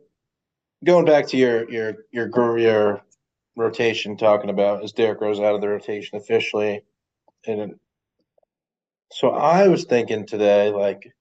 going 0.84 1.04
back 1.04 1.28
to 1.28 1.36
your 1.36 1.70
your 1.70 1.96
your 2.12 2.58
your 2.58 3.02
rotation, 3.56 4.16
talking 4.16 4.50
about 4.50 4.84
is 4.84 4.92
Derrick 4.92 5.20
Rose 5.20 5.40
out 5.40 5.54
of 5.54 5.60
the 5.60 5.68
rotation 5.68 6.18
officially, 6.18 6.82
and 7.46 7.78
so 9.12 9.30
I 9.30 9.68
was 9.68 9.84
thinking 9.84 10.26
today, 10.26 10.70
like 10.70 11.12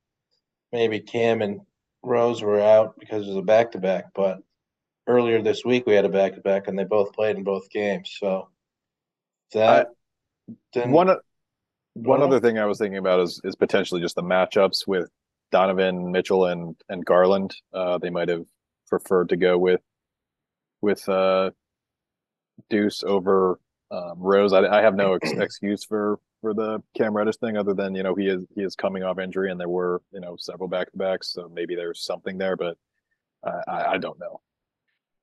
maybe 0.72 1.00
Cam 1.00 1.42
and 1.42 1.62
Rose 2.02 2.42
were 2.42 2.60
out 2.60 3.00
because 3.00 3.26
it 3.26 3.30
was 3.30 3.38
a 3.38 3.42
back 3.42 3.72
to 3.72 3.80
back, 3.80 4.06
but 4.14 4.40
earlier 5.08 5.42
this 5.42 5.64
week 5.64 5.86
we 5.86 5.94
had 5.94 6.06
a 6.06 6.10
back 6.10 6.36
to 6.36 6.42
back 6.42 6.68
and 6.68 6.78
they 6.78 6.84
both 6.84 7.14
played 7.14 7.36
in 7.36 7.44
both 7.44 7.70
games. 7.70 8.16
So 8.20 8.50
that 9.54 9.88
I, 10.76 10.80
one 10.88 11.16
one 11.94 12.22
other 12.22 12.40
thing 12.40 12.58
I 12.58 12.66
was 12.66 12.78
thinking 12.78 12.98
about 12.98 13.20
is 13.22 13.40
is 13.44 13.56
potentially 13.56 14.02
just 14.02 14.16
the 14.16 14.24
matchups 14.24 14.88
with 14.88 15.10
Donovan 15.52 16.12
Mitchell 16.12 16.46
and 16.46 16.76
and 16.90 17.06
Garland. 17.06 17.56
Uh, 17.74 17.98
they 17.98 18.10
might 18.10 18.30
have 18.30 18.46
preferred 18.88 19.30
to 19.30 19.38
go 19.38 19.58
with 19.58 19.82
with 20.82 21.08
uh, 21.08 21.52
Deuce 22.70 23.04
over 23.04 23.60
um, 23.92 24.16
Rose. 24.18 24.54
I, 24.54 24.66
I, 24.66 24.82
have 24.82 24.96
no 24.96 25.14
ex- 25.14 25.32
excuse 25.38 25.84
for 25.84 26.20
for 26.42 26.54
the 26.54 26.82
Cam 26.98 27.16
Reddish 27.16 27.38
thing, 27.38 27.58
other 27.58 27.74
than 27.74 27.96
you 27.96 28.04
know 28.04 28.16
he 28.16 28.28
is 28.28 28.46
he 28.56 28.64
is 28.64 28.76
coming 28.76 29.04
off 29.04 29.20
injury, 29.20 29.52
and 29.52 29.60
there 29.60 29.70
were 29.70 30.02
you 30.12 30.20
know 30.20 30.36
several 30.38 30.68
back 30.68 30.92
to 30.92 30.98
backs, 30.98 31.32
so 31.32 31.50
maybe 31.54 31.76
there's 31.76 32.04
something 32.04 32.38
there, 32.38 32.58
but 32.58 32.78
uh, 33.44 33.62
I, 33.68 33.86
I 33.94 33.98
don't 33.98 34.20
know. 34.20 34.42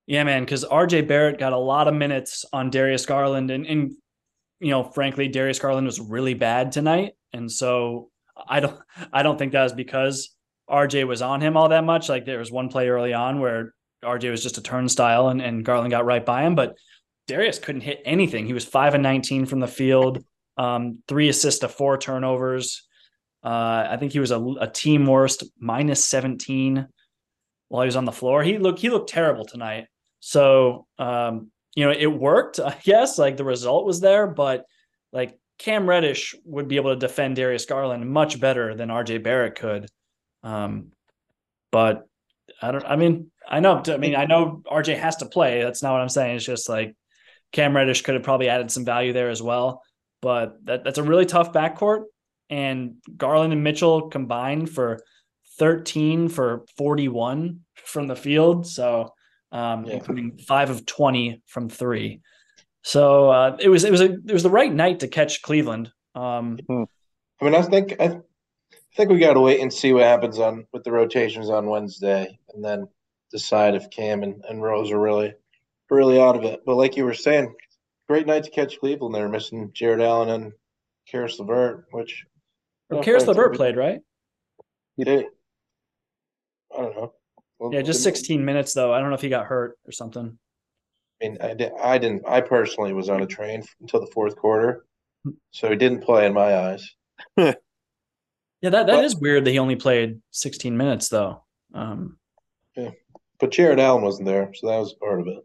Yeah, 0.06 0.24
man, 0.24 0.44
because 0.44 0.64
RJ 0.64 1.06
Barrett 1.06 1.38
got 1.38 1.52
a 1.52 1.58
lot 1.58 1.88
of 1.88 1.94
minutes 1.94 2.44
on 2.52 2.70
Darius 2.70 3.06
Garland, 3.06 3.50
and, 3.50 3.66
and 3.66 3.92
you 4.60 4.70
know, 4.70 4.84
frankly, 4.84 5.28
Darius 5.28 5.58
Garland 5.58 5.86
was 5.86 6.00
really 6.00 6.34
bad 6.34 6.72
tonight, 6.72 7.12
and 7.32 7.50
so 7.50 8.10
I 8.48 8.60
don't 8.60 8.78
I 9.12 9.22
don't 9.22 9.38
think 9.38 9.52
that 9.52 9.64
was 9.64 9.72
because 9.72 10.34
RJ 10.68 11.06
was 11.06 11.22
on 11.22 11.40
him 11.40 11.56
all 11.56 11.70
that 11.70 11.84
much. 11.84 12.08
Like 12.08 12.24
there 12.26 12.38
was 12.38 12.52
one 12.52 12.68
play 12.68 12.88
early 12.88 13.12
on 13.12 13.40
where 13.40 13.74
RJ 14.04 14.30
was 14.30 14.42
just 14.42 14.58
a 14.58 14.62
turnstile 14.62 15.28
and, 15.28 15.40
and 15.42 15.64
Garland 15.64 15.90
got 15.90 16.04
right 16.04 16.24
by 16.24 16.42
him, 16.44 16.54
but 16.54 16.76
Darius 17.26 17.58
couldn't 17.58 17.82
hit 17.82 18.00
anything. 18.04 18.46
He 18.46 18.52
was 18.52 18.64
five 18.64 18.94
and 18.94 19.02
nineteen 19.02 19.46
from 19.46 19.60
the 19.60 19.68
field. 19.68 20.24
um, 20.56 20.98
three 21.08 21.28
assists 21.28 21.60
to 21.60 21.68
four 21.68 21.96
turnovers. 21.98 22.86
Uh, 23.42 23.86
I 23.90 23.96
think 23.98 24.12
he 24.12 24.20
was 24.20 24.30
a, 24.32 24.40
a 24.60 24.68
team 24.68 25.06
worst 25.06 25.44
minus 25.58 26.04
17 26.04 26.86
while 27.68 27.82
he 27.82 27.86
was 27.86 27.96
on 27.96 28.04
the 28.04 28.12
floor. 28.12 28.42
He 28.42 28.58
looked 28.58 28.80
he 28.80 28.90
looked 28.90 29.08
terrible 29.08 29.46
tonight. 29.46 29.86
So 30.20 30.86
um, 30.98 31.50
you 31.74 31.84
know, 31.84 31.94
it 31.96 32.06
worked, 32.06 32.60
I 32.60 32.76
guess. 32.84 33.18
Like 33.18 33.36
the 33.36 33.44
result 33.44 33.86
was 33.86 34.00
there, 34.00 34.26
but 34.26 34.64
like 35.12 35.38
Cam 35.58 35.88
Reddish 35.88 36.34
would 36.44 36.68
be 36.68 36.76
able 36.76 36.90
to 36.90 36.98
defend 36.98 37.36
Darius 37.36 37.66
Garland 37.66 38.08
much 38.08 38.40
better 38.40 38.74
than 38.74 38.88
RJ 38.88 39.22
Barrett 39.22 39.56
could. 39.56 39.88
Um, 40.42 40.92
but 41.70 42.06
I 42.62 42.72
don't 42.72 42.84
I 42.84 42.96
mean, 42.96 43.30
I 43.48 43.60
know 43.60 43.82
I 43.86 43.96
mean 43.96 44.16
I 44.16 44.24
know 44.24 44.62
RJ 44.70 44.98
has 44.98 45.16
to 45.16 45.26
play. 45.26 45.62
That's 45.62 45.82
not 45.82 45.92
what 45.92 46.00
I'm 46.00 46.08
saying. 46.08 46.36
It's 46.36 46.44
just 46.44 46.68
like 46.68 46.94
Cam 47.52 47.76
Reddish 47.76 48.02
could 48.02 48.14
have 48.14 48.22
probably 48.22 48.48
added 48.48 48.70
some 48.70 48.84
value 48.84 49.12
there 49.12 49.30
as 49.30 49.42
well. 49.42 49.82
But 50.22 50.64
that, 50.64 50.84
that's 50.84 50.98
a 50.98 51.02
really 51.02 51.26
tough 51.26 51.52
backcourt. 51.52 52.04
And 52.48 52.96
Garland 53.16 53.52
and 53.52 53.64
Mitchell 53.64 54.08
combined 54.08 54.70
for 54.70 55.00
13 55.58 56.28
for 56.28 56.64
41 56.76 57.60
from 57.84 58.06
the 58.06 58.16
field. 58.16 58.66
So 58.66 59.12
um, 59.52 59.84
yeah. 59.84 59.94
including 59.94 60.38
five 60.38 60.70
of 60.70 60.86
20 60.86 61.42
from 61.46 61.68
three. 61.68 62.20
So 62.82 63.30
uh, 63.30 63.56
it 63.60 63.68
was 63.68 63.84
it 63.84 63.90
was 63.90 64.00
a 64.00 64.12
it 64.12 64.32
was 64.32 64.42
the 64.42 64.50
right 64.50 64.72
night 64.72 65.00
to 65.00 65.08
catch 65.08 65.42
Cleveland. 65.42 65.92
Um, 66.14 66.58
hmm. 66.66 66.84
I 67.40 67.44
mean, 67.44 67.54
I 67.54 67.62
think 67.62 67.96
I 68.00 68.20
think 68.96 69.10
we 69.10 69.18
got 69.18 69.34
to 69.34 69.40
wait 69.40 69.60
and 69.60 69.72
see 69.72 69.92
what 69.92 70.04
happens 70.04 70.38
on 70.38 70.66
with 70.72 70.84
the 70.84 70.92
rotations 70.92 71.50
on 71.50 71.66
Wednesday, 71.66 72.38
and 72.54 72.64
then 72.64 72.88
decide 73.30 73.74
if 73.74 73.90
Cam 73.90 74.22
and, 74.22 74.42
and 74.48 74.62
Rose 74.62 74.90
are 74.90 75.00
really 75.00 75.34
really 75.90 76.20
out 76.20 76.36
of 76.36 76.44
it. 76.44 76.60
But 76.64 76.76
like 76.76 76.96
you 76.96 77.04
were 77.04 77.14
saying, 77.14 77.54
great 78.08 78.26
night 78.26 78.44
to 78.44 78.50
catch 78.50 78.78
Cleveland. 78.80 79.14
They're 79.14 79.28
missing 79.28 79.72
Jarrett 79.74 80.00
Allen 80.00 80.30
and 80.30 80.52
Caris 81.10 81.38
LeVert, 81.38 81.86
which 81.90 82.24
well, 82.88 83.02
Caris 83.02 83.26
LeVert 83.26 83.56
played 83.56 83.76
right. 83.76 84.00
He 84.96 85.04
did. 85.04 85.26
I 86.76 86.82
don't 86.82 86.96
know. 86.96 87.12
Well, 87.60 87.74
yeah, 87.74 87.82
just 87.82 88.02
16 88.02 88.42
minutes 88.42 88.72
though. 88.72 88.92
I 88.92 89.00
don't 89.00 89.10
know 89.10 89.14
if 89.14 89.20
he 89.20 89.28
got 89.28 89.44
hurt 89.44 89.78
or 89.86 89.92
something. 89.92 90.38
I 91.22 91.24
mean, 91.24 91.36
I, 91.42 91.52
did, 91.52 91.72
I 91.78 91.98
didn't. 91.98 92.22
I 92.26 92.40
personally 92.40 92.94
was 92.94 93.10
on 93.10 93.22
a 93.22 93.26
train 93.26 93.62
until 93.82 94.00
the 94.00 94.10
fourth 94.12 94.34
quarter, 94.34 94.86
so 95.50 95.68
he 95.68 95.76
didn't 95.76 96.00
play 96.00 96.24
in 96.24 96.32
my 96.32 96.56
eyes. 96.56 96.90
yeah, 97.36 97.52
that 98.62 98.72
that 98.72 98.86
but, 98.86 99.04
is 99.04 99.14
weird 99.14 99.44
that 99.44 99.50
he 99.50 99.58
only 99.58 99.76
played 99.76 100.22
16 100.30 100.74
minutes 100.74 101.10
though. 101.10 101.44
Um, 101.74 102.16
yeah, 102.74 102.92
but 103.38 103.50
Jarrett 103.50 103.78
Allen 103.78 104.02
wasn't 104.02 104.26
there, 104.26 104.50
so 104.54 104.66
that 104.68 104.78
was 104.78 104.94
part 104.94 105.20
of 105.20 105.26
it. 105.26 105.44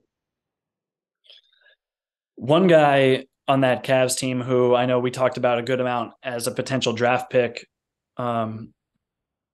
One 2.38 2.68
guy 2.68 3.26
on 3.46 3.62
that 3.62 3.84
Cavs 3.84 4.18
team 4.18 4.40
who 4.40 4.74
I 4.74 4.86
know 4.86 5.00
we 5.00 5.12
talked 5.12 5.36
about 5.36 5.60
a 5.60 5.64
good 5.64 5.82
amount 5.82 6.14
as 6.24 6.48
a 6.48 6.52
potential 6.52 6.94
draft 6.94 7.30
pick 7.30 7.68
um, 8.16 8.74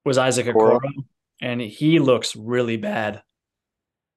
was 0.06 0.20
Isaac 0.20 0.46
Okoro 0.46 0.80
and 1.42 1.60
he 1.60 2.00
looks 2.00 2.36
really 2.36 2.78
bad. 2.78 3.22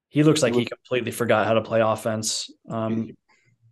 He 0.08 0.22
looks 0.22 0.42
like 0.42 0.54
he 0.54 0.64
completely 0.64 1.10
forgot 1.10 1.46
how 1.46 1.54
to 1.54 1.62
play 1.62 1.80
offense. 1.80 2.48
Um, 2.70 3.10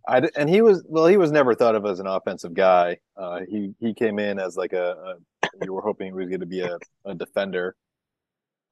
I, 0.07 0.21
and 0.35 0.49
he 0.49 0.61
was 0.61 0.83
well. 0.87 1.05
He 1.05 1.15
was 1.15 1.31
never 1.31 1.55
thought 1.55 1.75
of 1.75 1.85
as 1.85 1.99
an 1.99 2.07
offensive 2.07 2.53
guy. 2.53 2.97
Uh, 3.15 3.41
he 3.47 3.73
he 3.79 3.93
came 3.93 4.19
in 4.19 4.39
as 4.39 4.57
like 4.57 4.73
a, 4.73 5.15
a 5.41 5.47
you 5.65 5.73
were 5.73 5.81
hoping 5.81 6.07
he 6.07 6.13
was 6.13 6.27
going 6.27 6.41
to 6.41 6.45
be 6.45 6.59
a, 6.59 6.77
a 7.05 7.15
defender. 7.15 7.75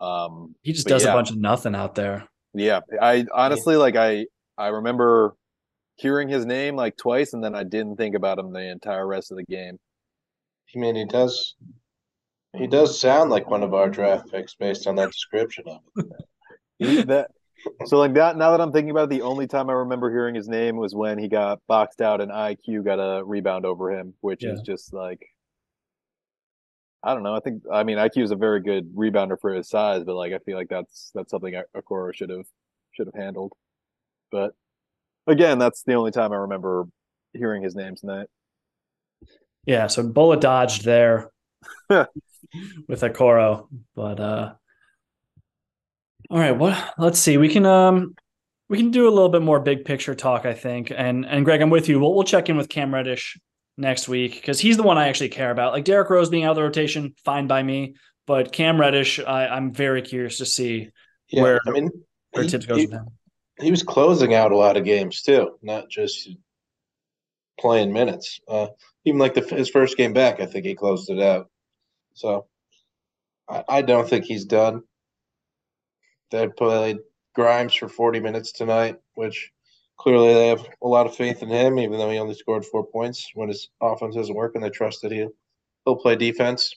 Um, 0.01 0.55
he 0.63 0.73
just 0.73 0.87
does 0.87 1.05
yeah. 1.05 1.11
a 1.11 1.13
bunch 1.13 1.29
of 1.29 1.37
nothing 1.37 1.75
out 1.75 1.95
there. 1.95 2.27
Yeah, 2.53 2.81
I 3.01 3.25
honestly 3.33 3.77
like 3.77 3.95
I 3.95 4.25
I 4.57 4.67
remember 4.67 5.35
hearing 5.95 6.27
his 6.27 6.45
name 6.45 6.75
like 6.75 6.97
twice, 6.97 7.31
and 7.31 7.41
then 7.41 7.55
I 7.55 7.63
didn't 7.63 7.95
think 7.95 8.15
about 8.15 8.37
him 8.37 8.51
the 8.51 8.69
entire 8.69 9.07
rest 9.07 9.31
of 9.31 9.37
the 9.37 9.45
game. 9.45 9.77
I 10.75 10.79
mean, 10.79 10.95
he 10.95 11.05
does 11.05 11.55
he 12.57 12.67
does 12.67 12.99
sound 12.99 13.29
like 13.29 13.49
one 13.49 13.63
of 13.63 13.73
our 13.73 13.89
draft 13.89 14.29
picks 14.31 14.55
based 14.55 14.87
on 14.87 14.95
that 14.95 15.11
description 15.11 15.65
of 15.67 16.05
it. 16.79 17.07
that 17.07 17.31
so 17.85 17.97
like 17.97 18.13
that 18.15 18.37
now 18.37 18.51
that 18.51 18.61
I'm 18.61 18.71
thinking 18.71 18.91
about 18.91 19.03
it, 19.03 19.09
the 19.11 19.21
only 19.21 19.47
time 19.47 19.69
I 19.69 19.73
remember 19.73 20.09
hearing 20.09 20.35
his 20.35 20.47
name 20.47 20.77
was 20.77 20.95
when 20.95 21.17
he 21.17 21.27
got 21.27 21.59
boxed 21.67 22.01
out 22.01 22.21
and 22.21 22.31
IQ 22.31 22.83
got 22.83 22.95
a 22.95 23.23
rebound 23.23 23.65
over 23.65 23.91
him, 23.91 24.13
which 24.21 24.43
yeah. 24.43 24.51
is 24.51 24.61
just 24.61 24.93
like 24.93 25.25
I 27.03 27.13
don't 27.13 27.23
know. 27.23 27.35
I 27.35 27.39
think 27.39 27.63
I 27.71 27.83
mean 27.83 27.97
IQ 27.97 28.23
is 28.23 28.31
a 28.31 28.35
very 28.35 28.61
good 28.61 28.93
rebounder 28.95 29.39
for 29.39 29.53
his 29.53 29.69
size, 29.69 30.03
but 30.03 30.15
like 30.15 30.33
I 30.33 30.39
feel 30.39 30.57
like 30.57 30.69
that's 30.69 31.11
that's 31.13 31.31
something 31.31 31.59
Okoro 31.75 32.13
should 32.13 32.29
have 32.29 32.45
should 32.93 33.07
have 33.07 33.21
handled. 33.21 33.53
But 34.31 34.53
again, 35.27 35.59
that's 35.59 35.83
the 35.83 35.93
only 35.93 36.11
time 36.11 36.31
I 36.31 36.37
remember 36.37 36.85
hearing 37.33 37.63
his 37.63 37.75
name 37.75 37.95
tonight. 37.95 38.27
Yeah, 39.65 39.87
so 39.87 40.03
bullet 40.03 40.41
dodged 40.41 40.83
there. 40.83 41.29
with 42.87 43.01
Okoro. 43.01 43.67
But 43.95 44.19
uh 44.19 44.53
all 46.29 46.39
right, 46.39 46.51
what 46.51 46.93
let's 46.97 47.19
see. 47.19 47.37
We 47.37 47.49
can 47.49 47.65
um 47.65 48.15
we 48.69 48.77
can 48.77 48.91
do 48.91 49.07
a 49.07 49.11
little 49.11 49.29
bit 49.29 49.41
more 49.41 49.59
big 49.59 49.83
picture 49.83 50.15
talk, 50.15 50.45
I 50.45 50.53
think. 50.53 50.91
And 50.95 51.25
and 51.25 51.43
Greg, 51.43 51.61
I'm 51.61 51.69
with 51.69 51.89
you. 51.89 51.99
We'll 51.99 52.13
we'll 52.13 52.23
check 52.23 52.49
in 52.49 52.57
with 52.57 52.69
Cam 52.69 52.93
Reddish 52.93 53.37
next 53.77 54.07
week 54.07 54.35
because 54.35 54.59
he's 54.59 54.77
the 54.77 54.83
one 54.83 54.97
I 54.97 55.09
actually 55.09 55.29
care 55.29 55.51
about. 55.51 55.73
Like 55.73 55.83
Derrick 55.83 56.09
Rose 56.09 56.29
being 56.29 56.45
out 56.45 56.51
of 56.51 56.55
the 56.55 56.63
rotation, 56.63 57.13
fine 57.25 57.47
by 57.47 57.63
me. 57.63 57.95
But 58.27 58.53
Cam 58.53 58.79
Reddish, 58.79 59.19
I, 59.19 59.47
I'm 59.47 59.73
very 59.73 60.01
curious 60.01 60.37
to 60.37 60.45
see 60.45 60.89
yeah, 61.29 61.41
where 61.41 61.59
I 61.67 61.71
mean 61.71 61.89
where 62.31 62.43
he, 62.43 62.49
Tibbs 62.49 62.65
goes 62.65 62.77
he, 62.77 62.85
with 62.85 62.93
him. 62.93 63.07
He 63.59 63.71
was 63.71 63.83
closing 63.83 64.33
out 64.33 64.51
a 64.51 64.57
lot 64.57 64.77
of 64.77 64.85
games 64.85 65.21
too, 65.21 65.57
not 65.61 65.89
just 65.89 66.29
playing 67.59 67.91
minutes. 67.91 68.39
Uh, 68.47 68.67
even 69.05 69.19
like 69.19 69.33
the, 69.33 69.41
his 69.41 69.69
first 69.69 69.97
game 69.97 70.13
back, 70.13 70.39
I 70.39 70.45
think 70.45 70.65
he 70.65 70.75
closed 70.75 71.09
it 71.09 71.19
out. 71.19 71.49
So 72.13 72.47
I, 73.49 73.63
I 73.67 73.81
don't 73.81 74.09
think 74.09 74.25
he's 74.25 74.45
done. 74.45 74.83
They 76.31 76.47
played 76.47 76.99
Grimes 77.35 77.73
for 77.73 77.89
40 77.89 78.19
minutes 78.19 78.51
tonight, 78.51 78.97
which 79.15 79.51
clearly 79.97 80.33
they 80.33 80.47
have 80.47 80.67
a 80.81 80.87
lot 80.87 81.05
of 81.05 81.15
faith 81.15 81.43
in 81.43 81.49
him, 81.49 81.77
even 81.79 81.97
though 81.97 82.09
he 82.09 82.17
only 82.17 82.35
scored 82.35 82.65
four 82.65 82.85
points 82.85 83.31
when 83.35 83.49
his 83.49 83.69
offense 83.81 84.15
doesn't 84.15 84.35
work, 84.35 84.55
and 84.55 84.63
they 84.63 84.69
trust 84.69 85.01
that 85.01 85.11
he'll 85.11 85.31
he'll 85.85 85.97
play 85.97 86.15
defense. 86.15 86.75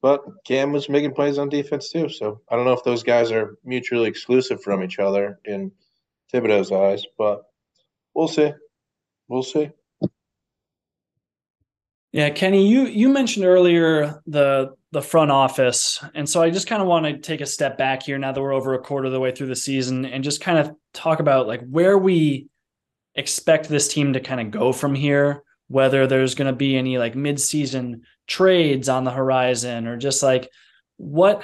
But 0.00 0.24
Cam 0.44 0.72
was 0.72 0.88
making 0.88 1.14
plays 1.14 1.38
on 1.38 1.48
defense 1.48 1.90
too, 1.90 2.08
so 2.08 2.40
I 2.50 2.56
don't 2.56 2.64
know 2.64 2.72
if 2.72 2.82
those 2.82 3.04
guys 3.04 3.30
are 3.30 3.56
mutually 3.64 4.08
exclusive 4.08 4.60
from 4.60 4.82
each 4.82 4.98
other 4.98 5.38
in 5.44 5.70
Thibodeau's 6.32 6.72
eyes, 6.72 7.04
but 7.16 7.44
we'll 8.14 8.28
see. 8.28 8.52
We'll 9.28 9.44
see. 9.44 9.70
Yeah, 12.12 12.28
Kenny, 12.28 12.68
you 12.68 12.84
you 12.86 13.08
mentioned 13.08 13.46
earlier 13.46 14.20
the 14.26 14.74
the 14.92 15.00
front 15.00 15.30
office, 15.30 15.98
and 16.14 16.28
so 16.28 16.42
I 16.42 16.50
just 16.50 16.66
kind 16.66 16.82
of 16.82 16.88
want 16.88 17.06
to 17.06 17.16
take 17.16 17.40
a 17.40 17.46
step 17.46 17.78
back 17.78 18.02
here 18.02 18.18
now 18.18 18.32
that 18.32 18.40
we're 18.40 18.52
over 18.52 18.74
a 18.74 18.82
quarter 18.82 19.06
of 19.06 19.12
the 19.12 19.20
way 19.20 19.32
through 19.32 19.46
the 19.46 19.56
season, 19.56 20.04
and 20.04 20.22
just 20.22 20.42
kind 20.42 20.58
of 20.58 20.76
talk 20.92 21.20
about 21.20 21.46
like 21.46 21.66
where 21.66 21.96
we 21.96 22.48
expect 23.14 23.68
this 23.68 23.88
team 23.88 24.12
to 24.12 24.20
kind 24.20 24.42
of 24.42 24.50
go 24.50 24.72
from 24.74 24.94
here. 24.94 25.42
Whether 25.68 26.06
there's 26.06 26.34
going 26.34 26.48
to 26.48 26.56
be 26.56 26.76
any 26.76 26.98
like 26.98 27.14
mid-season 27.14 28.02
trades 28.26 28.90
on 28.90 29.04
the 29.04 29.10
horizon, 29.10 29.86
or 29.86 29.96
just 29.96 30.22
like 30.22 30.50
what 30.98 31.42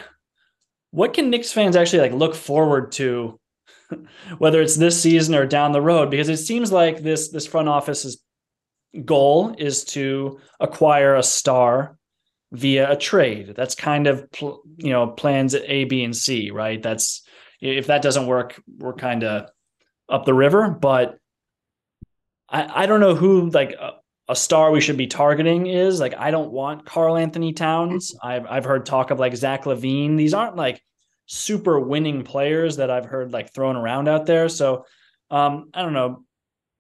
what 0.91 1.15
can 1.15 1.31
Knicks 1.31 1.51
fans 1.51 1.77
actually 1.77 2.01
like 2.01 2.13
look 2.13 2.35
forward 2.35 2.93
to, 2.93 3.41
whether 4.39 4.61
it's 4.61 4.77
this 4.77 5.01
season 5.01 5.35
or 5.35 5.47
down 5.47 5.73
the 5.73 5.81
road? 5.81 6.11
Because 6.11 6.29
it 6.29 6.37
seems 6.37 6.71
like 6.71 7.03
this 7.03 7.31
this 7.31 7.47
front 7.47 7.71
office 7.71 8.05
is 8.05 8.23
goal 9.05 9.55
is 9.59 9.85
to 9.85 10.41
acquire 10.61 11.15
a 11.15 11.23
star 11.23 11.99
via 12.53 12.91
a 12.91 12.97
trade. 12.97 13.55
That's 13.57 13.75
kind 13.75 14.07
of 14.07 14.27
you 14.41 14.91
know 14.91 15.09
plans 15.09 15.55
A, 15.55 15.85
B, 15.85 16.05
and 16.05 16.17
C, 16.17 16.51
right? 16.51 16.83
That's 16.83 17.23
if 17.61 17.89
that 17.89 18.03
doesn't 18.03 18.27
work, 18.27 18.61
we're 18.79 18.95
kind 18.95 19.25
of 19.25 19.51
up 20.09 20.25
the 20.25 20.35
river. 20.35 20.71
But 20.71 21.19
I 22.49 22.85
I 22.85 22.87
don't 22.87 23.01
know 23.01 23.15
who 23.15 23.51
like 23.51 23.73
a, 23.73 23.93
a, 24.29 24.37
star 24.37 24.71
we 24.71 24.81
should 24.81 24.97
be 24.97 25.07
targeting 25.07 25.67
is. 25.67 26.01
Like 26.01 26.15
I 26.17 26.31
don't 26.31 26.53
want 26.53 26.87
Karl-Anthony 26.87 27.53
Towns. 27.53 28.15
I've 28.23 28.47
I've 28.47 28.65
heard 28.65 28.87
talk 28.87 29.11
of 29.11 29.19
like 29.19 29.37
Zach 29.37 29.65
LaVine. 29.65 30.17
These 30.17 30.35
aren't 30.35 30.57
like 30.57 30.83
super 31.27 31.79
winning 31.79 32.25
players 32.25 32.77
that 32.77 32.91
I've 32.91 33.05
heard 33.05 33.33
like 33.33 33.53
thrown 33.53 33.77
around 33.77 34.09
out 34.09 34.27
there. 34.27 34.49
So 34.49 34.87
um, 35.31 35.71
I 35.75 35.83
don't 35.83 35.93
know. 35.93 36.25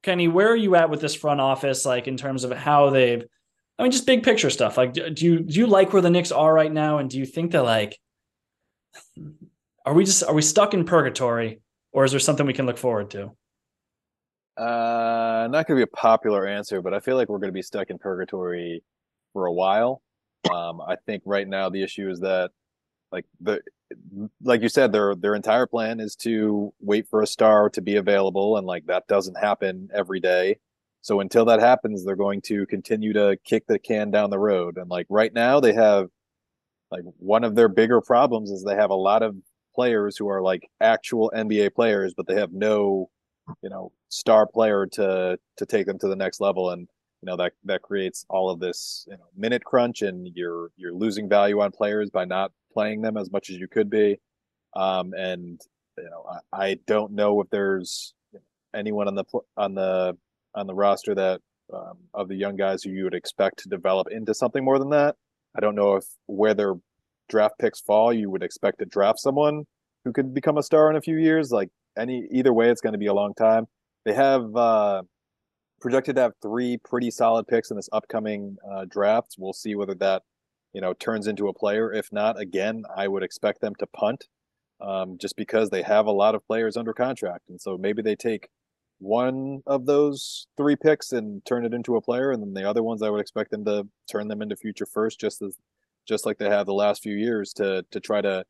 Kenny, 0.02 0.28
where 0.28 0.48
are 0.48 0.56
you 0.56 0.76
at 0.76 0.90
with 0.90 1.00
this 1.00 1.14
front 1.14 1.40
office, 1.40 1.84
like 1.84 2.06
in 2.06 2.16
terms 2.16 2.44
of 2.44 2.52
how 2.52 2.90
they've, 2.90 3.24
I 3.78 3.82
mean, 3.82 3.92
just 3.92 4.06
big 4.06 4.22
picture 4.22 4.50
stuff. 4.50 4.76
Like, 4.76 4.92
do 4.92 5.02
you 5.18 5.40
do 5.40 5.58
you 5.58 5.66
like 5.66 5.92
where 5.92 6.02
the 6.02 6.10
Knicks 6.10 6.32
are 6.32 6.52
right 6.52 6.72
now, 6.72 6.98
and 6.98 7.08
do 7.08 7.18
you 7.18 7.26
think 7.26 7.52
that 7.52 7.62
like, 7.62 7.98
are 9.84 9.94
we 9.94 10.04
just 10.04 10.24
are 10.24 10.34
we 10.34 10.42
stuck 10.42 10.74
in 10.74 10.84
purgatory, 10.84 11.60
or 11.92 12.04
is 12.04 12.10
there 12.10 12.20
something 12.20 12.46
we 12.46 12.52
can 12.52 12.66
look 12.66 12.78
forward 12.78 13.10
to? 13.10 13.32
Uh, 14.56 15.46
not 15.50 15.66
going 15.66 15.78
to 15.78 15.86
be 15.86 15.90
a 15.92 15.96
popular 15.96 16.46
answer, 16.46 16.82
but 16.82 16.92
I 16.92 16.98
feel 16.98 17.16
like 17.16 17.28
we're 17.28 17.38
going 17.38 17.50
to 17.50 17.52
be 17.52 17.62
stuck 17.62 17.90
in 17.90 17.98
purgatory 17.98 18.82
for 19.32 19.46
a 19.46 19.52
while. 19.52 20.02
Um, 20.52 20.80
I 20.80 20.96
think 21.06 21.22
right 21.24 21.46
now 21.46 21.68
the 21.68 21.82
issue 21.82 22.10
is 22.10 22.20
that, 22.20 22.50
like 23.12 23.24
the 23.40 23.60
like 24.42 24.62
you 24.62 24.68
said, 24.68 24.92
their 24.92 25.14
their 25.14 25.34
entire 25.34 25.66
plan 25.66 26.00
is 26.00 26.16
to 26.16 26.72
wait 26.80 27.08
for 27.08 27.22
a 27.22 27.26
star 27.26 27.70
to 27.70 27.80
be 27.80 27.96
available, 27.96 28.56
and 28.56 28.66
like 28.66 28.86
that 28.86 29.06
doesn't 29.08 29.38
happen 29.38 29.88
every 29.94 30.20
day. 30.20 30.58
So 31.02 31.20
until 31.20 31.44
that 31.46 31.60
happens, 31.60 32.04
they're 32.04 32.16
going 32.16 32.42
to 32.42 32.66
continue 32.66 33.12
to 33.14 33.38
kick 33.44 33.66
the 33.66 33.78
can 33.78 34.10
down 34.10 34.30
the 34.30 34.38
road. 34.38 34.76
And 34.76 34.90
like 34.90 35.06
right 35.08 35.32
now, 35.32 35.60
they 35.60 35.72
have 35.72 36.08
like 36.90 37.04
one 37.18 37.44
of 37.44 37.54
their 37.54 37.68
bigger 37.68 38.00
problems 38.00 38.50
is 38.50 38.64
they 38.64 38.74
have 38.74 38.90
a 38.90 38.94
lot 38.94 39.22
of 39.22 39.36
players 39.74 40.16
who 40.16 40.28
are 40.28 40.42
like 40.42 40.68
actual 40.80 41.32
NBA 41.34 41.74
players, 41.74 42.14
but 42.14 42.26
they 42.26 42.34
have 42.34 42.52
no, 42.52 43.10
you 43.62 43.70
know, 43.70 43.92
star 44.08 44.46
player 44.46 44.86
to 44.92 45.38
to 45.56 45.66
take 45.66 45.86
them 45.86 45.98
to 46.00 46.08
the 46.08 46.16
next 46.16 46.40
level. 46.40 46.70
And 46.70 46.88
you 47.22 47.26
know 47.26 47.36
that 47.36 47.52
that 47.64 47.82
creates 47.82 48.24
all 48.28 48.50
of 48.50 48.60
this 48.60 49.04
you 49.08 49.16
know 49.16 49.24
minute 49.36 49.64
crunch, 49.64 50.02
and 50.02 50.28
you're 50.34 50.70
you're 50.76 50.94
losing 50.94 51.28
value 51.28 51.60
on 51.60 51.72
players 51.72 52.10
by 52.10 52.24
not 52.24 52.52
playing 52.72 53.02
them 53.02 53.16
as 53.16 53.30
much 53.30 53.50
as 53.50 53.56
you 53.56 53.68
could 53.68 53.90
be. 53.90 54.18
Um, 54.76 55.12
and 55.14 55.60
you 55.96 56.10
know, 56.10 56.24
I, 56.52 56.64
I 56.64 56.78
don't 56.86 57.12
know 57.12 57.40
if 57.40 57.50
there's 57.50 58.14
anyone 58.74 59.08
on 59.08 59.14
the 59.14 59.24
on 59.56 59.74
the 59.74 60.16
on 60.54 60.66
the 60.66 60.74
roster 60.74 61.14
that 61.14 61.40
um, 61.72 61.98
of 62.14 62.28
the 62.28 62.36
young 62.36 62.56
guys 62.56 62.82
who 62.82 62.90
you 62.90 63.04
would 63.04 63.14
expect 63.14 63.58
to 63.60 63.68
develop 63.68 64.08
into 64.10 64.34
something 64.34 64.64
more 64.64 64.78
than 64.78 64.90
that. 64.90 65.16
I 65.56 65.60
don't 65.60 65.74
know 65.74 65.96
if 65.96 66.04
where 66.26 66.54
their 66.54 66.74
draft 67.28 67.58
picks 67.58 67.80
fall, 67.80 68.12
you 68.12 68.30
would 68.30 68.42
expect 68.42 68.78
to 68.78 68.86
draft 68.86 69.18
someone 69.18 69.64
who 70.04 70.12
could 70.12 70.32
become 70.32 70.58
a 70.58 70.62
star 70.62 70.88
in 70.90 70.96
a 70.96 71.00
few 71.00 71.16
years. 71.16 71.50
Like 71.50 71.68
any 71.96 72.26
either 72.30 72.52
way, 72.52 72.70
it's 72.70 72.80
going 72.80 72.92
to 72.92 72.98
be 72.98 73.06
a 73.06 73.14
long 73.14 73.34
time. 73.34 73.66
They 74.04 74.14
have 74.14 74.54
uh, 74.56 75.02
projected 75.80 76.16
to 76.16 76.22
have 76.22 76.32
three 76.42 76.78
pretty 76.78 77.10
solid 77.10 77.46
picks 77.46 77.70
in 77.70 77.76
this 77.76 77.88
upcoming 77.92 78.56
uh, 78.68 78.84
draft. 78.86 79.36
We'll 79.38 79.52
see 79.52 79.74
whether 79.74 79.94
that 79.96 80.22
you 80.72 80.80
know 80.80 80.94
turns 80.94 81.26
into 81.26 81.48
a 81.48 81.54
player. 81.54 81.92
If 81.92 82.12
not, 82.12 82.38
again, 82.38 82.84
I 82.94 83.08
would 83.08 83.22
expect 83.22 83.60
them 83.60 83.74
to 83.76 83.86
punt 83.86 84.26
um, 84.80 85.18
just 85.18 85.36
because 85.36 85.70
they 85.70 85.82
have 85.82 86.06
a 86.06 86.12
lot 86.12 86.34
of 86.34 86.46
players 86.46 86.76
under 86.76 86.92
contract, 86.92 87.48
and 87.48 87.60
so 87.60 87.76
maybe 87.76 88.02
they 88.02 88.16
take 88.16 88.48
one 89.00 89.62
of 89.66 89.86
those 89.86 90.48
three 90.56 90.74
picks 90.76 91.12
and 91.12 91.44
turn 91.44 91.64
it 91.64 91.72
into 91.72 91.96
a 91.96 92.02
player, 92.02 92.32
and 92.32 92.42
then 92.42 92.54
the 92.54 92.68
other 92.68 92.82
ones 92.82 93.02
I 93.02 93.10
would 93.10 93.20
expect 93.20 93.50
them 93.50 93.64
to 93.64 93.86
turn 94.10 94.28
them 94.28 94.42
into 94.42 94.56
future 94.56 94.86
first, 94.86 95.20
just 95.20 95.40
as 95.42 95.56
just 96.06 96.26
like 96.26 96.38
they 96.38 96.48
have 96.48 96.66
the 96.66 96.74
last 96.74 97.02
few 97.02 97.14
years 97.14 97.52
to 97.54 97.84
to 97.90 98.00
try 98.00 98.20
to 98.20 98.44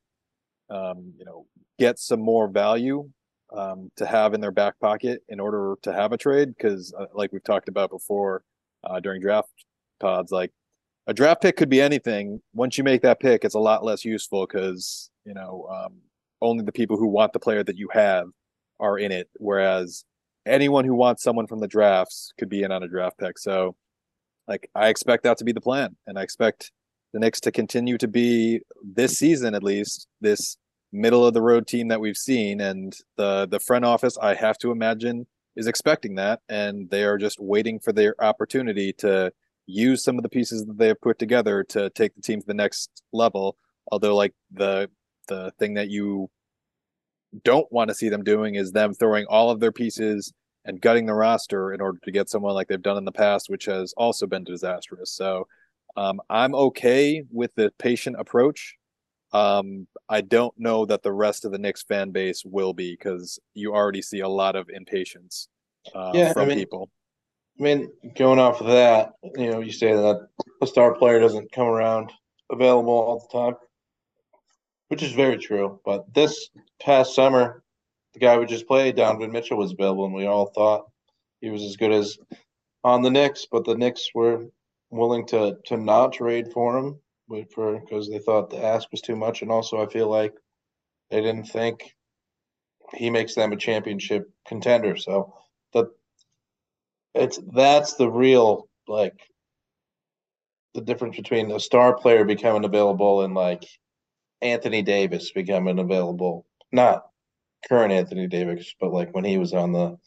um, 0.71 1.13
you 1.19 1.25
know 1.25 1.47
get 1.79 1.99
some 1.99 2.21
more 2.21 2.49
value 2.49 3.11
um, 3.53 3.91
to 3.97 4.07
have 4.07 4.35
in 4.35 4.41
their 4.41 4.51
back 4.51 4.79
pocket 4.81 5.23
in 5.29 5.41
order 5.41 5.75
to 5.83 5.93
have 5.93 6.13
a 6.13 6.19
trade 6.19 6.55
because 6.57 6.93
uh, 6.99 7.07
like 7.15 7.33
we've 7.33 7.45
talked 7.45 7.69
about 7.69 7.91
before 7.91 8.43
uh, 8.85 9.01
during 9.01 9.21
draft 9.21 9.49
pods 10.01 10.31
like 10.31 10.53
a 11.07 11.15
draft 11.15 11.41
pick 11.41 11.57
could 11.57 11.71
be 11.71 11.81
anything 11.81 12.41
once 12.53 12.77
you 12.77 12.85
make 12.85 13.03
that 13.03 13.21
pick 13.21 13.45
it's 13.45 13.55
a 13.55 13.59
lot 13.59 13.85
less 13.85 14.05
useful 14.05 14.47
because 14.47 15.11
you 15.25 15.35
know 15.35 15.67
um, 15.71 15.95
only 16.43 16.65
the 16.65 16.73
people 16.73 16.97
who 16.97 17.07
want 17.07 17.33
the 17.33 17.41
player 17.41 17.65
that 17.65 17.77
you 17.77 17.89
have 17.93 18.27
are 18.79 18.99
in 18.99 19.11
it 19.11 19.29
whereas 19.39 20.05
anyone 20.49 20.85
who 20.85 20.95
wants 20.95 21.23
someone 21.23 21.47
from 21.47 21.61
the 21.61 21.69
drafts 21.69 22.33
could 22.39 22.49
be 22.49 22.63
in 22.63 22.73
on 22.73 22.83
a 22.83 22.89
draft 22.89 23.19
pick. 23.19 23.39
So, 23.39 23.77
like, 24.49 24.69
I 24.75 24.89
expect 24.89 25.23
that 25.25 25.37
to 25.39 25.45
be 25.45 25.53
the 25.53 25.61
plan, 25.61 25.97
and 26.07 26.19
I 26.19 26.23
expect 26.23 26.73
the 27.13 27.21
Knicks 27.21 27.41
to 27.41 27.53
continue 27.53 27.99
to 27.99 28.09
be 28.09 28.61
this 28.83 29.19
season 29.19 29.55
at 29.55 29.63
least 29.63 30.09
this 30.21 30.57
middle 30.93 31.27
of 31.27 31.35
the 31.35 31.43
road 31.43 31.67
team 31.67 31.89
that 31.89 32.01
we've 32.01 32.17
seen, 32.17 32.61
and 32.61 32.95
the 33.17 33.47
the 33.47 33.61
front 33.61 33.85
office 33.85 34.17
I 34.19 34.35
have 34.35 34.59
to 34.59 34.71
imagine 34.71 35.27
is 35.57 35.67
expecting 35.67 36.15
that, 36.17 36.41
and 36.49 36.89
they 36.91 37.05
are 37.05 37.19
just 37.19 37.41
waiting 37.41 37.79
for 37.81 37.93
their 37.93 38.15
opportunity 38.23 38.93
to 38.95 39.33
use 39.67 40.03
some 40.03 40.17
of 40.17 40.23
the 40.23 40.29
pieces 40.29 40.65
that 40.65 40.79
they 40.79 40.89
have 40.89 41.01
put 41.01 41.19
together 41.19 41.63
to 41.63 41.91
take 41.91 42.15
the 42.15 42.23
team 42.23 42.41
to 42.41 42.47
the 42.47 42.55
next 42.55 43.03
level. 43.13 43.57
Although, 43.91 44.17
like 44.17 44.35
the 44.53 44.91
the 45.29 45.53
thing 45.59 45.75
that 45.75 45.91
you 45.91 46.31
don't 47.45 47.71
want 47.71 47.89
to 47.89 47.95
see 47.95 48.09
them 48.09 48.25
doing 48.25 48.55
is 48.55 48.73
them 48.73 48.95
throwing 48.95 49.27
all 49.27 49.51
of 49.51 49.61
their 49.61 49.73
pieces 49.73 50.33
and 50.65 50.81
gutting 50.81 51.07
the 51.07 51.15
roster 51.15 51.73
in 51.73 51.81
order 51.81 51.99
to 52.03 52.11
get 52.11 52.29
someone 52.29 52.55
like 52.55 52.69
they've 52.69 52.83
done 52.83 52.97
in 52.97 53.05
the 53.05 53.13
past, 53.13 53.49
which 53.49 53.67
has 53.67 53.93
also 53.97 54.27
been 54.27 54.45
disastrous. 54.45 55.11
So 55.11 55.47
um, 55.97 56.21
I'm 56.31 56.55
okay 56.55 57.25
with 57.31 57.55
the 57.55 57.73
patient 57.79 58.17
approach. 58.19 58.77
Um, 59.33 59.87
I 60.09 60.23
don't 60.23 60.55
know 60.59 60.87
that 60.87 61.03
the 61.03 61.13
rest 61.13 61.45
of 61.45 61.53
the 61.53 61.59
Knicks 61.59 61.83
fan 61.83 62.11
base 62.11 62.45
will 62.45 62.73
be 62.73 62.93
because 62.93 63.39
you 63.55 63.75
already 63.75 64.03
see 64.03 64.21
a 64.21 64.29
lot 64.29 64.57
of 64.57 64.71
impatience 64.71 65.49
uh, 65.95 66.13
yeah, 66.15 66.33
from 66.33 66.43
I 66.43 66.47
mean, 66.47 66.59
people. 66.59 66.91
I 67.59 67.63
mean, 67.63 67.91
going 68.17 68.39
off 68.39 68.61
of 68.61 68.69
that, 68.69 69.13
you 69.37 69.51
know, 69.51 69.61
you 69.61 69.73
say 69.73 69.93
that 69.93 70.29
a 70.63 70.67
star 70.67 70.95
player 70.95 71.21
doesn't 71.21 71.53
come 71.53 71.67
around 71.67 72.13
available 72.51 72.93
all 72.93 73.29
the 73.31 73.39
time 73.39 73.57
which 74.89 75.03
is 75.03 75.13
very 75.13 75.39
true. 75.39 75.81
But 75.85 76.13
this 76.13 76.51
past 76.81 77.15
summer, 77.15 77.63
the 78.15 78.21
guy 78.21 78.37
we 78.37 78.47
just 78.47 78.67
played, 78.67 78.97
Donovan 78.97 79.33
Mitchell, 79.33 79.59
was 79.59 79.73
available, 79.73 80.07
and 80.07 80.15
we 80.15 80.27
all 80.27 80.47
thought 80.47 80.91
he 81.41 81.51
was 81.51 81.63
as 81.63 81.77
good 81.77 81.93
as 81.93 82.19
on 82.85 83.03
the 83.03 83.11
Knicks. 83.11 83.47
But 83.51 83.65
the 83.65 83.77
Knicks 83.77 84.09
were 84.15 84.47
willing 84.91 85.27
to 85.29 85.57
to 85.67 85.77
not 85.77 86.15
trade 86.15 86.53
for 86.53 86.77
him, 86.77 86.99
for 87.55 87.79
because 87.81 88.09
they 88.09 88.19
thought 88.19 88.51
the 88.51 88.65
ask 88.65 88.91
was 88.91 89.01
too 89.01 89.17
much, 89.17 89.43
and 89.43 89.51
also 89.51 89.83
I 89.83 89.87
feel 89.87 90.09
like 90.09 90.35
they 91.11 91.21
didn't 91.21 91.45
think 91.45 91.95
he 92.95 93.11
makes 93.11 93.35
them 93.35 93.53
a 93.53 93.57
championship 93.57 94.31
contender. 94.47 94.97
So 94.97 95.35
the 95.73 95.91
it's 97.15 97.39
that's 97.53 97.95
the 97.95 98.11
real 98.11 98.69
like 98.87 99.19
the 100.75 100.81
difference 100.81 101.17
between 101.17 101.51
a 101.51 101.61
star 101.61 101.97
player 101.97 102.25
becoming 102.25 102.65
available 102.65 103.23
and 103.23 103.35
like 103.35 103.65
Anthony 104.41 104.83
Davis 104.83 105.33
becoming 105.33 105.79
available. 105.79 106.47
Not 106.73 107.07
current 107.69 107.93
Anthony 107.93 108.27
Davis, 108.27 108.75
but 108.81 108.93
like 108.93 109.15
when 109.15 109.25
he 109.25 109.39
was 109.39 109.53
on 109.53 109.73
the 109.73 109.99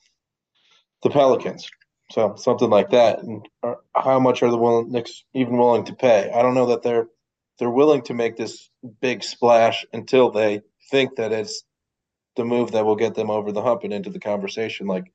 the 1.03 1.09
Pelicans. 1.09 1.69
So 2.11 2.35
something 2.35 2.69
like 2.69 2.89
that. 2.89 3.19
And 3.19 3.47
how 3.95 4.19
much 4.19 4.43
are 4.43 4.51
the 4.51 4.57
willing, 4.57 4.91
Knicks 4.91 5.23
even 5.33 5.57
willing 5.57 5.85
to 5.85 5.95
pay? 5.95 6.31
I 6.33 6.41
don't 6.41 6.55
know 6.55 6.67
that 6.67 6.83
they're 6.83 7.07
they're 7.57 7.69
willing 7.69 8.01
to 8.03 8.13
make 8.13 8.37
this 8.37 8.69
big 9.01 9.23
splash 9.23 9.85
until 9.93 10.31
they 10.31 10.61
think 10.89 11.15
that 11.15 11.31
it's 11.31 11.63
the 12.35 12.43
move 12.43 12.71
that 12.71 12.85
will 12.85 12.95
get 12.95 13.13
them 13.15 13.29
over 13.29 13.51
the 13.51 13.61
hump 13.61 13.83
and 13.83 13.93
into 13.93 14.09
the 14.09 14.19
conversation. 14.19 14.87
Like 14.87 15.13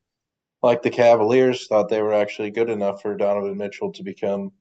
like 0.63 0.81
the 0.81 0.89
Cavaliers 0.89 1.67
thought 1.67 1.89
they 1.89 2.01
were 2.01 2.13
actually 2.13 2.51
good 2.51 2.69
enough 2.69 3.01
for 3.01 3.15
Donovan 3.15 3.57
Mitchell 3.57 3.91
to 3.93 4.03
become 4.03 4.51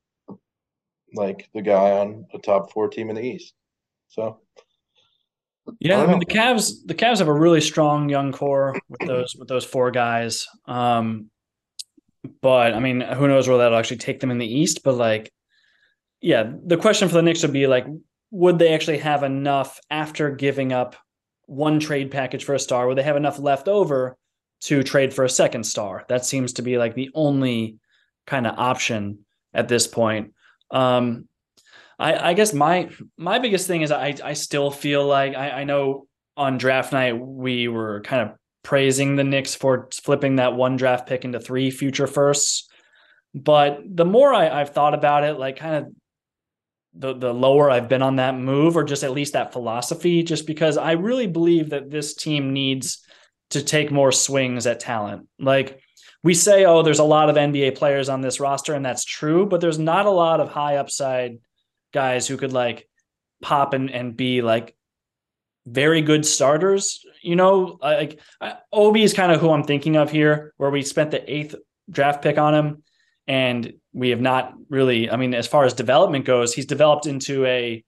like 1.15 1.49
the 1.55 1.63
guy 1.63 1.93
on 1.93 2.27
a 2.35 2.39
top 2.39 2.73
four 2.73 2.89
team 2.89 3.09
in 3.09 3.17
the 3.17 3.23
East. 3.23 3.55
So 4.09 4.41
yeah, 5.81 6.03
I 6.03 6.07
mean 6.07 6.19
the 6.19 6.27
Cavs 6.27 6.75
the 6.85 6.95
Cavs 6.95 7.19
have 7.19 7.29
a 7.29 7.33
really 7.33 7.61
strong 7.61 8.09
young 8.09 8.33
core 8.33 8.79
with 8.89 9.07
those 9.07 9.35
with 9.37 9.49
those 9.49 9.65
four 9.65 9.91
guys. 9.91 10.47
Um 10.67 11.31
but 12.41 12.75
I 12.75 12.81
mean, 12.81 13.01
who 13.01 13.29
knows 13.29 13.49
where 13.49 13.59
that'll 13.59 13.79
actually 13.79 13.99
take 13.99 14.21
them 14.21 14.31
in 14.31 14.39
the 14.39 14.47
East, 14.47 14.83
but 14.85 14.95
like 14.95 15.33
yeah, 16.21 16.51
the 16.65 16.77
question 16.77 17.09
for 17.09 17.15
the 17.15 17.23
Knicks 17.23 17.43
would 17.43 17.53
be 17.53 17.67
like 17.67 17.87
would 18.31 18.59
they 18.59 18.75
actually 18.75 18.99
have 18.99 19.23
enough 19.23 19.81
after 19.91 20.31
giving 20.31 20.73
up 20.73 20.97
one 21.47 21.79
trade 21.79 22.11
package 22.11 22.45
for 22.45 22.55
a 22.55 22.59
star? 22.59 22.87
Would 22.87 22.99
they 22.99 23.03
have 23.03 23.17
enough 23.17 23.39
left 23.39 23.69
over 23.69 24.17
to 24.63 24.83
trade 24.83 25.15
for 25.15 25.25
a 25.25 25.29
second 25.31 25.65
star? 25.65 26.05
That 26.09 26.27
seems 26.27 26.55
to 26.55 26.63
be 26.63 26.79
like 26.79 26.95
the 26.95 27.11
only 27.15 27.79
kind 28.27 28.47
of 28.47 28.59
option 28.59 29.21
at 29.55 29.69
this 29.69 29.87
point. 29.87 30.33
Um, 30.71 31.29
I, 31.99 32.31
I 32.31 32.35
guess 32.35 32.53
my 32.53 32.91
my 33.17 33.39
biggest 33.39 33.67
thing 33.67 33.83
is 33.83 33.91
I 33.91 34.15
I 34.23 34.33
still 34.35 34.71
feel 34.71 35.07
like 35.07 35.35
I, 35.35 35.51
I 35.51 35.65
know 35.65 36.07
on 36.37 36.59
draft 36.59 36.93
night 36.93 37.19
we 37.19 37.69
were 37.69 38.03
kind 38.03 38.29
of 38.29 38.37
praising 38.67 39.15
the 39.15 39.23
Knicks 39.23 39.55
for 39.55 39.89
flipping 39.93 40.37
that 40.37 40.55
one 40.55 40.77
draft 40.77 41.09
pick 41.09 41.25
into 41.25 41.39
three 41.39 41.71
future 41.71 42.09
firsts. 42.09 42.69
But 43.33 43.81
the 43.87 44.05
more 44.05 44.35
I, 44.35 44.49
I've 44.49 44.71
thought 44.71 44.93
about 44.93 45.23
it, 45.23 45.39
like 45.39 45.57
kind 45.57 45.77
of 45.77 45.93
the 46.93 47.15
the 47.15 47.33
lower 47.33 47.71
I've 47.71 47.89
been 47.89 48.03
on 48.03 48.17
that 48.17 48.35
move, 48.35 48.77
or 48.77 48.83
just 48.83 49.05
at 49.05 49.13
least 49.13 49.35
that 49.35 49.53
philosophy, 49.53 50.25
just 50.25 50.49
because 50.49 50.77
I 50.77 50.93
really 50.93 51.29
believe 51.29 51.71
that 51.71 51.93
this 51.93 52.15
team 52.15 52.53
needs 52.53 53.05
to 53.51 53.63
take 53.63 53.93
more 53.93 54.11
swings 54.11 54.67
at 54.67 54.81
talent. 54.81 55.29
Like 55.39 55.79
we 56.25 56.35
say, 56.35 56.65
oh, 56.65 56.83
there's 56.83 56.99
a 56.99 57.05
lot 57.05 57.31
of 57.31 57.37
NBA 57.37 57.77
players 57.77 58.09
on 58.09 58.21
this 58.21 58.41
roster, 58.41 58.75
and 58.75 58.85
that's 58.85 59.05
true, 59.05 59.47
but 59.47 59.61
there's 59.61 59.79
not 59.79 60.07
a 60.07 60.11
lot 60.11 60.41
of 60.41 60.49
high 60.49 60.79
upside 60.79 61.39
guys 61.95 62.27
who 62.27 62.37
could 62.37 62.53
like 62.53 62.89
pop 63.41 63.75
and, 63.75 63.93
and 63.93 64.17
be 64.17 64.43
like 64.43 64.76
very 65.67 66.01
good 66.01 66.25
starters. 66.25 67.05
You 67.23 67.37
know, 67.37 67.79
like 67.83 68.21
Obi 68.73 69.03
is 69.03 69.13
kind 69.13 69.33
of 69.33 69.41
who 69.41 69.51
I'm 69.51 69.65
thinking 69.65 69.97
of 69.97 70.11
here, 70.11 70.55
where 70.57 70.71
we 70.71 70.83
spent 70.83 71.11
the 71.11 71.33
eighth 71.33 71.55
draft 71.91 72.23
pick 72.23 72.39
on 72.39 72.55
him, 72.55 72.83
and 73.27 73.73
we 73.93 74.11
have 74.11 74.21
not 74.21 74.55
really. 74.69 75.11
I 75.11 75.17
mean, 75.17 75.35
as 75.35 75.47
far 75.47 75.65
as 75.65 75.75
development 75.75 76.25
goes, 76.25 76.55
he's 76.55 76.67
developed 76.67 77.07
into 77.07 77.45
a 77.45 77.85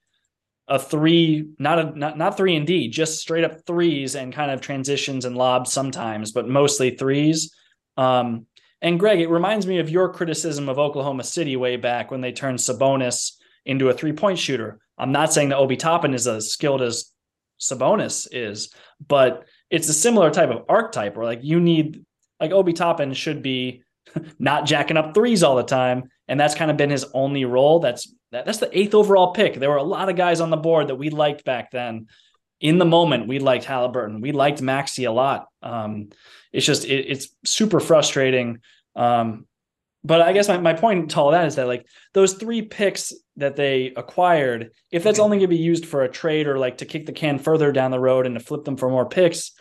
a 0.67 0.79
three, 0.79 1.47
not 1.59 1.79
a 1.79 1.99
not 1.99 2.19
not 2.19 2.37
three 2.37 2.57
and 2.57 2.67
D, 2.67 2.89
just 2.89 3.21
straight 3.21 3.45
up 3.45 3.65
threes 3.67 4.17
and 4.17 4.33
kind 4.33 4.51
of 4.51 4.61
transitions 4.61 5.25
and 5.25 5.37
lobs 5.37 5.73
sometimes, 5.73 6.33
but 6.33 6.49
mostly 6.49 6.91
threes. 6.91 7.55
Um, 7.97 8.47
and 8.81 9.01
Greg, 9.01 9.21
it 9.21 9.29
reminds 9.29 9.67
me 9.67 9.79
of 9.79 9.91
your 9.91 10.13
criticism 10.13 10.69
of 10.69 10.79
Oklahoma 10.79 11.25
City 11.25 11.57
way 11.57 11.77
back 11.77 12.11
when 12.11 12.21
they 12.21 12.33
turned 12.33 12.59
Sabonis 12.59 13.33
into 13.65 13.89
a 13.89 13.95
three 13.95 14.13
point 14.13 14.39
shooter. 14.39 14.79
I'm 14.99 15.13
not 15.13 15.33
saying 15.33 15.51
that 15.51 15.59
Obi 15.59 15.77
Toppin 15.77 16.15
is 16.15 16.27
as 16.27 16.53
skilled 16.53 16.83
as 16.83 17.13
Sabonis 17.61 18.29
is, 18.31 18.73
but 19.07 19.45
it's 19.71 19.89
a 19.89 19.95
similar 19.95 20.31
type 20.31 20.51
of 20.51 20.65
archetype 20.69 21.17
where 21.17 21.27
like 21.27 21.41
you 21.43 21.61
need 21.61 22.05
like 22.41 22.53
Obi 22.53 22.73
Toppin 22.73 23.15
should 23.15 23.43
be 23.43 23.83
not 24.39 24.67
jacking 24.67 24.97
up 24.97 25.15
threes 25.15 25.43
all 25.43 25.57
the 25.57 25.63
time, 25.63 26.05
and 26.29 26.39
that's 26.39 26.55
kind 26.55 26.71
of 26.71 26.77
been 26.77 26.91
his 26.91 27.07
only 27.15 27.45
role. 27.45 27.81
That's 27.81 28.13
that, 28.33 28.45
that's 28.45 28.59
the 28.59 28.79
eighth 28.79 28.95
overall 28.95 29.33
pick. 29.33 29.55
There 29.55 29.71
were 29.71 29.77
a 29.77 29.83
lot 29.83 30.09
of 30.09 30.17
guys 30.17 30.41
on 30.41 30.51
the 30.51 30.57
board 30.57 30.89
that 30.89 30.97
we 30.97 31.11
liked 31.11 31.45
back 31.45 31.71
then. 31.71 32.07
In 32.61 32.79
the 32.79 32.85
moment, 32.85 33.29
we 33.29 33.39
liked 33.39 33.65
Halliburton. 33.65 34.21
We 34.21 34.33
liked 34.33 34.61
Maxey 34.61 35.05
a 35.05 35.13
lot. 35.13 35.47
Um, 35.63 36.11
it's 36.53 36.67
just 36.67 36.85
it, 36.85 37.07
it's 37.09 37.29
super 37.45 37.81
frustrating. 37.81 38.61
Um, 38.97 39.47
but 40.09 40.23
I 40.23 40.33
guess 40.33 40.49
my, 40.49 40.57
my 40.57 40.73
point 40.73 41.11
to 41.11 41.21
all 41.21 41.33
that 41.33 41.47
is 41.47 41.57
that 41.57 41.67
like 41.67 41.87
those 42.15 42.33
three 42.33 42.63
picks 42.63 43.13
that 43.37 43.57
they 43.57 43.93
acquired, 43.95 44.71
if 44.91 45.05
that's 45.05 45.19
only 45.19 45.37
going 45.37 45.51
to 45.51 45.57
be 45.57 45.63
used 45.63 45.85
for 45.85 46.03
a 46.03 46.09
trade 46.09 46.47
or 46.47 46.59
like 46.59 46.79
to 46.79 46.87
kick 46.87 47.05
the 47.05 47.13
can 47.13 47.39
further 47.39 47.73
down 47.73 47.91
the 47.91 48.01
road 48.01 48.25
and 48.25 48.35
to 48.35 48.41
flip 48.41 48.65
them 48.65 48.79
for 48.79 48.89
more 48.89 49.07
picks, 49.07 49.53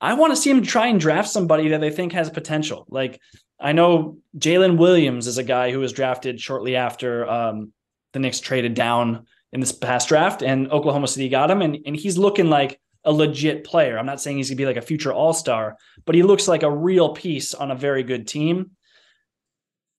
I 0.00 0.14
want 0.14 0.32
to 0.32 0.40
see 0.40 0.50
them 0.50 0.62
try 0.62 0.86
and 0.86 0.98
draft 0.98 1.28
somebody 1.28 1.68
that 1.68 1.82
they 1.82 1.90
think 1.90 2.14
has 2.14 2.30
potential. 2.30 2.86
Like 2.88 3.20
I 3.60 3.72
know 3.72 4.16
Jalen 4.38 4.78
Williams 4.78 5.26
is 5.26 5.36
a 5.36 5.44
guy 5.44 5.70
who 5.70 5.80
was 5.80 5.92
drafted 5.92 6.40
shortly 6.40 6.76
after 6.76 7.28
um, 7.28 7.74
the 8.14 8.20
Knicks 8.20 8.40
traded 8.40 8.72
down 8.72 9.26
in 9.52 9.60
this 9.60 9.72
past 9.72 10.08
draft, 10.08 10.42
and 10.42 10.72
Oklahoma 10.72 11.08
City 11.08 11.28
got 11.28 11.50
him, 11.50 11.60
and 11.60 11.78
and 11.84 11.94
he's 11.94 12.16
looking 12.16 12.48
like 12.48 12.80
a 13.04 13.12
legit 13.12 13.64
player. 13.64 13.98
I'm 13.98 14.06
not 14.06 14.20
saying 14.20 14.38
he's 14.38 14.48
gonna 14.48 14.56
be 14.56 14.66
like 14.66 14.78
a 14.78 14.82
future 14.82 15.12
All 15.12 15.34
Star, 15.34 15.76
but 16.06 16.14
he 16.14 16.22
looks 16.22 16.48
like 16.48 16.62
a 16.62 16.70
real 16.70 17.10
piece 17.10 17.52
on 17.52 17.70
a 17.70 17.76
very 17.76 18.02
good 18.02 18.26
team. 18.26 18.70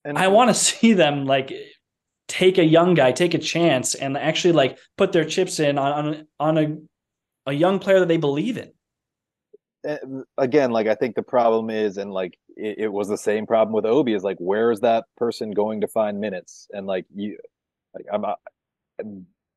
And 0.06 0.18
I 0.18 0.30
want 0.30 0.50
to 0.50 0.54
see 0.70 0.94
them 0.94 1.26
like 1.26 1.52
take 2.28 2.58
a 2.58 2.64
young 2.64 2.94
guy, 2.94 3.12
take 3.12 3.34
a 3.34 3.40
chance, 3.40 3.96
and 3.96 4.18
actually 4.18 4.54
like 4.54 4.78
put 4.98 5.12
their 5.12 5.26
chips 5.26 5.60
in 5.60 5.78
on 5.78 5.92
on, 6.06 6.28
on 6.40 6.58
a 6.58 6.78
a 7.48 7.54
young 7.54 7.80
player 7.80 8.00
that 8.00 8.08
they 8.08 8.18
believe 8.18 8.58
in. 8.58 8.72
Eh, 9.86 9.98
again, 10.38 10.72
like 10.72 10.88
I 10.88 10.96
think 10.96 11.16
the 11.16 11.24
problem 11.24 11.70
is, 11.70 11.98
and 11.98 12.12
like 12.12 12.38
it, 12.56 12.76
it 12.80 12.88
was 12.88 13.08
the 13.08 13.18
same 13.18 13.46
problem 13.46 13.74
with 13.74 13.86
Obi, 13.86 14.14
is 14.14 14.24
like 14.24 14.38
where 14.38 14.72
is 14.72 14.80
that 14.82 15.06
person 15.18 15.52
going 15.52 15.82
to 15.82 15.88
find 15.88 16.20
minutes? 16.20 16.68
And 16.72 16.88
like 16.88 17.06
you, 17.14 17.38
like 17.94 18.06
I'm, 18.12 18.26
uh, 18.26 18.34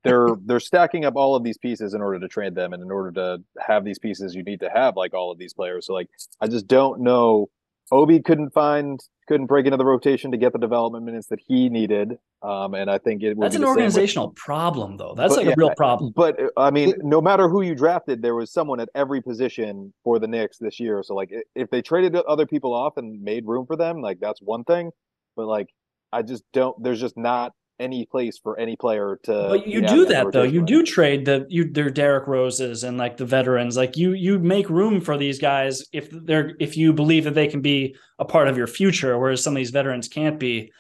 they're 0.04 0.28
they're 0.44 0.60
stacking 0.60 1.04
up 1.04 1.16
all 1.16 1.34
of 1.34 1.44
these 1.44 1.58
pieces 1.58 1.94
in 1.94 2.02
order 2.02 2.20
to 2.20 2.28
trade 2.28 2.54
them, 2.54 2.72
and 2.72 2.82
in 2.82 2.90
order 2.90 3.12
to 3.12 3.42
have 3.58 3.84
these 3.84 3.98
pieces, 3.98 4.34
you 4.34 4.42
need 4.42 4.60
to 4.60 4.70
have 4.70 4.96
like 4.96 5.14
all 5.14 5.30
of 5.30 5.38
these 5.38 5.54
players. 5.54 5.86
So 5.86 5.94
like 5.94 6.08
I 6.40 6.46
just 6.46 6.66
don't 6.66 7.00
know 7.00 7.48
Obi 7.90 8.20
couldn't 8.20 8.50
find 8.50 9.00
couldn't 9.28 9.46
break 9.46 9.66
into 9.66 9.76
the 9.76 9.84
rotation 9.84 10.30
to 10.30 10.38
get 10.38 10.52
the 10.52 10.58
development 10.58 11.04
minutes 11.04 11.26
that 11.28 11.38
he 11.46 11.68
needed. 11.68 12.18
Um, 12.42 12.74
and 12.74 12.90
I 12.90 12.98
think 12.98 13.22
it 13.22 13.36
would. 13.36 13.44
that's 13.44 13.56
an 13.56 13.64
organizational 13.64 14.28
with, 14.28 14.36
problem, 14.36 14.96
though. 14.96 15.14
That's 15.14 15.36
like 15.36 15.46
yeah, 15.46 15.52
a 15.52 15.56
real 15.56 15.74
problem. 15.76 16.12
But 16.16 16.40
uh, 16.40 16.48
I 16.56 16.70
mean, 16.70 16.94
no 17.02 17.20
matter 17.20 17.48
who 17.48 17.62
you 17.62 17.74
drafted, 17.74 18.22
there 18.22 18.34
was 18.34 18.50
someone 18.50 18.80
at 18.80 18.88
every 18.94 19.20
position 19.20 19.92
for 20.02 20.18
the 20.18 20.26
Knicks 20.26 20.58
this 20.58 20.80
year. 20.80 21.02
So 21.02 21.14
like, 21.14 21.30
if 21.54 21.70
they 21.70 21.82
traded 21.82 22.16
other 22.16 22.46
people 22.46 22.72
off 22.72 22.96
and 22.96 23.22
made 23.22 23.46
room 23.46 23.66
for 23.66 23.76
them, 23.76 24.00
like 24.00 24.18
that's 24.20 24.40
one 24.40 24.64
thing. 24.64 24.90
But 25.36 25.46
like, 25.46 25.68
I 26.12 26.22
just 26.22 26.42
don't. 26.52 26.82
There's 26.82 27.00
just 27.00 27.16
not 27.16 27.52
any 27.78 28.06
place 28.06 28.38
for 28.38 28.58
any 28.58 28.76
player 28.76 29.18
to. 29.24 29.32
But 29.48 29.66
you 29.66 29.80
do 29.86 30.04
that 30.06 30.32
though. 30.32 30.42
You 30.42 30.62
do 30.62 30.82
trade 30.82 31.24
the 31.24 31.46
you 31.48 31.70
their 31.70 31.90
Derrick 31.90 32.26
Roses 32.26 32.84
and 32.84 32.98
like 32.98 33.16
the 33.16 33.24
veterans. 33.24 33.76
Like 33.76 33.96
you 33.96 34.12
you 34.12 34.38
make 34.38 34.68
room 34.68 35.00
for 35.00 35.16
these 35.16 35.38
guys 35.38 35.84
if 35.92 36.08
they're 36.10 36.54
if 36.58 36.76
you 36.76 36.92
believe 36.92 37.24
that 37.24 37.34
they 37.34 37.46
can 37.46 37.60
be 37.60 37.96
a 38.18 38.24
part 38.24 38.48
of 38.48 38.56
your 38.56 38.66
future, 38.66 39.18
whereas 39.18 39.42
some 39.42 39.54
of 39.54 39.58
these 39.58 39.70
veterans 39.70 40.08
can't 40.08 40.38
be. 40.38 40.72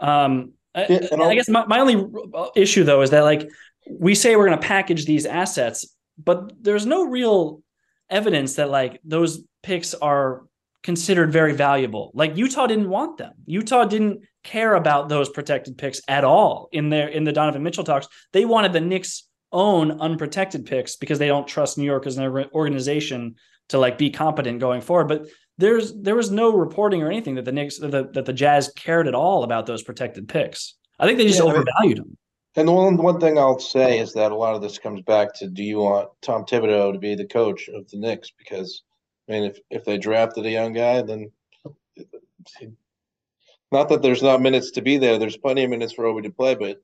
Um, 0.00 0.52
I, 0.74 1.08
I 1.18 1.34
guess 1.34 1.48
my, 1.48 1.64
my 1.66 1.80
only 1.80 2.04
issue 2.54 2.84
though 2.84 3.02
is 3.02 3.10
that 3.10 3.22
like 3.22 3.48
we 3.90 4.14
say 4.14 4.36
we're 4.36 4.46
going 4.46 4.60
to 4.60 4.66
package 4.66 5.06
these 5.06 5.26
assets, 5.26 5.94
but 6.22 6.52
there's 6.62 6.86
no 6.86 7.04
real 7.04 7.62
evidence 8.10 8.56
that 8.56 8.70
like 8.70 9.00
those 9.04 9.42
picks 9.62 9.94
are 9.94 10.42
considered 10.82 11.32
very 11.32 11.52
valuable. 11.52 12.10
Like 12.14 12.36
Utah 12.36 12.66
didn't 12.66 12.88
want 12.88 13.18
them. 13.18 13.32
Utah 13.46 13.84
didn't 13.84 14.22
care 14.44 14.74
about 14.74 15.08
those 15.08 15.28
protected 15.28 15.76
picks 15.76 16.00
at 16.08 16.24
all 16.24 16.68
in 16.72 16.90
their 16.90 17.08
in 17.08 17.24
the 17.24 17.32
Donovan 17.32 17.62
Mitchell 17.62 17.84
talks. 17.84 18.08
They 18.32 18.44
wanted 18.44 18.72
the 18.72 18.80
Knicks 18.80 19.24
own 19.52 20.00
unprotected 20.00 20.66
picks 20.66 20.96
because 20.96 21.18
they 21.18 21.28
don't 21.28 21.46
trust 21.46 21.78
New 21.78 21.84
York 21.84 22.06
as 22.06 22.18
an 22.18 22.24
organization 22.54 23.36
to 23.68 23.78
like 23.78 23.98
be 23.98 24.10
competent 24.10 24.60
going 24.60 24.80
forward. 24.80 25.08
But 25.08 25.26
there's 25.58 25.94
there 25.94 26.14
was 26.14 26.30
no 26.30 26.56
reporting 26.56 27.02
or 27.02 27.10
anything 27.10 27.34
that 27.36 27.44
the 27.44 27.52
Knicks 27.52 27.78
that, 27.78 28.12
that 28.12 28.24
the 28.24 28.32
Jazz 28.32 28.70
cared 28.76 29.08
at 29.08 29.14
all 29.14 29.42
about 29.42 29.66
those 29.66 29.82
protected 29.82 30.28
picks. 30.28 30.74
I 30.98 31.06
think 31.06 31.18
they 31.18 31.26
just 31.26 31.38
yeah, 31.38 31.46
overvalued 31.46 31.98
them. 31.98 32.16
And 32.56 32.68
the 32.68 32.72
one 32.72 32.96
one 32.96 33.20
thing 33.20 33.38
I'll 33.38 33.58
say 33.58 33.98
is 33.98 34.12
that 34.14 34.32
a 34.32 34.36
lot 34.36 34.54
of 34.54 34.62
this 34.62 34.78
comes 34.78 35.02
back 35.02 35.34
to 35.36 35.48
do 35.48 35.62
you 35.62 35.78
want 35.78 36.08
Tom 36.22 36.44
Thibodeau 36.44 36.92
to 36.92 36.98
be 36.98 37.14
the 37.14 37.26
coach 37.26 37.68
of 37.68 37.88
the 37.90 37.98
Knicks? 37.98 38.30
Because 38.38 38.82
mean, 39.32 39.44
if 39.44 39.58
if 39.70 39.84
they 39.84 39.98
drafted 39.98 40.46
a 40.46 40.50
young 40.50 40.72
guy, 40.72 41.02
then 41.02 41.30
not 43.72 43.88
that 43.88 44.02
there's 44.02 44.22
not 44.22 44.40
minutes 44.40 44.72
to 44.72 44.82
be 44.82 44.98
there. 44.98 45.18
There's 45.18 45.36
plenty 45.36 45.64
of 45.64 45.70
minutes 45.70 45.92
for 45.92 46.06
Obi 46.06 46.22
to 46.22 46.30
play, 46.30 46.54
but 46.54 46.80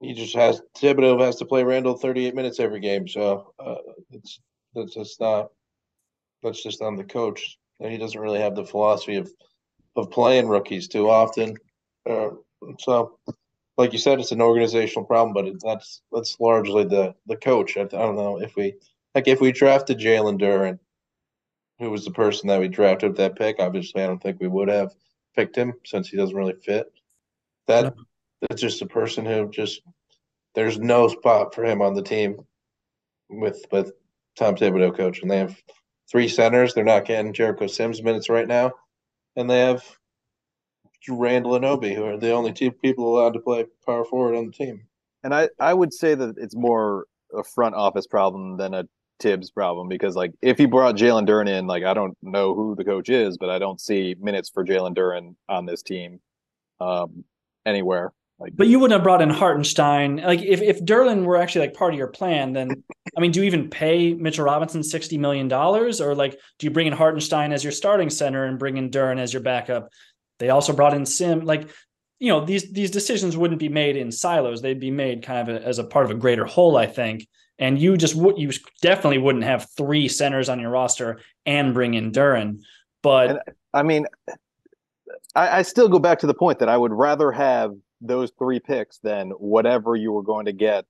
he 0.00 0.14
just 0.14 0.34
has 0.34 0.62
Thibodeau 0.76 1.20
has 1.24 1.36
to 1.36 1.44
play 1.44 1.64
Randle 1.64 1.96
38 1.96 2.34
minutes 2.34 2.60
every 2.60 2.80
game. 2.80 3.08
So 3.08 3.52
uh, 3.58 3.76
it's 4.10 4.40
that's 4.74 4.94
just 4.94 5.20
not 5.20 5.50
that's 6.42 6.62
just 6.62 6.82
on 6.82 6.96
the 6.96 7.04
coach. 7.04 7.58
He 7.80 7.98
doesn't 7.98 8.20
really 8.20 8.40
have 8.40 8.54
the 8.54 8.64
philosophy 8.64 9.16
of 9.16 9.30
of 9.96 10.10
playing 10.10 10.48
rookies 10.48 10.88
too 10.88 11.10
often. 11.10 11.56
Uh, 12.08 12.30
so, 12.78 13.18
like 13.76 13.92
you 13.92 13.98
said, 13.98 14.20
it's 14.20 14.32
an 14.32 14.40
organizational 14.40 15.04
problem, 15.04 15.34
but 15.34 15.46
it, 15.46 15.60
that's 15.62 16.02
that's 16.12 16.38
largely 16.40 16.84
the 16.84 17.14
the 17.26 17.36
coach. 17.36 17.76
I, 17.76 17.82
I 17.82 17.86
don't 17.86 18.16
know 18.16 18.40
if 18.40 18.56
we 18.56 18.74
like 19.14 19.28
if 19.28 19.40
we 19.40 19.52
drafted 19.52 19.98
Jalen 19.98 20.40
Duren, 20.40 20.78
who 21.78 21.90
was 21.90 22.04
the 22.04 22.10
person 22.10 22.48
that 22.48 22.60
we 22.60 22.68
drafted 22.68 23.10
with 23.10 23.18
that 23.18 23.36
pick. 23.36 23.56
Obviously, 23.58 24.02
I 24.02 24.06
don't 24.06 24.22
think 24.22 24.40
we 24.40 24.48
would 24.48 24.68
have 24.68 24.94
picked 25.36 25.56
him 25.56 25.74
since 25.84 26.08
he 26.08 26.16
doesn't 26.16 26.36
really 26.36 26.54
fit. 26.54 26.92
That 27.66 27.94
that's 28.40 28.60
just 28.60 28.82
a 28.82 28.86
person 28.86 29.24
who 29.24 29.48
just 29.50 29.82
there's 30.54 30.78
no 30.78 31.08
spot 31.08 31.54
for 31.54 31.64
him 31.64 31.82
on 31.82 31.94
the 31.94 32.02
team 32.02 32.44
with 33.28 33.64
with 33.70 33.92
Tom 34.36 34.54
Thibodeau 34.54 34.96
coach, 34.96 35.20
and 35.22 35.30
they 35.30 35.38
have 35.38 35.60
three 36.10 36.28
centers. 36.28 36.74
They're 36.74 36.84
not 36.84 37.04
getting 37.04 37.32
Jericho 37.32 37.66
Sims 37.66 38.02
minutes 38.02 38.28
right 38.28 38.48
now, 38.48 38.72
and 39.36 39.48
they 39.48 39.60
have 39.60 39.84
Randle 41.08 41.54
and 41.54 41.64
Obi, 41.64 41.94
who 41.94 42.04
are 42.04 42.18
the 42.18 42.32
only 42.32 42.52
two 42.52 42.70
people 42.70 43.16
allowed 43.16 43.34
to 43.34 43.40
play 43.40 43.66
power 43.86 44.04
forward 44.04 44.34
on 44.34 44.46
the 44.46 44.52
team. 44.52 44.82
And 45.22 45.34
I 45.34 45.48
I 45.58 45.74
would 45.74 45.92
say 45.92 46.14
that 46.14 46.34
it's 46.38 46.56
more 46.56 47.06
a 47.36 47.44
front 47.44 47.74
office 47.74 48.06
problem 48.06 48.56
than 48.56 48.74
a 48.74 48.84
Tibbs 49.18 49.50
problem 49.50 49.88
because 49.88 50.16
like 50.16 50.32
if 50.42 50.58
he 50.58 50.66
brought 50.66 50.96
Jalen 50.96 51.26
Duren 51.26 51.48
in, 51.48 51.66
like 51.66 51.84
I 51.84 51.94
don't 51.94 52.16
know 52.22 52.54
who 52.54 52.74
the 52.74 52.84
coach 52.84 53.08
is, 53.08 53.36
but 53.36 53.50
I 53.50 53.58
don't 53.58 53.80
see 53.80 54.14
minutes 54.18 54.48
for 54.48 54.64
Jalen 54.64 54.94
Duren 54.94 55.34
on 55.48 55.66
this 55.66 55.82
team 55.82 56.20
um, 56.80 57.24
anywhere. 57.66 58.12
Like, 58.38 58.56
but 58.56 58.68
you 58.68 58.78
wouldn't 58.78 58.96
have 58.96 59.02
brought 59.02 59.20
in 59.20 59.30
Hartenstein. 59.30 60.18
Like 60.18 60.42
if 60.42 60.62
if 60.62 60.80
Duren 60.84 61.24
were 61.24 61.36
actually 61.36 61.66
like 61.66 61.74
part 61.74 61.92
of 61.92 61.98
your 61.98 62.08
plan, 62.08 62.52
then 62.52 62.84
I 63.16 63.20
mean, 63.20 63.32
do 63.32 63.40
you 63.40 63.46
even 63.46 63.68
pay 63.68 64.14
Mitchell 64.14 64.44
Robinson 64.44 64.84
sixty 64.84 65.18
million 65.18 65.48
dollars, 65.48 66.00
or 66.00 66.14
like 66.14 66.38
do 66.58 66.66
you 66.66 66.70
bring 66.70 66.86
in 66.86 66.92
Hartenstein 66.92 67.52
as 67.52 67.64
your 67.64 67.72
starting 67.72 68.10
center 68.10 68.44
and 68.44 68.58
bring 68.58 68.76
in 68.76 68.90
Duren 68.90 69.18
as 69.18 69.32
your 69.32 69.42
backup? 69.42 69.88
They 70.38 70.50
also 70.50 70.72
brought 70.72 70.94
in 70.94 71.04
Sim. 71.04 71.40
Like 71.40 71.68
you 72.20 72.28
know 72.28 72.44
these 72.44 72.70
these 72.70 72.92
decisions 72.92 73.36
wouldn't 73.36 73.58
be 73.58 73.68
made 73.68 73.96
in 73.96 74.12
silos; 74.12 74.62
they'd 74.62 74.78
be 74.78 74.92
made 74.92 75.24
kind 75.24 75.48
of 75.48 75.56
a, 75.56 75.66
as 75.66 75.80
a 75.80 75.84
part 75.84 76.04
of 76.04 76.12
a 76.12 76.14
greater 76.14 76.44
whole, 76.44 76.76
I 76.76 76.86
think 76.86 77.26
and 77.58 77.78
you 77.78 77.96
just 77.96 78.14
would 78.14 78.38
you 78.38 78.50
definitely 78.80 79.18
wouldn't 79.18 79.44
have 79.44 79.68
three 79.76 80.08
centers 80.08 80.48
on 80.48 80.60
your 80.60 80.70
roster 80.70 81.20
and 81.46 81.74
bring 81.74 81.94
in 81.94 82.12
Duren. 82.12 82.60
But 83.02 83.30
and, 83.30 83.40
I 83.74 83.82
mean, 83.82 84.06
I, 85.34 85.58
I, 85.58 85.62
still 85.62 85.88
go 85.88 85.98
back 85.98 86.18
to 86.20 86.26
the 86.26 86.34
point 86.34 86.58
that 86.58 86.68
I 86.68 86.76
would 86.76 86.92
rather 86.92 87.30
have 87.30 87.74
those 88.00 88.32
three 88.38 88.60
picks 88.60 88.98
than 88.98 89.30
whatever 89.30 89.96
you 89.96 90.12
were 90.12 90.22
going 90.22 90.46
to 90.46 90.52
get 90.52 90.84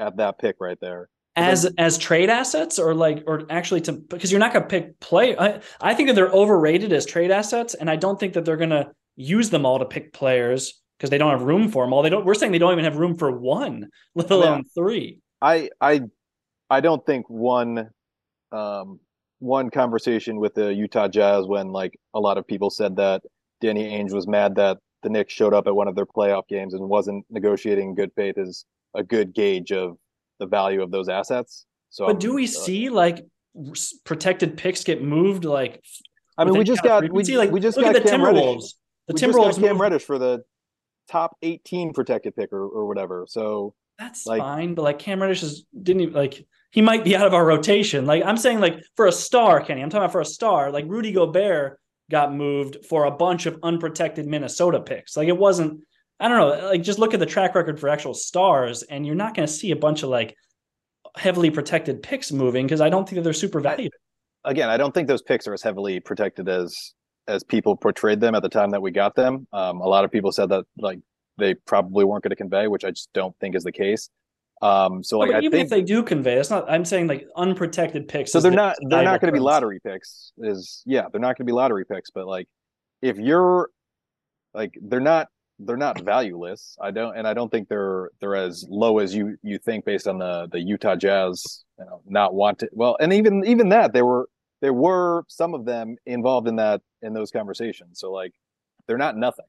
at 0.00 0.16
that 0.16 0.38
pick 0.38 0.56
right 0.60 0.78
there. 0.80 1.08
As 1.38 1.70
as 1.76 1.98
trade 1.98 2.30
assets, 2.30 2.78
or 2.78 2.94
like, 2.94 3.22
or 3.26 3.42
actually 3.50 3.82
to 3.82 3.92
because 3.92 4.32
you're 4.32 4.40
not 4.40 4.54
going 4.54 4.62
to 4.62 4.68
pick 4.68 4.98
play. 5.00 5.36
I, 5.36 5.60
I 5.82 5.92
think 5.92 6.08
that 6.08 6.14
they're 6.14 6.30
overrated 6.30 6.94
as 6.94 7.04
trade 7.04 7.30
assets, 7.30 7.74
and 7.74 7.90
I 7.90 7.96
don't 7.96 8.18
think 8.18 8.32
that 8.34 8.46
they're 8.46 8.56
going 8.56 8.70
to 8.70 8.90
use 9.16 9.50
them 9.50 9.66
all 9.66 9.78
to 9.78 9.84
pick 9.84 10.14
players 10.14 10.80
because 10.96 11.10
they 11.10 11.18
don't 11.18 11.30
have 11.30 11.42
room 11.42 11.68
for 11.68 11.84
them 11.84 11.92
all. 11.92 12.02
They 12.02 12.08
don't. 12.08 12.24
We're 12.24 12.34
saying 12.34 12.52
they 12.52 12.58
don't 12.58 12.72
even 12.72 12.84
have 12.84 12.96
room 12.96 13.18
for 13.18 13.30
one, 13.30 13.88
let 14.14 14.30
alone 14.30 14.64
yeah. 14.64 14.82
three. 14.82 15.20
I 15.40 15.70
I 15.80 16.02
I 16.70 16.80
don't 16.80 17.04
think 17.04 17.28
one 17.28 17.90
um 18.52 19.00
one 19.38 19.70
conversation 19.70 20.40
with 20.40 20.54
the 20.54 20.72
Utah 20.72 21.08
Jazz 21.08 21.46
when 21.46 21.68
like 21.68 21.98
a 22.14 22.20
lot 22.20 22.38
of 22.38 22.46
people 22.46 22.70
said 22.70 22.96
that 22.96 23.22
Danny 23.60 23.84
Ainge 23.84 24.12
was 24.12 24.26
mad 24.26 24.54
that 24.56 24.78
the 25.02 25.10
Knicks 25.10 25.32
showed 25.32 25.54
up 25.54 25.66
at 25.66 25.74
one 25.74 25.88
of 25.88 25.94
their 25.94 26.06
playoff 26.06 26.48
games 26.48 26.74
and 26.74 26.88
wasn't 26.88 27.24
negotiating 27.30 27.94
good 27.94 28.10
faith 28.16 28.38
is 28.38 28.64
a 28.94 29.02
good 29.02 29.34
gauge 29.34 29.72
of 29.72 29.96
the 30.38 30.46
value 30.46 30.82
of 30.82 30.90
those 30.90 31.08
assets. 31.08 31.66
So, 31.90 32.06
but 32.06 32.20
do 32.20 32.34
we 32.34 32.44
uh, 32.44 32.48
see 32.48 32.88
like 32.90 33.24
protected 34.04 34.56
picks 34.56 34.84
get 34.84 35.02
moved? 35.02 35.44
Like, 35.44 35.82
I 36.36 36.44
mean, 36.44 36.58
we 36.58 36.64
just 36.64 36.82
got 36.82 37.10
we, 37.10 37.22
like 37.36 37.50
we 37.50 37.60
just 37.60 37.78
got 37.78 37.94
the 37.94 38.00
Cam 38.00 38.20
Timberwolves. 38.20 38.54
Reddish. 38.54 38.74
The 39.08 39.14
we 39.14 39.20
Timberwolves 39.20 39.46
just 39.46 39.60
got 39.60 39.66
Cam 39.68 39.80
Reddish 39.80 40.02
for 40.02 40.18
the 40.18 40.42
top 41.08 41.36
18 41.42 41.92
protected 41.92 42.34
pick 42.34 42.52
or, 42.52 42.66
or 42.66 42.86
whatever. 42.86 43.26
So 43.28 43.74
that's 43.98 44.26
like, 44.26 44.40
fine, 44.40 44.74
but 44.74 44.82
like 44.82 44.98
Cam 44.98 45.22
Reddish 45.22 45.42
is 45.42 45.64
didn't 45.82 46.02
even 46.02 46.14
like 46.14 46.46
he 46.70 46.82
might 46.82 47.04
be 47.04 47.16
out 47.16 47.26
of 47.26 47.34
our 47.34 47.44
rotation. 47.44 48.06
Like 48.06 48.22
I'm 48.24 48.36
saying, 48.36 48.60
like 48.60 48.82
for 48.96 49.06
a 49.06 49.12
star, 49.12 49.62
Kenny, 49.62 49.82
I'm 49.82 49.88
talking 49.88 50.04
about 50.04 50.12
for 50.12 50.20
a 50.20 50.26
star. 50.26 50.70
Like 50.70 50.84
Rudy 50.86 51.12
Gobert 51.12 51.80
got 52.10 52.34
moved 52.34 52.84
for 52.88 53.04
a 53.04 53.10
bunch 53.10 53.46
of 53.46 53.58
unprotected 53.62 54.26
Minnesota 54.26 54.80
picks. 54.80 55.16
Like 55.16 55.28
it 55.28 55.36
wasn't, 55.36 55.80
I 56.20 56.28
don't 56.28 56.38
know, 56.38 56.68
like 56.68 56.82
just 56.82 56.98
look 56.98 57.14
at 57.14 57.20
the 57.20 57.26
track 57.26 57.54
record 57.54 57.80
for 57.80 57.88
actual 57.88 58.14
stars, 58.14 58.82
and 58.82 59.06
you're 59.06 59.14
not 59.14 59.34
going 59.34 59.46
to 59.46 59.52
see 59.52 59.70
a 59.70 59.76
bunch 59.76 60.02
of 60.02 60.10
like 60.10 60.36
heavily 61.16 61.50
protected 61.50 62.02
picks 62.02 62.30
moving 62.30 62.66
because 62.66 62.80
I 62.80 62.90
don't 62.90 63.08
think 63.08 63.16
that 63.16 63.22
they're 63.22 63.32
super 63.32 63.60
valuable. 63.60 63.96
Again, 64.44 64.68
I 64.68 64.76
don't 64.76 64.92
think 64.92 65.08
those 65.08 65.22
picks 65.22 65.48
are 65.48 65.54
as 65.54 65.62
heavily 65.62 66.00
protected 66.00 66.48
as 66.48 66.92
as 67.28 67.42
people 67.42 67.76
portrayed 67.76 68.20
them 68.20 68.34
at 68.34 68.42
the 68.42 68.48
time 68.48 68.70
that 68.70 68.82
we 68.82 68.92
got 68.92 69.16
them. 69.16 69.48
Um, 69.52 69.80
a 69.80 69.88
lot 69.88 70.04
of 70.04 70.12
people 70.12 70.30
said 70.30 70.50
that 70.50 70.64
like 70.78 71.00
they 71.38 71.54
probably 71.54 72.04
weren't 72.04 72.22
going 72.22 72.30
to 72.30 72.36
convey, 72.36 72.66
which 72.66 72.84
I 72.84 72.90
just 72.90 73.12
don't 73.12 73.36
think 73.38 73.54
is 73.54 73.64
the 73.64 73.72
case. 73.72 74.08
Um, 74.62 75.02
so 75.02 75.18
like, 75.18 75.30
no, 75.30 75.38
even 75.38 75.50
think, 75.50 75.64
if 75.64 75.70
they 75.70 75.82
do 75.82 76.02
convey, 76.02 76.36
it's 76.36 76.48
not. 76.48 76.70
I'm 76.70 76.84
saying 76.84 77.08
like 77.08 77.26
unprotected 77.36 78.08
picks. 78.08 78.32
so 78.32 78.40
they're 78.40 78.50
the 78.50 78.56
not 78.56 78.76
they're 78.88 79.02
not 79.02 79.20
going 79.20 79.32
to 79.32 79.36
be 79.36 79.42
lottery 79.42 79.80
picks. 79.80 80.32
Is 80.38 80.82
yeah, 80.86 81.02
they're 81.12 81.20
not 81.20 81.36
going 81.36 81.44
to 81.46 81.52
be 81.52 81.52
lottery 81.52 81.84
picks. 81.84 82.10
But 82.10 82.26
like, 82.26 82.48
if 83.02 83.18
you're 83.18 83.68
like, 84.54 84.78
they're 84.80 85.00
not 85.00 85.28
they're 85.58 85.76
not 85.76 86.00
valueless. 86.00 86.76
I 86.80 86.90
don't, 86.90 87.16
and 87.16 87.26
I 87.26 87.34
don't 87.34 87.50
think 87.50 87.68
they're 87.68 88.10
they're 88.20 88.36
as 88.36 88.66
low 88.68 88.98
as 88.98 89.14
you 89.14 89.36
you 89.42 89.58
think 89.58 89.84
based 89.84 90.08
on 90.08 90.18
the 90.18 90.48
the 90.50 90.60
Utah 90.60 90.96
Jazz 90.96 91.64
you 91.78 91.84
know, 91.84 92.00
not 92.06 92.34
wanted. 92.34 92.70
Well, 92.72 92.96
and 93.00 93.12
even 93.12 93.44
even 93.46 93.68
that 93.70 93.92
there 93.92 94.06
were 94.06 94.28
there 94.60 94.72
were 94.72 95.24
some 95.28 95.54
of 95.54 95.64
them 95.64 95.96
involved 96.06 96.48
in 96.48 96.56
that 96.56 96.80
in 97.02 97.12
those 97.12 97.30
conversations. 97.30 98.00
So 98.00 98.10
like, 98.12 98.32
they're 98.86 98.98
not 98.98 99.16
nothing. 99.16 99.46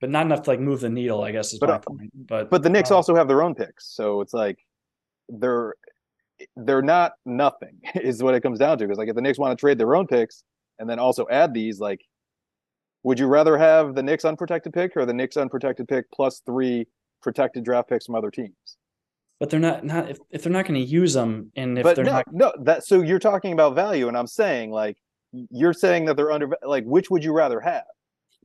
But 0.00 0.10
not 0.10 0.26
enough 0.26 0.42
to 0.42 0.50
like 0.50 0.60
move 0.60 0.80
the 0.80 0.88
needle. 0.88 1.22
I 1.22 1.32
guess 1.32 1.52
is 1.52 1.58
But, 1.58 1.68
my 1.68 1.74
uh, 1.76 1.78
point. 1.78 2.10
But 2.26 2.50
But 2.50 2.62
the 2.62 2.70
Knicks 2.70 2.90
uh, 2.90 2.96
also 2.96 3.14
have 3.14 3.28
their 3.28 3.42
own 3.42 3.54
picks, 3.54 3.86
so 3.86 4.20
it's 4.20 4.34
like 4.34 4.58
they're 5.28 5.74
they're 6.56 6.82
not 6.82 7.12
nothing 7.24 7.80
is 7.94 8.22
what 8.22 8.34
it 8.34 8.42
comes 8.42 8.58
down 8.58 8.78
to. 8.78 8.84
Because 8.84 8.98
like 8.98 9.08
if 9.08 9.14
the 9.14 9.22
Knicks 9.22 9.38
want 9.38 9.56
to 9.56 9.60
trade 9.60 9.78
their 9.78 9.94
own 9.94 10.06
picks 10.06 10.42
and 10.78 10.88
then 10.88 10.98
also 10.98 11.26
add 11.30 11.54
these, 11.54 11.80
like, 11.80 12.02
would 13.02 13.18
you 13.18 13.26
rather 13.26 13.56
have 13.56 13.94
the 13.94 14.02
Knicks 14.02 14.24
unprotected 14.24 14.72
pick 14.72 14.96
or 14.96 15.06
the 15.06 15.14
Knicks 15.14 15.36
unprotected 15.36 15.88
pick 15.88 16.10
plus 16.10 16.40
three 16.44 16.86
protected 17.22 17.64
draft 17.64 17.88
picks 17.88 18.06
from 18.06 18.14
other 18.14 18.30
teams? 18.30 18.76
but 19.38 19.50
they're 19.50 19.60
not 19.60 19.84
not 19.84 20.10
if, 20.10 20.18
if 20.30 20.42
they're 20.42 20.52
not 20.52 20.64
going 20.66 20.80
to 20.80 20.86
use 20.86 21.12
them 21.12 21.50
and 21.56 21.78
if 21.78 21.84
but 21.84 21.96
they're 21.96 22.04
no, 22.04 22.12
not 22.12 22.32
no, 22.32 22.52
that 22.60 22.84
so 22.84 23.02
you're 23.02 23.18
talking 23.18 23.52
about 23.52 23.74
value, 23.74 24.08
and 24.08 24.16
I'm 24.16 24.26
saying 24.26 24.70
like 24.70 24.96
you're 25.50 25.74
saying 25.74 26.06
that 26.06 26.16
they're 26.16 26.32
under 26.32 26.48
like 26.62 26.84
which 26.84 27.10
would 27.10 27.22
you 27.22 27.32
rather 27.32 27.60
have? 27.60 27.84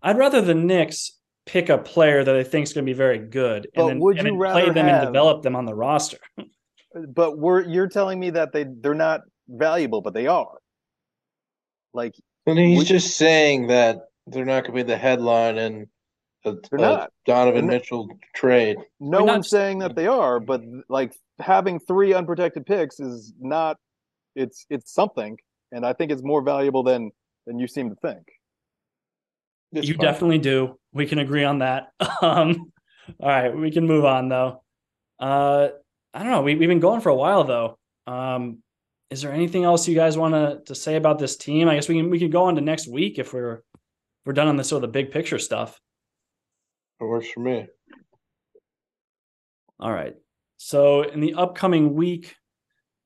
I'd 0.03 0.17
rather 0.17 0.41
the 0.41 0.55
Knicks 0.55 1.13
pick 1.45 1.69
a 1.69 1.77
player 1.77 2.23
that 2.23 2.35
I 2.35 2.43
think 2.43 2.63
is 2.67 2.73
going 2.73 2.85
to 2.85 2.89
be 2.89 2.95
very 2.97 3.17
good 3.19 3.67
But 3.73 3.81
and 3.81 3.89
then, 3.91 3.99
would 3.99 4.17
and 4.19 4.27
you 4.27 4.33
then 4.39 4.51
play 4.51 4.69
them 4.69 4.85
have- 4.87 5.03
and 5.03 5.13
develop 5.13 5.41
them 5.43 5.55
on 5.55 5.65
the 5.65 5.73
roster. 5.75 6.17
But 7.15 7.37
we're 7.37 7.61
you're 7.61 7.87
telling 7.87 8.19
me 8.19 8.31
that 8.31 8.51
they 8.51 8.65
they're 8.65 8.93
not 8.93 9.21
valuable, 9.47 10.01
but 10.01 10.13
they 10.13 10.27
are. 10.27 10.57
Like 11.93 12.13
And 12.45 12.59
he's 12.59 12.79
Would- 12.79 12.87
just 12.87 13.15
saying 13.17 13.67
that 13.67 14.09
they're 14.27 14.43
not 14.45 14.65
going 14.65 14.77
to 14.77 14.83
be 14.83 14.87
the 14.91 14.97
headline 14.97 15.57
and 15.57 15.87
a, 16.43 16.51
They're 16.51 16.79
a 16.79 16.81
not. 16.81 17.11
Donovan 17.25 17.67
They're 17.67 17.77
Mitchell 17.79 18.09
trade. 18.35 18.77
no 18.99 19.19
We're 19.19 19.25
not 19.25 19.33
one's 19.35 19.49
saying 19.49 19.79
that 19.79 19.95
they 19.95 20.07
are, 20.07 20.39
but 20.39 20.61
like 20.89 21.13
having 21.39 21.79
three 21.79 22.13
unprotected 22.13 22.65
picks 22.65 22.99
is 22.99 23.33
not 23.39 23.77
it's 24.35 24.65
it's 24.69 24.93
something, 24.93 25.37
and 25.71 25.85
I 25.85 25.93
think 25.93 26.11
it's 26.11 26.23
more 26.23 26.41
valuable 26.41 26.83
than 26.83 27.11
than 27.47 27.57
you 27.59 27.67
seem 27.67 27.89
to 27.89 27.95
think. 27.95 28.23
It's 29.73 29.87
you 29.87 29.95
fine. 29.95 30.05
definitely 30.05 30.39
do. 30.39 30.77
We 30.93 31.05
can 31.05 31.19
agree 31.19 31.43
on 31.43 31.59
that. 31.59 31.91
Um, 32.21 32.71
all 33.19 33.29
right, 33.29 33.55
we 33.55 33.71
can 33.71 33.87
move 33.87 34.05
on 34.05 34.29
though. 34.29 34.63
Uh, 35.19 35.69
I 36.13 36.19
don't 36.19 36.31
know. 36.31 36.43
We, 36.43 36.55
we've 36.55 36.69
been 36.69 36.79
going 36.79 37.01
for 37.01 37.09
a 37.09 37.15
while 37.15 37.43
though. 37.43 37.77
Um, 38.05 38.59
is 39.09 39.21
there 39.21 39.33
anything 39.33 39.63
else 39.63 39.87
you 39.87 39.95
guys 39.95 40.17
want 40.17 40.33
to 40.35 40.61
to 40.65 40.75
say 40.75 40.95
about 40.95 41.17
this 41.17 41.35
team? 41.35 41.67
I 41.67 41.75
guess 41.75 41.89
we 41.89 41.95
can 41.95 42.09
we 42.09 42.19
can 42.19 42.29
go 42.29 42.43
on 42.43 42.55
to 42.55 42.61
next 42.61 42.87
week 42.87 43.17
if 43.17 43.33
we're 43.33 43.55
if 43.55 43.61
we're 44.25 44.33
done 44.33 44.47
on 44.47 44.55
this 44.55 44.69
sort 44.69 44.83
of 44.83 44.89
the 44.89 44.93
big 44.93 45.11
picture 45.11 45.39
stuff. 45.39 45.79
It 46.99 47.05
works 47.05 47.29
for 47.31 47.39
me. 47.39 47.67
All 49.79 49.91
right. 49.91 50.15
So 50.57 51.01
in 51.01 51.19
the 51.21 51.33
upcoming 51.33 51.95
week, 51.95 52.35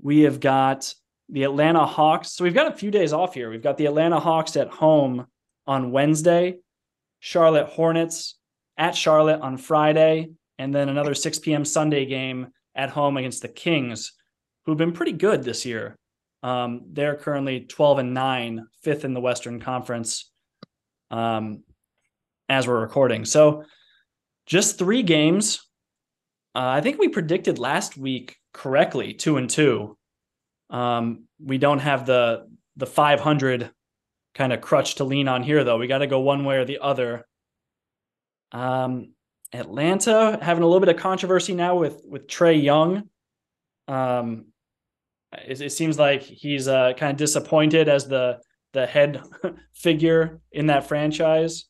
we 0.02 0.22
have 0.22 0.42
got 0.42 0.94
the 1.30 1.44
Atlanta 1.44 1.86
Hawks. 1.86 2.34
So 2.34 2.44
we've 2.44 2.54
got 2.54 2.72
a 2.72 2.76
few 2.76 2.92
days 2.92 3.14
off 3.14 3.34
here. 3.34 3.50
We've 3.50 3.64
got 3.64 3.78
the 3.78 3.86
Atlanta 3.86 4.20
Hawks 4.20 4.58
at 4.58 4.68
home 4.68 5.26
on 5.68 5.92
Wednesday, 5.92 6.58
Charlotte 7.20 7.68
Hornets 7.68 8.38
at 8.78 8.96
Charlotte 8.96 9.42
on 9.42 9.58
Friday, 9.58 10.30
and 10.58 10.74
then 10.74 10.90
another 10.90 11.14
6 11.14 11.40
p.m. 11.40 11.66
Sunday 11.66 12.06
game 12.06 12.48
at 12.76 12.90
home 12.90 13.18
against 13.18 13.42
the 13.42 13.48
Kings, 13.48 14.14
who've 14.66 14.78
been 14.78 14.92
pretty 14.92 15.14
good 15.14 15.44
this 15.44 15.66
year. 15.66 15.98
Um, 16.44 16.82
they're 16.92 17.16
currently 17.16 17.62
12 17.62 18.00
and 18.00 18.14
9, 18.14 18.68
fifth 18.84 19.06
in 19.06 19.14
the 19.14 19.22
Western 19.22 19.60
Conference 19.60 20.32
um, 21.10 21.64
as 22.50 22.68
we're 22.68 22.80
recording. 22.80 23.26
So 23.26 23.64
just 24.46 24.78
three 24.78 25.02
games. 25.02 25.62
Uh, 26.54 26.68
I 26.68 26.82
think 26.82 27.00
we 27.00 27.10
predicted 27.10 27.58
last 27.60 27.98
week 27.98 28.38
correctly, 28.54 29.14
two 29.14 29.38
and 29.38 29.50
two. 29.50 29.98
Um, 30.70 31.26
we 31.44 31.58
don't 31.58 31.80
have 31.80 32.06
the 32.06 32.48
the 32.78 32.86
500 32.86 33.72
kind 34.36 34.54
of 34.54 34.62
crutch 34.62 34.96
to 34.96 35.04
lean 35.04 35.28
on 35.28 35.42
here, 35.42 35.64
though. 35.64 35.78
We 35.78 35.88
got 35.88 36.00
to 36.00 36.08
go 36.08 36.20
one 36.20 36.46
way 36.46 36.58
or 36.58 36.66
the 36.66 36.80
other. 36.80 37.26
Um, 38.52 39.14
Atlanta 39.54 40.38
having 40.42 40.64
a 40.64 40.68
little 40.68 40.82
bit 40.82 40.94
of 40.94 41.02
controversy 41.02 41.54
now 41.54 41.78
with 41.78 42.02
with 42.06 42.28
Trae 42.28 42.62
Young. 42.62 43.10
Um, 43.88 44.48
it, 45.32 45.62
it 45.62 45.72
seems 45.72 45.98
like 45.98 46.22
he's 46.22 46.68
uh, 46.68 46.94
kind 46.94 47.12
of 47.12 47.18
disappointed 47.18 47.88
as 47.88 48.08
the 48.08 48.40
the 48.74 48.86
head 48.86 49.22
figure 49.74 50.42
in 50.52 50.68
that 50.68 50.88
franchise. 50.88 51.66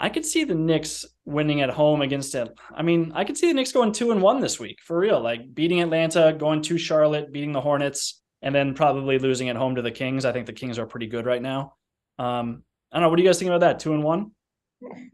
I 0.00 0.10
could 0.10 0.24
see 0.24 0.44
the 0.44 0.54
Knicks 0.54 1.04
winning 1.24 1.60
at 1.60 1.70
home 1.70 2.02
against 2.02 2.34
it. 2.36 2.48
I 2.72 2.82
mean, 2.82 3.10
I 3.16 3.24
could 3.24 3.36
see 3.36 3.48
the 3.48 3.54
Knicks 3.54 3.72
going 3.72 3.92
two 3.92 4.12
and 4.12 4.22
one 4.22 4.40
this 4.40 4.60
week 4.60 4.78
for 4.84 4.96
real, 4.96 5.20
like 5.20 5.52
beating 5.54 5.80
Atlanta, 5.80 6.32
going 6.38 6.62
to 6.62 6.78
Charlotte, 6.78 7.32
beating 7.32 7.52
the 7.52 7.60
Hornets, 7.60 8.22
and 8.42 8.54
then 8.54 8.74
probably 8.74 9.18
losing 9.18 9.48
at 9.48 9.56
home 9.56 9.74
to 9.74 9.82
the 9.82 9.90
Kings. 9.90 10.24
I 10.24 10.32
think 10.32 10.46
the 10.46 10.52
Kings 10.52 10.78
are 10.78 10.86
pretty 10.86 11.06
good 11.06 11.26
right 11.26 11.42
now. 11.42 11.74
Um, 12.18 12.62
I 12.92 12.96
don't 12.96 13.02
know. 13.02 13.08
What 13.10 13.16
do 13.16 13.22
you 13.22 13.28
guys 13.28 13.38
think 13.38 13.50
about 13.50 13.60
that? 13.60 13.78
Two 13.80 13.94
and 13.94 14.02
one. 14.02 14.32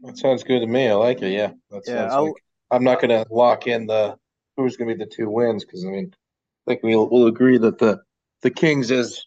That 0.03 0.17
sounds 0.17 0.43
good 0.43 0.59
to 0.59 0.67
me. 0.67 0.87
I 0.89 0.93
like 0.93 1.21
it. 1.21 1.31
Yeah. 1.31 1.51
That 1.71 1.83
Yeah, 1.87 2.07
I'll- 2.11 2.25
like 2.25 2.33
I'm 2.71 2.83
not 2.83 2.99
going 3.01 3.09
to 3.09 3.25
lock 3.31 3.67
in 3.67 3.85
the 3.87 4.17
who's 4.57 4.75
going 4.77 4.89
to 4.89 4.95
be 4.95 5.03
the 5.03 5.09
two 5.09 5.29
wins 5.29 5.63
because 5.65 5.85
I 5.85 5.89
mean, 5.89 6.11
I 6.13 6.71
think 6.71 6.83
we'll 6.83 7.07
we'll 7.09 7.27
agree 7.27 7.57
that 7.59 7.77
the 7.77 7.99
the 8.41 8.49
Kings 8.51 8.89
is 8.91 9.25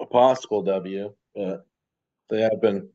a 0.00 0.06
possible 0.06 0.62
W, 0.62 1.12
but 1.34 1.64
they 2.30 2.40
have 2.42 2.60
been 2.60 2.88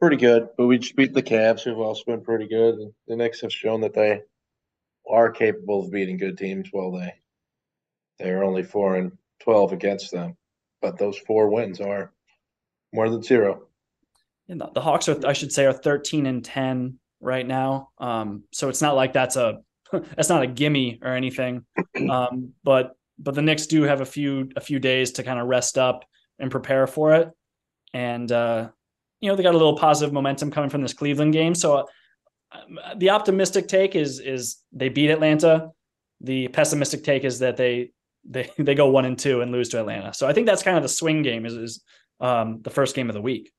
pretty 0.00 0.16
good. 0.16 0.48
But 0.56 0.66
we 0.66 0.78
just 0.78 0.96
beat 0.96 1.14
the 1.14 1.22
Cavs, 1.22 1.62
who've 1.62 1.78
also 1.78 2.02
been 2.06 2.22
pretty 2.22 2.48
good. 2.48 2.74
And 2.76 2.92
the 3.06 3.16
Knicks 3.16 3.40
have 3.42 3.52
shown 3.52 3.80
that 3.82 3.94
they 3.94 4.22
are 5.08 5.30
capable 5.30 5.84
of 5.84 5.90
beating 5.92 6.16
good 6.16 6.36
teams. 6.38 6.68
While 6.72 6.92
they 6.92 7.12
they 8.18 8.30
are 8.30 8.42
only 8.44 8.62
four 8.62 8.96
and 8.96 9.12
twelve 9.42 9.72
against 9.72 10.12
them, 10.12 10.36
but 10.80 10.98
those 10.98 11.18
four 11.18 11.48
wins 11.48 11.80
are 11.80 12.12
more 12.92 13.08
than 13.08 13.22
zero. 13.22 13.66
And 14.48 14.60
the, 14.60 14.70
the 14.74 14.80
Hawks 14.80 15.08
are, 15.08 15.18
I 15.26 15.32
should 15.32 15.52
say, 15.52 15.66
are 15.66 15.72
thirteen 15.72 16.26
and 16.26 16.44
ten 16.44 16.98
right 17.20 17.46
now. 17.46 17.90
Um, 17.98 18.44
so 18.52 18.68
it's 18.68 18.82
not 18.82 18.96
like 18.96 19.12
that's 19.12 19.36
a 19.36 19.60
that's 19.92 20.28
not 20.28 20.42
a 20.42 20.46
gimme 20.46 20.98
or 21.02 21.14
anything. 21.14 21.64
Um, 22.10 22.54
but 22.64 22.96
but 23.18 23.34
the 23.34 23.42
Knicks 23.42 23.66
do 23.66 23.82
have 23.82 24.00
a 24.00 24.04
few 24.06 24.50
a 24.56 24.60
few 24.60 24.78
days 24.78 25.12
to 25.12 25.22
kind 25.22 25.38
of 25.38 25.46
rest 25.46 25.78
up 25.78 26.04
and 26.38 26.50
prepare 26.50 26.86
for 26.86 27.14
it. 27.14 27.30
And 27.94 28.32
uh, 28.32 28.70
you 29.20 29.28
know 29.28 29.36
they 29.36 29.42
got 29.42 29.54
a 29.54 29.58
little 29.58 29.76
positive 29.76 30.12
momentum 30.12 30.50
coming 30.50 30.70
from 30.70 30.82
this 30.82 30.94
Cleveland 30.94 31.32
game. 31.32 31.54
So 31.54 31.86
uh, 32.50 32.94
the 32.96 33.10
optimistic 33.10 33.68
take 33.68 33.94
is 33.94 34.20
is 34.20 34.56
they 34.72 34.88
beat 34.88 35.10
Atlanta. 35.10 35.70
The 36.20 36.48
pessimistic 36.48 37.04
take 37.04 37.24
is 37.24 37.38
that 37.40 37.56
they 37.56 37.92
they 38.24 38.50
they 38.58 38.74
go 38.74 38.88
one 38.88 39.04
and 39.04 39.18
two 39.18 39.40
and 39.40 39.52
lose 39.52 39.68
to 39.70 39.80
Atlanta. 39.80 40.14
So 40.14 40.26
I 40.26 40.32
think 40.32 40.46
that's 40.46 40.62
kind 40.62 40.76
of 40.76 40.82
the 40.82 40.88
swing 40.88 41.22
game 41.22 41.46
is 41.46 41.54
is 41.54 41.82
um, 42.20 42.60
the 42.62 42.70
first 42.70 42.94
game 42.94 43.08
of 43.08 43.14
the 43.14 43.22
week. 43.22 43.52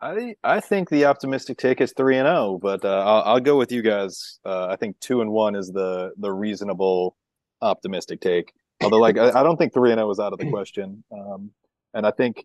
I 0.00 0.34
I 0.42 0.60
think 0.60 0.90
the 0.90 1.04
optimistic 1.04 1.58
take 1.58 1.80
is 1.80 1.92
three 1.96 2.18
and 2.18 2.26
zero, 2.26 2.58
but 2.60 2.84
uh, 2.84 3.04
I'll 3.06 3.22
I'll 3.34 3.40
go 3.40 3.56
with 3.56 3.70
you 3.70 3.82
guys. 3.82 4.38
Uh, 4.44 4.66
I 4.66 4.76
think 4.76 4.98
two 5.00 5.20
and 5.20 5.30
one 5.30 5.54
is 5.54 5.68
the 5.68 6.12
the 6.18 6.32
reasonable 6.32 7.16
optimistic 7.60 8.20
take. 8.20 8.52
Although, 8.82 8.98
like, 8.98 9.16
I, 9.16 9.30
I 9.30 9.42
don't 9.44 9.56
think 9.56 9.72
three 9.72 9.92
and 9.92 9.98
zero 9.98 10.10
is 10.10 10.18
out 10.18 10.32
of 10.32 10.40
the 10.40 10.50
question. 10.50 11.04
Um, 11.12 11.52
and 11.94 12.06
I 12.06 12.10
think 12.10 12.44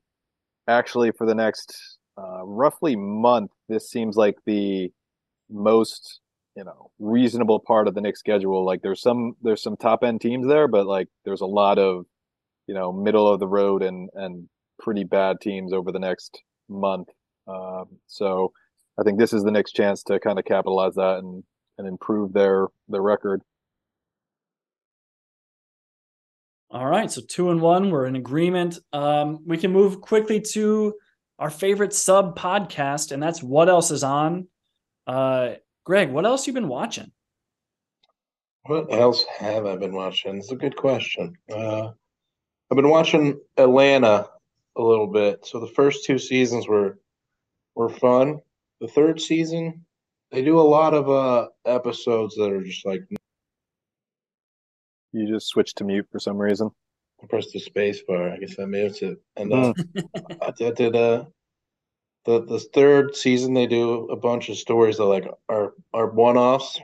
actually 0.67 1.11
for 1.11 1.25
the 1.25 1.35
next 1.35 1.97
uh, 2.17 2.45
roughly 2.45 2.95
month, 2.95 3.51
this 3.69 3.89
seems 3.89 4.15
like 4.15 4.35
the 4.45 4.91
most 5.49 6.21
you 6.57 6.63
know 6.63 6.89
reasonable 6.97 7.59
part 7.59 7.87
of 7.87 7.93
the 7.93 8.01
Knicks 8.01 8.19
schedule. 8.19 8.65
Like, 8.65 8.81
there's 8.81 9.01
some 9.01 9.35
there's 9.43 9.61
some 9.61 9.77
top 9.77 10.03
end 10.03 10.19
teams 10.21 10.47
there, 10.47 10.67
but 10.67 10.87
like 10.87 11.07
there's 11.23 11.41
a 11.41 11.45
lot 11.45 11.77
of 11.77 12.05
you 12.65 12.73
know 12.73 12.91
middle 12.91 13.27
of 13.27 13.39
the 13.39 13.47
road 13.47 13.83
and 13.83 14.09
and 14.15 14.49
pretty 14.79 15.03
bad 15.03 15.39
teams 15.39 15.71
over 15.71 15.91
the 15.91 15.99
next 15.99 16.41
month. 16.67 17.09
Um, 17.47 17.99
so 18.07 18.51
I 18.99 19.03
think 19.03 19.19
this 19.19 19.33
is 19.33 19.43
the 19.43 19.51
next 19.51 19.73
chance 19.73 20.01
to 20.03 20.19
kind 20.19 20.39
of 20.39 20.45
capitalize 20.45 20.95
that 20.95 21.19
and 21.19 21.43
and 21.77 21.87
improve 21.87 22.33
their 22.33 22.67
their 22.89 23.03
record. 23.03 23.41
All 26.69 26.87
right, 26.87 27.09
so 27.09 27.21
two 27.21 27.51
and 27.51 27.61
one, 27.61 27.91
we're 27.91 28.07
in 28.07 28.17
agreement. 28.17 28.79
Um, 28.91 29.39
we 29.45 29.57
can 29.57 29.71
move 29.71 30.01
quickly 30.01 30.41
to 30.53 30.95
our 31.39 31.49
favorite 31.49 31.93
sub 31.93 32.37
podcast, 32.37 33.11
and 33.11 33.21
that's 33.21 33.41
what 33.41 33.69
else 33.69 33.91
is 33.91 34.03
on. 34.03 34.47
Uh, 35.05 35.51
Greg, 35.87 36.11
what 36.11 36.25
else 36.25 36.45
you 36.45 36.51
been 36.51 36.67
watching? 36.67 37.09
What 38.63 38.93
else 38.93 39.23
have 39.39 39.65
I 39.65 39.77
been 39.77 39.93
watching? 39.93 40.35
It's 40.35 40.51
a 40.51 40.57
good 40.57 40.75
question. 40.75 41.33
Uh, 41.49 41.91
I've 42.69 42.75
been 42.75 42.89
watching 42.89 43.39
Atlanta 43.55 44.27
a 44.75 44.81
little 44.81 45.07
bit. 45.07 45.45
So 45.45 45.61
the 45.61 45.73
first 45.73 46.03
two 46.03 46.19
seasons 46.19 46.67
were 46.67 46.99
were 47.73 47.87
fun. 47.87 48.41
The 48.81 48.89
third 48.89 49.21
season, 49.21 49.85
they 50.29 50.43
do 50.43 50.59
a 50.59 50.71
lot 50.77 50.93
of 50.93 51.09
uh 51.09 51.47
episodes 51.65 52.35
that 52.35 52.51
are 52.51 52.61
just 52.61 52.85
like 52.85 53.03
You 55.13 55.25
just 55.25 55.47
switched 55.47 55.77
to 55.77 55.85
mute 55.85 56.07
for 56.11 56.19
some 56.19 56.37
reason. 56.37 56.69
I 57.23 57.27
pressed 57.27 57.53
the 57.53 57.59
space 57.59 58.01
bar. 58.05 58.31
I 58.31 58.37
guess 58.39 58.59
I 58.59 58.65
mute 58.65 59.03
it. 59.03 59.19
And 59.37 59.53
uh, 59.53 59.73
I 60.41 60.51
did, 60.51 60.67
I 60.67 60.71
did 60.71 60.95
uh 60.97 61.23
the 62.27 62.43
the 62.43 62.59
third 62.59 63.15
season 63.15 63.53
they 63.53 63.65
do 63.67 64.09
a 64.09 64.15
bunch 64.17 64.49
of 64.49 64.57
stories 64.57 64.97
that 64.97 65.05
like 65.05 65.25
are 65.47 65.73
are 65.93 66.07
one 66.07 66.37
offs, 66.37 66.79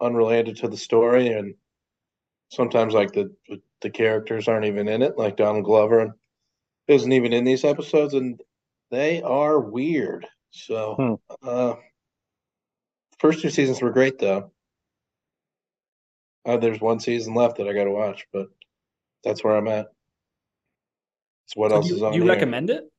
unrelated 0.00 0.58
to 0.58 0.68
the 0.68 0.76
story, 0.76 1.28
and 1.28 1.54
sometimes 2.50 2.92
like 2.92 3.12
the 3.12 3.34
the 3.80 3.90
characters 3.90 4.46
aren't 4.48 4.66
even 4.66 4.86
in 4.86 5.02
it, 5.02 5.16
like 5.16 5.36
Donald 5.36 5.64
Glover 5.64 6.14
isn't 6.88 7.12
even 7.12 7.32
in 7.32 7.44
these 7.44 7.64
episodes, 7.64 8.12
and 8.14 8.40
they 8.90 9.22
are 9.22 9.58
weird. 9.58 10.26
So, 10.50 11.18
Hmm. 11.40 11.48
uh, 11.48 11.74
first 13.18 13.40
two 13.40 13.50
seasons 13.50 13.80
were 13.80 13.90
great 13.90 14.18
though. 14.18 14.52
Uh, 16.44 16.58
there's 16.58 16.80
one 16.80 17.00
season 17.00 17.34
left 17.34 17.56
that 17.56 17.66
I 17.66 17.72
got 17.72 17.84
to 17.84 17.90
watch, 17.90 18.26
but 18.30 18.48
that's 19.24 19.42
where 19.42 19.56
I'm 19.56 19.68
at. 19.68 19.86
So 21.46 21.60
what 21.60 21.70
So 21.70 21.76
else 21.76 21.88
you, 21.88 21.96
is 21.96 22.02
on 22.02 22.12
you 22.12 22.22
here? 22.22 22.30
recommend 22.30 22.70
it? 22.70 22.92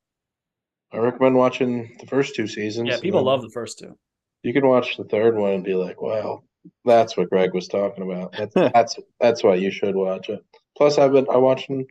I 0.92 0.98
recommend 0.98 1.34
watching 1.34 1.96
the 2.00 2.06
first 2.06 2.34
two 2.34 2.46
seasons. 2.46 2.88
Yeah, 2.88 3.00
people 3.00 3.22
love 3.22 3.42
the 3.42 3.50
first 3.50 3.78
two. 3.78 3.96
You 4.42 4.52
can 4.52 4.66
watch 4.66 4.96
the 4.96 5.04
third 5.04 5.36
one 5.36 5.52
and 5.52 5.64
be 5.64 5.74
like, 5.74 6.00
"Wow, 6.00 6.44
that's 6.84 7.16
what 7.16 7.30
Greg 7.30 7.52
was 7.54 7.68
talking 7.68 8.04
about." 8.04 8.32
That's 8.32 8.54
that's 8.72 8.96
that's 9.20 9.42
why 9.42 9.56
you 9.56 9.70
should 9.70 9.94
watch 9.94 10.28
it. 10.28 10.44
Plus, 10.76 10.98
I've 10.98 11.12
been 11.12 11.26
I 11.28 11.36
watching 11.36 11.86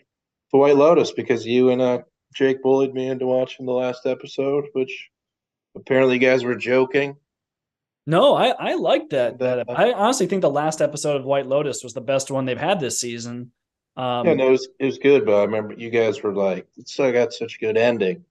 The 0.51 0.57
White 0.57 0.77
Lotus 0.77 1.11
because 1.11 1.45
you 1.45 1.69
and 1.69 1.81
uh 1.81 1.99
Jake 2.33 2.61
bullied 2.61 2.93
me 2.93 3.07
into 3.07 3.25
watching 3.25 3.65
the 3.65 3.73
last 3.73 4.05
episode, 4.05 4.65
which 4.73 5.09
apparently 5.75 6.15
you 6.15 6.21
guys 6.21 6.43
were 6.43 6.55
joking. 6.55 7.17
No, 8.07 8.35
I 8.35 8.49
I 8.49 8.73
like 8.75 9.09
that. 9.09 9.39
That 9.39 9.67
That- 9.67 9.79
I 9.79 9.91
honestly 9.91 10.27
think 10.27 10.41
the 10.41 10.49
last 10.49 10.81
episode 10.81 11.17
of 11.17 11.25
White 11.25 11.47
Lotus 11.47 11.83
was 11.83 11.93
the 11.93 12.01
best 12.01 12.31
one 12.31 12.45
they've 12.45 12.57
had 12.57 12.79
this 12.79 12.99
season. 12.99 13.51
Um, 13.97 14.27
yeah, 14.27 14.33
no, 14.35 14.47
it 14.47 14.51
was 14.51 14.69
it 14.79 14.85
was 14.85 14.97
good, 14.97 15.25
but 15.25 15.35
I 15.35 15.43
remember 15.43 15.73
you 15.73 15.89
guys 15.89 16.21
were 16.23 16.33
like, 16.33 16.67
"It 16.77 16.87
still 16.87 17.11
got 17.11 17.33
such 17.33 17.55
a 17.55 17.59
good 17.59 17.77
ending," 17.77 18.23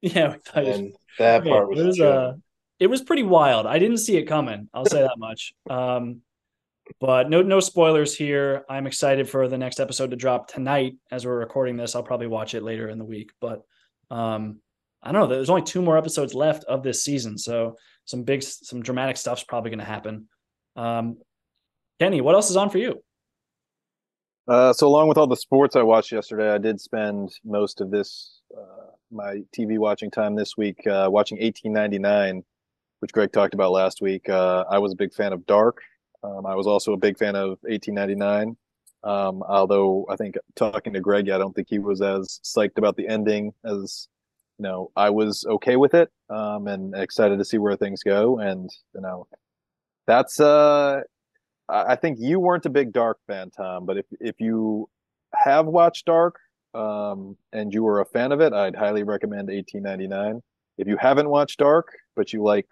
yeah, 0.14 0.32
we 0.32 0.38
thought 0.38 0.64
it 0.64 0.68
was- 0.68 0.78
and 0.78 0.94
that 1.18 1.44
Yeah, 1.44 1.52
part 1.52 1.68
was, 1.68 1.78
it 1.78 1.86
was 1.86 2.00
uh 2.00 2.32
it 2.78 2.86
was 2.86 3.02
pretty 3.02 3.22
wild. 3.24 3.66
I 3.66 3.78
didn't 3.78 3.98
see 3.98 4.16
it 4.16 4.24
coming. 4.24 4.68
I'll 4.72 4.86
say 4.86 5.02
that 5.02 5.18
much. 5.18 5.52
Um, 5.68 6.22
but 6.98 7.28
no 7.28 7.42
no 7.42 7.60
spoilers 7.60 8.16
here. 8.16 8.64
I'm 8.70 8.86
excited 8.86 9.28
for 9.28 9.48
the 9.48 9.58
next 9.58 9.80
episode 9.80 10.10
to 10.10 10.16
drop 10.16 10.48
tonight 10.48 10.96
as 11.10 11.26
we're 11.26 11.38
recording 11.38 11.76
this. 11.76 11.94
I'll 11.94 12.02
probably 12.02 12.26
watch 12.26 12.54
it 12.54 12.62
later 12.62 12.88
in 12.88 12.98
the 12.98 13.04
week. 13.04 13.32
But 13.40 13.62
um, 14.10 14.60
I 15.02 15.12
don't 15.12 15.20
know. 15.20 15.26
There's 15.34 15.50
only 15.50 15.62
two 15.62 15.82
more 15.82 15.98
episodes 15.98 16.34
left 16.34 16.64
of 16.64 16.82
this 16.82 17.04
season, 17.04 17.36
so 17.38 17.76
some 18.06 18.22
big 18.22 18.42
some 18.42 18.82
dramatic 18.82 19.18
stuff's 19.18 19.44
probably 19.44 19.70
going 19.70 19.78
to 19.80 19.84
happen. 19.84 20.28
Um, 20.74 21.18
Kenny, 22.00 22.22
what 22.22 22.34
else 22.34 22.48
is 22.50 22.56
on 22.56 22.70
for 22.70 22.78
you? 22.78 23.02
Uh, 24.48 24.72
so 24.72 24.88
along 24.88 25.06
with 25.06 25.18
all 25.18 25.26
the 25.26 25.36
sports 25.36 25.76
I 25.76 25.82
watched 25.82 26.12
yesterday, 26.12 26.50
I 26.52 26.58
did 26.58 26.80
spend 26.80 27.30
most 27.44 27.80
of 27.80 27.90
this 27.90 28.40
uh, 28.56 28.90
my 29.10 29.42
TV 29.56 29.78
watching 29.78 30.10
time 30.10 30.34
this 30.34 30.56
week 30.56 30.86
uh, 30.86 31.08
watching 31.10 31.38
1899, 31.38 32.44
which 33.00 33.12
Greg 33.12 33.32
talked 33.32 33.54
about 33.54 33.72
last 33.72 34.00
week. 34.00 34.28
Uh, 34.28 34.64
I 34.70 34.78
was 34.78 34.92
a 34.92 34.96
big 34.96 35.12
fan 35.12 35.32
of 35.32 35.46
Dark. 35.46 35.78
Um, 36.22 36.46
I 36.46 36.54
was 36.54 36.66
also 36.66 36.92
a 36.92 36.96
big 36.96 37.18
fan 37.18 37.34
of 37.34 37.58
1899. 37.62 38.56
Um, 39.02 39.42
although 39.48 40.06
I 40.10 40.16
think 40.16 40.36
talking 40.56 40.92
to 40.92 41.00
Greg, 41.00 41.30
I 41.30 41.38
don't 41.38 41.54
think 41.54 41.68
he 41.70 41.78
was 41.78 42.02
as 42.02 42.40
psyched 42.44 42.76
about 42.76 42.96
the 42.96 43.08
ending 43.08 43.52
as 43.64 44.08
you 44.58 44.64
know. 44.64 44.90
I 44.94 45.10
was 45.10 45.46
okay 45.48 45.76
with 45.76 45.94
it 45.94 46.10
um, 46.28 46.66
and 46.66 46.94
excited 46.94 47.38
to 47.38 47.44
see 47.44 47.58
where 47.58 47.76
things 47.76 48.02
go. 48.02 48.38
And 48.38 48.68
you 48.94 49.00
know, 49.00 49.26
that's 50.06 50.38
uh 50.40 51.00
I 51.70 51.94
think 51.94 52.18
you 52.20 52.40
weren't 52.40 52.66
a 52.66 52.70
big 52.70 52.92
Dark 52.92 53.18
fan, 53.26 53.50
Tom, 53.50 53.86
but 53.86 53.96
if 53.96 54.06
if 54.20 54.40
you 54.40 54.88
have 55.34 55.66
watched 55.66 56.06
Dark 56.06 56.36
um, 56.74 57.36
and 57.52 57.72
you 57.72 57.82
were 57.82 58.00
a 58.00 58.04
fan 58.04 58.32
of 58.32 58.40
it, 58.40 58.52
I'd 58.52 58.76
highly 58.76 59.02
recommend 59.02 59.48
1899. 59.48 60.42
If 60.78 60.88
you 60.88 60.96
haven't 60.96 61.28
watched 61.28 61.58
Dark, 61.58 61.92
but 62.16 62.32
you 62.32 62.42
like 62.42 62.66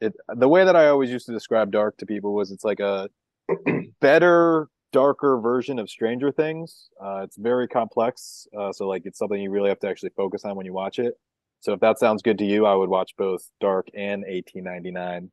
it, 0.00 0.14
the 0.34 0.48
way 0.48 0.64
that 0.64 0.76
I 0.76 0.88
always 0.88 1.10
used 1.10 1.26
to 1.26 1.32
describe 1.32 1.70
Dark 1.70 1.96
to 1.98 2.06
people 2.06 2.34
was 2.34 2.50
it's 2.50 2.64
like 2.64 2.80
a 2.80 3.08
better, 4.00 4.68
darker 4.92 5.38
version 5.40 5.78
of 5.78 5.90
Stranger 5.90 6.32
Things. 6.32 6.88
Uh, 7.02 7.20
it's 7.24 7.36
very 7.36 7.68
complex, 7.68 8.46
uh, 8.58 8.72
so 8.72 8.86
like 8.86 9.02
it's 9.04 9.18
something 9.18 9.40
you 9.40 9.50
really 9.50 9.68
have 9.68 9.80
to 9.80 9.88
actually 9.88 10.10
focus 10.16 10.44
on 10.44 10.56
when 10.56 10.66
you 10.66 10.72
watch 10.72 10.98
it. 10.98 11.14
So 11.60 11.72
if 11.72 11.80
that 11.80 11.98
sounds 11.98 12.22
good 12.22 12.38
to 12.38 12.44
you, 12.44 12.66
I 12.66 12.74
would 12.74 12.88
watch 12.88 13.12
both 13.16 13.48
Dark 13.60 13.88
and 13.94 14.22
1899. 14.22 15.30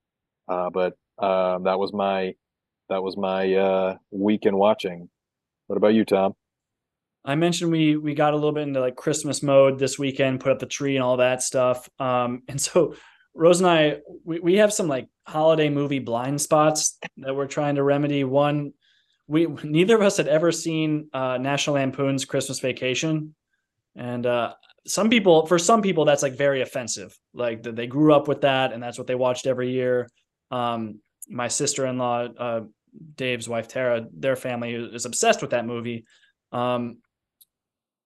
Uh, 0.48 0.70
but 0.70 0.94
um, 1.24 1.64
that 1.64 1.80
was 1.80 1.94
my 1.94 2.34
that 2.90 3.02
was 3.02 3.18
my 3.18 3.54
uh 3.54 3.98
in 4.12 4.58
watching. 4.58 5.10
What 5.68 5.78
about 5.78 5.94
you, 5.94 6.06
Tom? 6.06 6.36
I 7.26 7.36
mentioned 7.36 7.72
we 7.72 7.98
we 7.98 8.14
got 8.14 8.34
a 8.34 8.36
little 8.36 8.52
bit 8.52 8.68
into 8.68 8.80
like 8.80 8.96
Christmas 8.96 9.42
mode 9.42 9.80
this 9.80 9.98
weekend, 9.98 10.40
put 10.40 10.52
up 10.52 10.60
the 10.60 10.68
tree 10.68 10.96
and 10.96 11.04
all 11.04 11.18
that 11.18 11.42
stuff. 11.42 11.90
Um, 12.00 12.44
and 12.48 12.62
so 12.62 12.96
Rose 13.34 13.60
and 13.60 13.70
I 13.70 13.98
we, 14.24 14.40
we 14.40 14.56
have 14.58 14.72
some 14.72 14.88
like 14.88 15.08
holiday 15.28 15.70
movie 15.70 16.00
blind 16.00 16.40
spots 16.40 16.98
that 17.18 17.36
we're 17.36 17.48
trying 17.48 17.76
to 17.76 17.84
remedy. 17.84 18.24
One, 18.24 18.74
we 19.28 19.48
neither 19.48 19.96
of 19.96 20.04
us 20.04 20.18
had 20.18 20.28
ever 20.28 20.52
seen 20.52 21.10
uh, 21.14 21.38
National 21.38 21.76
Lampoon's 21.76 22.26
Christmas 22.26 22.60
Vacation, 22.60 23.36
and 23.96 24.26
uh, 24.26 24.54
some 24.88 25.10
people 25.10 25.48
for 25.48 25.58
some 25.58 25.82
people 25.82 26.06
that's 26.06 26.24
like 26.24 26.38
very 26.38 26.62
offensive. 26.62 27.18
Like 27.34 27.64
they 27.64 27.88
grew 27.88 28.14
up 28.14 28.28
with 28.28 28.42
that 28.42 28.72
and 28.72 28.82
that's 28.82 28.98
what 28.98 29.08
they 29.08 29.16
watched 29.16 29.48
every 29.48 29.72
year. 29.72 30.10
Um, 30.52 31.00
my 31.28 31.48
sister-in-law, 31.48 32.28
uh, 32.38 32.62
Dave's 33.16 33.50
wife 33.50 33.68
Tara, 33.68 34.06
their 34.14 34.36
family 34.36 34.76
is 34.76 35.06
obsessed 35.06 35.42
with 35.42 35.52
that 35.52 35.66
movie. 35.66 36.06
Um, 36.52 37.00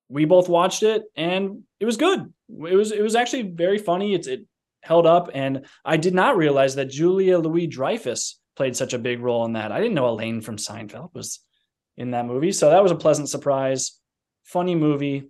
we 0.09 0.25
both 0.25 0.49
watched 0.49 0.83
it 0.83 1.03
and 1.15 1.63
it 1.79 1.85
was 1.85 1.97
good. 1.97 2.33
It 2.49 2.75
was 2.75 2.91
it 2.91 3.01
was 3.01 3.15
actually 3.15 3.43
very 3.43 3.77
funny. 3.77 4.13
It's 4.13 4.27
it 4.27 4.45
held 4.81 5.05
up, 5.05 5.29
and 5.33 5.65
I 5.85 5.97
did 5.97 6.13
not 6.13 6.37
realize 6.37 6.75
that 6.75 6.89
Julia 6.89 7.37
Louis 7.37 7.67
Dreyfus 7.67 8.39
played 8.55 8.75
such 8.75 8.93
a 8.93 8.99
big 8.99 9.21
role 9.21 9.45
in 9.45 9.53
that. 9.53 9.71
I 9.71 9.79
didn't 9.79 9.93
know 9.93 10.09
Elaine 10.09 10.41
from 10.41 10.57
Seinfeld 10.57 11.13
was 11.13 11.39
in 11.95 12.11
that 12.11 12.25
movie, 12.25 12.51
so 12.51 12.69
that 12.69 12.83
was 12.83 12.91
a 12.91 12.95
pleasant 12.95 13.29
surprise. 13.29 13.99
Funny 14.45 14.75
movie. 14.75 15.29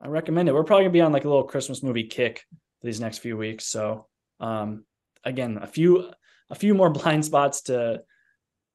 I 0.00 0.08
recommend 0.08 0.48
it. 0.48 0.54
We're 0.54 0.64
probably 0.64 0.84
gonna 0.84 0.92
be 0.92 1.00
on 1.00 1.12
like 1.12 1.24
a 1.24 1.28
little 1.28 1.44
Christmas 1.44 1.82
movie 1.82 2.04
kick 2.04 2.44
these 2.82 3.00
next 3.00 3.18
few 3.18 3.36
weeks. 3.36 3.66
So 3.66 4.06
um, 4.38 4.84
again, 5.24 5.58
a 5.60 5.66
few 5.66 6.10
a 6.50 6.54
few 6.54 6.74
more 6.74 6.90
blind 6.98 7.24
spots 7.24 7.62
to 7.62 8.02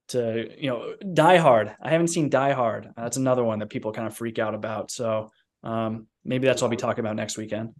to 0.09 0.49
you 0.57 0.69
know 0.69 0.93
Die 1.13 1.37
Hard. 1.37 1.75
I 1.81 1.89
haven't 1.89 2.09
seen 2.09 2.29
Die 2.29 2.53
Hard. 2.53 2.89
That's 2.95 3.17
another 3.17 3.43
one 3.43 3.59
that 3.59 3.69
people 3.69 3.91
kind 3.91 4.07
of 4.07 4.15
freak 4.15 4.39
out 4.39 4.53
about. 4.53 4.91
So 4.91 5.31
um, 5.63 6.07
maybe 6.23 6.47
that's 6.47 6.61
what 6.61 6.67
I'll 6.67 6.71
be 6.71 6.77
talking 6.77 7.03
about 7.03 7.15
next 7.15 7.37
weekend. 7.37 7.73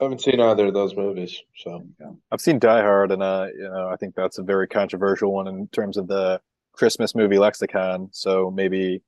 I 0.00 0.04
haven't 0.04 0.22
seen 0.22 0.40
either 0.40 0.66
of 0.66 0.74
those 0.74 0.96
movies, 0.96 1.40
so 1.56 1.86
I've 2.32 2.40
seen 2.40 2.58
Die 2.58 2.82
Hard, 2.82 3.12
and 3.12 3.22
uh, 3.22 3.46
you 3.56 3.62
know, 3.62 3.88
I 3.88 3.96
think 3.96 4.14
that's 4.14 4.38
a 4.38 4.42
very 4.42 4.66
controversial 4.66 5.32
one 5.32 5.46
in 5.46 5.68
terms 5.68 5.96
of 5.96 6.08
the 6.08 6.40
Christmas 6.72 7.14
movie 7.14 7.38
lexicon. 7.38 8.08
So 8.12 8.50
maybe, 8.50 9.02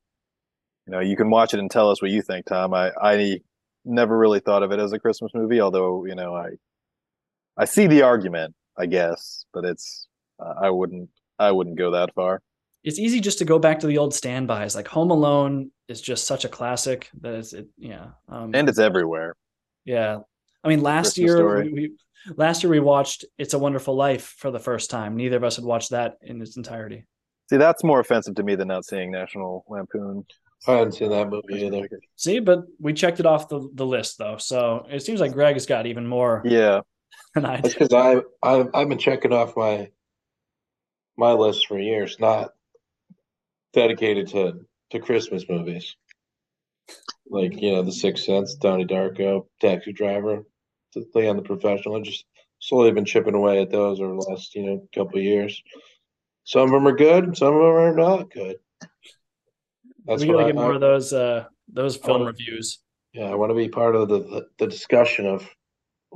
you 0.86 0.92
know, 0.92 1.00
you 1.00 1.16
can 1.16 1.28
watch 1.28 1.54
it 1.54 1.60
and 1.60 1.70
tell 1.70 1.90
us 1.90 2.00
what 2.00 2.12
you 2.12 2.22
think, 2.22 2.46
Tom. 2.46 2.72
I 2.72 2.92
I 3.02 3.40
never 3.84 4.16
really 4.16 4.40
thought 4.40 4.62
of 4.62 4.70
it 4.70 4.78
as 4.78 4.92
a 4.92 4.98
Christmas 4.98 5.32
movie, 5.34 5.60
although 5.60 6.04
you 6.04 6.14
know, 6.14 6.34
I 6.34 6.50
I 7.56 7.64
see 7.64 7.88
the 7.88 8.02
argument, 8.02 8.54
I 8.76 8.86
guess, 8.86 9.44
but 9.52 9.64
it's 9.64 10.06
uh, 10.38 10.54
I 10.60 10.70
wouldn't 10.70 11.10
I 11.38 11.50
wouldn't 11.50 11.78
go 11.78 11.90
that 11.90 12.14
far. 12.14 12.42
It's 12.86 12.98
easy 12.98 13.20
just 13.20 13.38
to 13.40 13.44
go 13.44 13.58
back 13.58 13.80
to 13.80 13.86
the 13.86 13.98
old 13.98 14.14
standbys. 14.14 14.74
Like 14.74 14.88
Home 14.88 15.10
Alone 15.10 15.72
is 15.88 16.00
just 16.00 16.26
such 16.26 16.46
a 16.46 16.48
classic 16.48 17.10
that 17.20 17.34
it's 17.34 17.52
it, 17.52 17.66
yeah. 17.76 18.06
Um, 18.28 18.54
And 18.54 18.68
it's 18.68 18.78
everywhere. 18.78 19.34
yeah. 19.84 20.20
I 20.64 20.68
mean, 20.68 20.82
last 20.82 21.16
Christmas 21.16 21.18
year 21.18 21.36
Story. 21.38 21.64
we, 21.64 21.72
we 21.72 22.34
last 22.36 22.62
year 22.62 22.70
we 22.70 22.80
watched 22.80 23.24
It's 23.38 23.54
a 23.54 23.58
Wonderful 23.58 23.94
Life 23.94 24.34
for 24.38 24.50
the 24.50 24.58
first 24.58 24.90
time. 24.90 25.16
Neither 25.16 25.36
of 25.36 25.44
us 25.44 25.56
had 25.56 25.64
watched 25.64 25.90
that 25.90 26.14
in 26.22 26.40
its 26.40 26.56
entirety. 26.56 27.04
See, 27.50 27.56
that's 27.58 27.84
more 27.84 28.00
offensive 28.00 28.34
to 28.36 28.42
me 28.42 28.54
than 28.56 28.68
not 28.68 28.84
seeing 28.84 29.10
National 29.12 29.64
Lampoon. 29.68 30.24
I 30.66 30.72
haven't 30.72 30.92
seen 30.94 31.10
that 31.10 31.28
movie 31.28 31.64
either. 31.66 31.88
See, 32.16 32.40
but 32.40 32.64
we 32.80 32.92
checked 32.92 33.20
it 33.20 33.26
off 33.26 33.48
the, 33.48 33.68
the 33.74 33.86
list 33.86 34.18
though, 34.18 34.38
so 34.38 34.86
it 34.90 35.02
seems 35.02 35.20
like 35.20 35.32
Greg 35.32 35.54
has 35.54 35.66
got 35.66 35.86
even 35.86 36.06
more 36.06 36.42
Yeah, 36.44 36.80
than 37.34 37.44
I 37.44 37.60
That's 37.60 37.74
because 37.74 37.92
I 37.92 38.22
I've, 38.42 38.68
I've 38.74 38.88
been 38.88 38.98
checking 38.98 39.32
off 39.32 39.56
my 39.56 39.90
my 41.16 41.32
list 41.32 41.66
for 41.68 41.78
years, 41.78 42.16
not 42.18 42.50
dedicated 43.76 44.26
to 44.28 44.54
to 44.90 44.98
Christmas 44.98 45.44
movies. 45.48 45.94
Like 47.28 47.60
you 47.60 47.72
know, 47.72 47.82
The 47.82 47.92
Sixth 47.92 48.24
Sense, 48.24 48.54
Donnie 48.54 48.86
Darko, 48.86 49.46
Taxi 49.60 49.92
Driver, 49.92 50.44
to 50.94 51.04
play 51.12 51.28
on 51.28 51.36
the 51.36 51.42
professional. 51.42 51.96
I 51.96 52.00
just 52.00 52.24
slowly 52.58 52.90
been 52.90 53.04
chipping 53.04 53.34
away 53.34 53.60
at 53.60 53.70
those 53.70 54.00
over 54.00 54.14
the 54.14 54.26
last 54.28 54.54
you 54.54 54.66
know 54.66 54.88
couple 54.94 55.18
of 55.18 55.24
years. 55.24 55.62
Some 56.44 56.62
of 56.62 56.70
them 56.70 56.88
are 56.88 56.96
good, 56.96 57.36
some 57.36 57.54
of 57.54 57.60
them 57.60 57.70
are 57.70 57.94
not 57.94 58.30
good. 58.30 58.56
That's 60.06 60.22
we 60.22 60.28
gotta 60.28 60.44
I, 60.44 60.46
get 60.46 60.54
more 60.54 60.72
I, 60.72 60.74
of 60.76 60.80
those 60.80 61.12
uh 61.12 61.44
those 61.68 61.96
film 61.96 62.20
wanna, 62.20 62.32
reviews. 62.32 62.80
Yeah, 63.12 63.30
I 63.30 63.34
want 63.34 63.50
to 63.50 63.54
be 63.54 63.68
part 63.68 63.96
of 63.96 64.08
the, 64.08 64.18
the, 64.18 64.46
the 64.58 64.66
discussion 64.66 65.26
of 65.26 65.46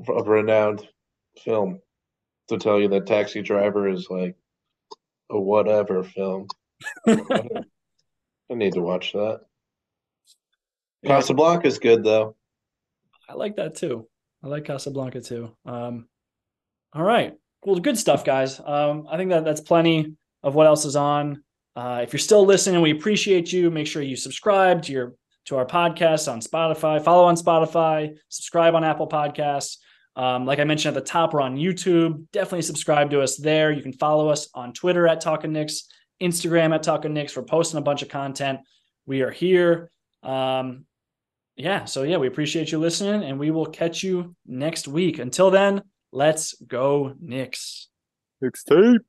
of 0.09 0.29
renowned 0.29 0.87
film 1.45 1.81
to 2.49 2.59
tell 2.59 2.81
you 2.81 2.89
that 2.89 3.07
Taxi 3.07 3.43
Driver 3.43 3.89
is 3.89 4.09
like 4.09 4.37
a 5.31 5.39
whatever 5.39 6.05
film. 6.05 6.47
I 7.07 7.65
need 8.51 8.75
to 8.75 8.81
watch 8.81 9.13
that. 9.13 9.41
Yeah. 11.03 11.17
Casablanca 11.17 11.67
is 11.67 11.79
good 11.79 12.05
though. 12.05 12.37
I 13.29 13.35
like 13.35 13.57
that 13.57 13.77
too. 13.77 14.09
I 14.43 14.49
like 14.49 14.65
Casablanca 14.65 15.21
too. 15.21 15.55
Um, 15.65 16.09
all 16.93 17.03
right, 17.03 17.35
well, 17.63 17.77
good 17.77 17.99
stuff, 17.99 18.25
guys. 18.25 18.59
Um, 18.59 19.07
I 19.11 19.17
think 19.17 19.31
that 19.31 19.45
that's 19.45 19.61
plenty 19.61 20.15
of 20.43 20.55
what 20.55 20.67
else 20.67 20.85
is 20.85 20.97
on. 20.97 21.43
Uh, 21.77 22.01
if 22.03 22.13
you're 22.13 22.19
still 22.19 22.45
listening, 22.45 22.81
we 22.81 22.91
appreciate 22.91 23.53
you. 23.53 23.71
Make 23.71 23.87
sure 23.87 24.03
you 24.03 24.17
subscribe 24.17 24.83
to 24.85 24.93
your 24.93 25.15
to 25.47 25.57
our 25.57 25.67
podcast 25.67 26.31
on 26.31 26.41
Spotify. 26.41 27.03
Follow 27.03 27.25
on 27.25 27.37
Spotify. 27.37 28.17
Subscribe 28.29 28.75
on 28.75 28.85
Apple 28.85 29.09
Podcasts. 29.09 29.77
Um, 30.17 30.45
like 30.45 30.59
I 30.59 30.65
mentioned 30.65 30.97
at 30.97 31.03
the 31.03 31.09
top, 31.09 31.33
we're 31.33 31.41
on 31.41 31.57
YouTube. 31.57 32.25
Definitely 32.33 32.63
subscribe 32.63 33.11
to 33.11 33.21
us 33.21 33.37
there. 33.37 33.71
You 33.71 33.83
can 33.83 33.93
follow 33.93 34.29
us 34.29 34.49
on 34.55 34.73
Twitter 34.73 35.07
at 35.07 35.21
Talking 35.21 35.53
Knicks, 35.53 35.89
Instagram 36.21 36.75
at 36.75 36.83
Talking 36.83 37.15
Knicks. 37.15 37.37
We're 37.37 37.43
posting 37.43 37.79
a 37.79 37.83
bunch 37.83 38.03
of 38.03 38.09
content. 38.09 38.61
We 39.07 39.23
are 39.23 39.31
here. 39.31 39.91
Um, 40.23 40.85
yeah, 41.57 41.85
so 41.85 42.03
yeah, 42.05 42.17
we 42.17 42.27
appreciate 42.27 42.73
you 42.73 42.79
listening, 42.79 43.23
and 43.23 43.39
we 43.39 43.51
will 43.51 43.67
catch 43.67 44.03
you 44.03 44.35
next 44.47 44.89
week. 44.89 45.19
Until 45.19 45.51
then, 45.51 45.83
let's 46.13 46.55
go 46.63 47.15
Knicks. 47.21 47.89
Knicks 48.41 48.65
tape. 48.65 49.03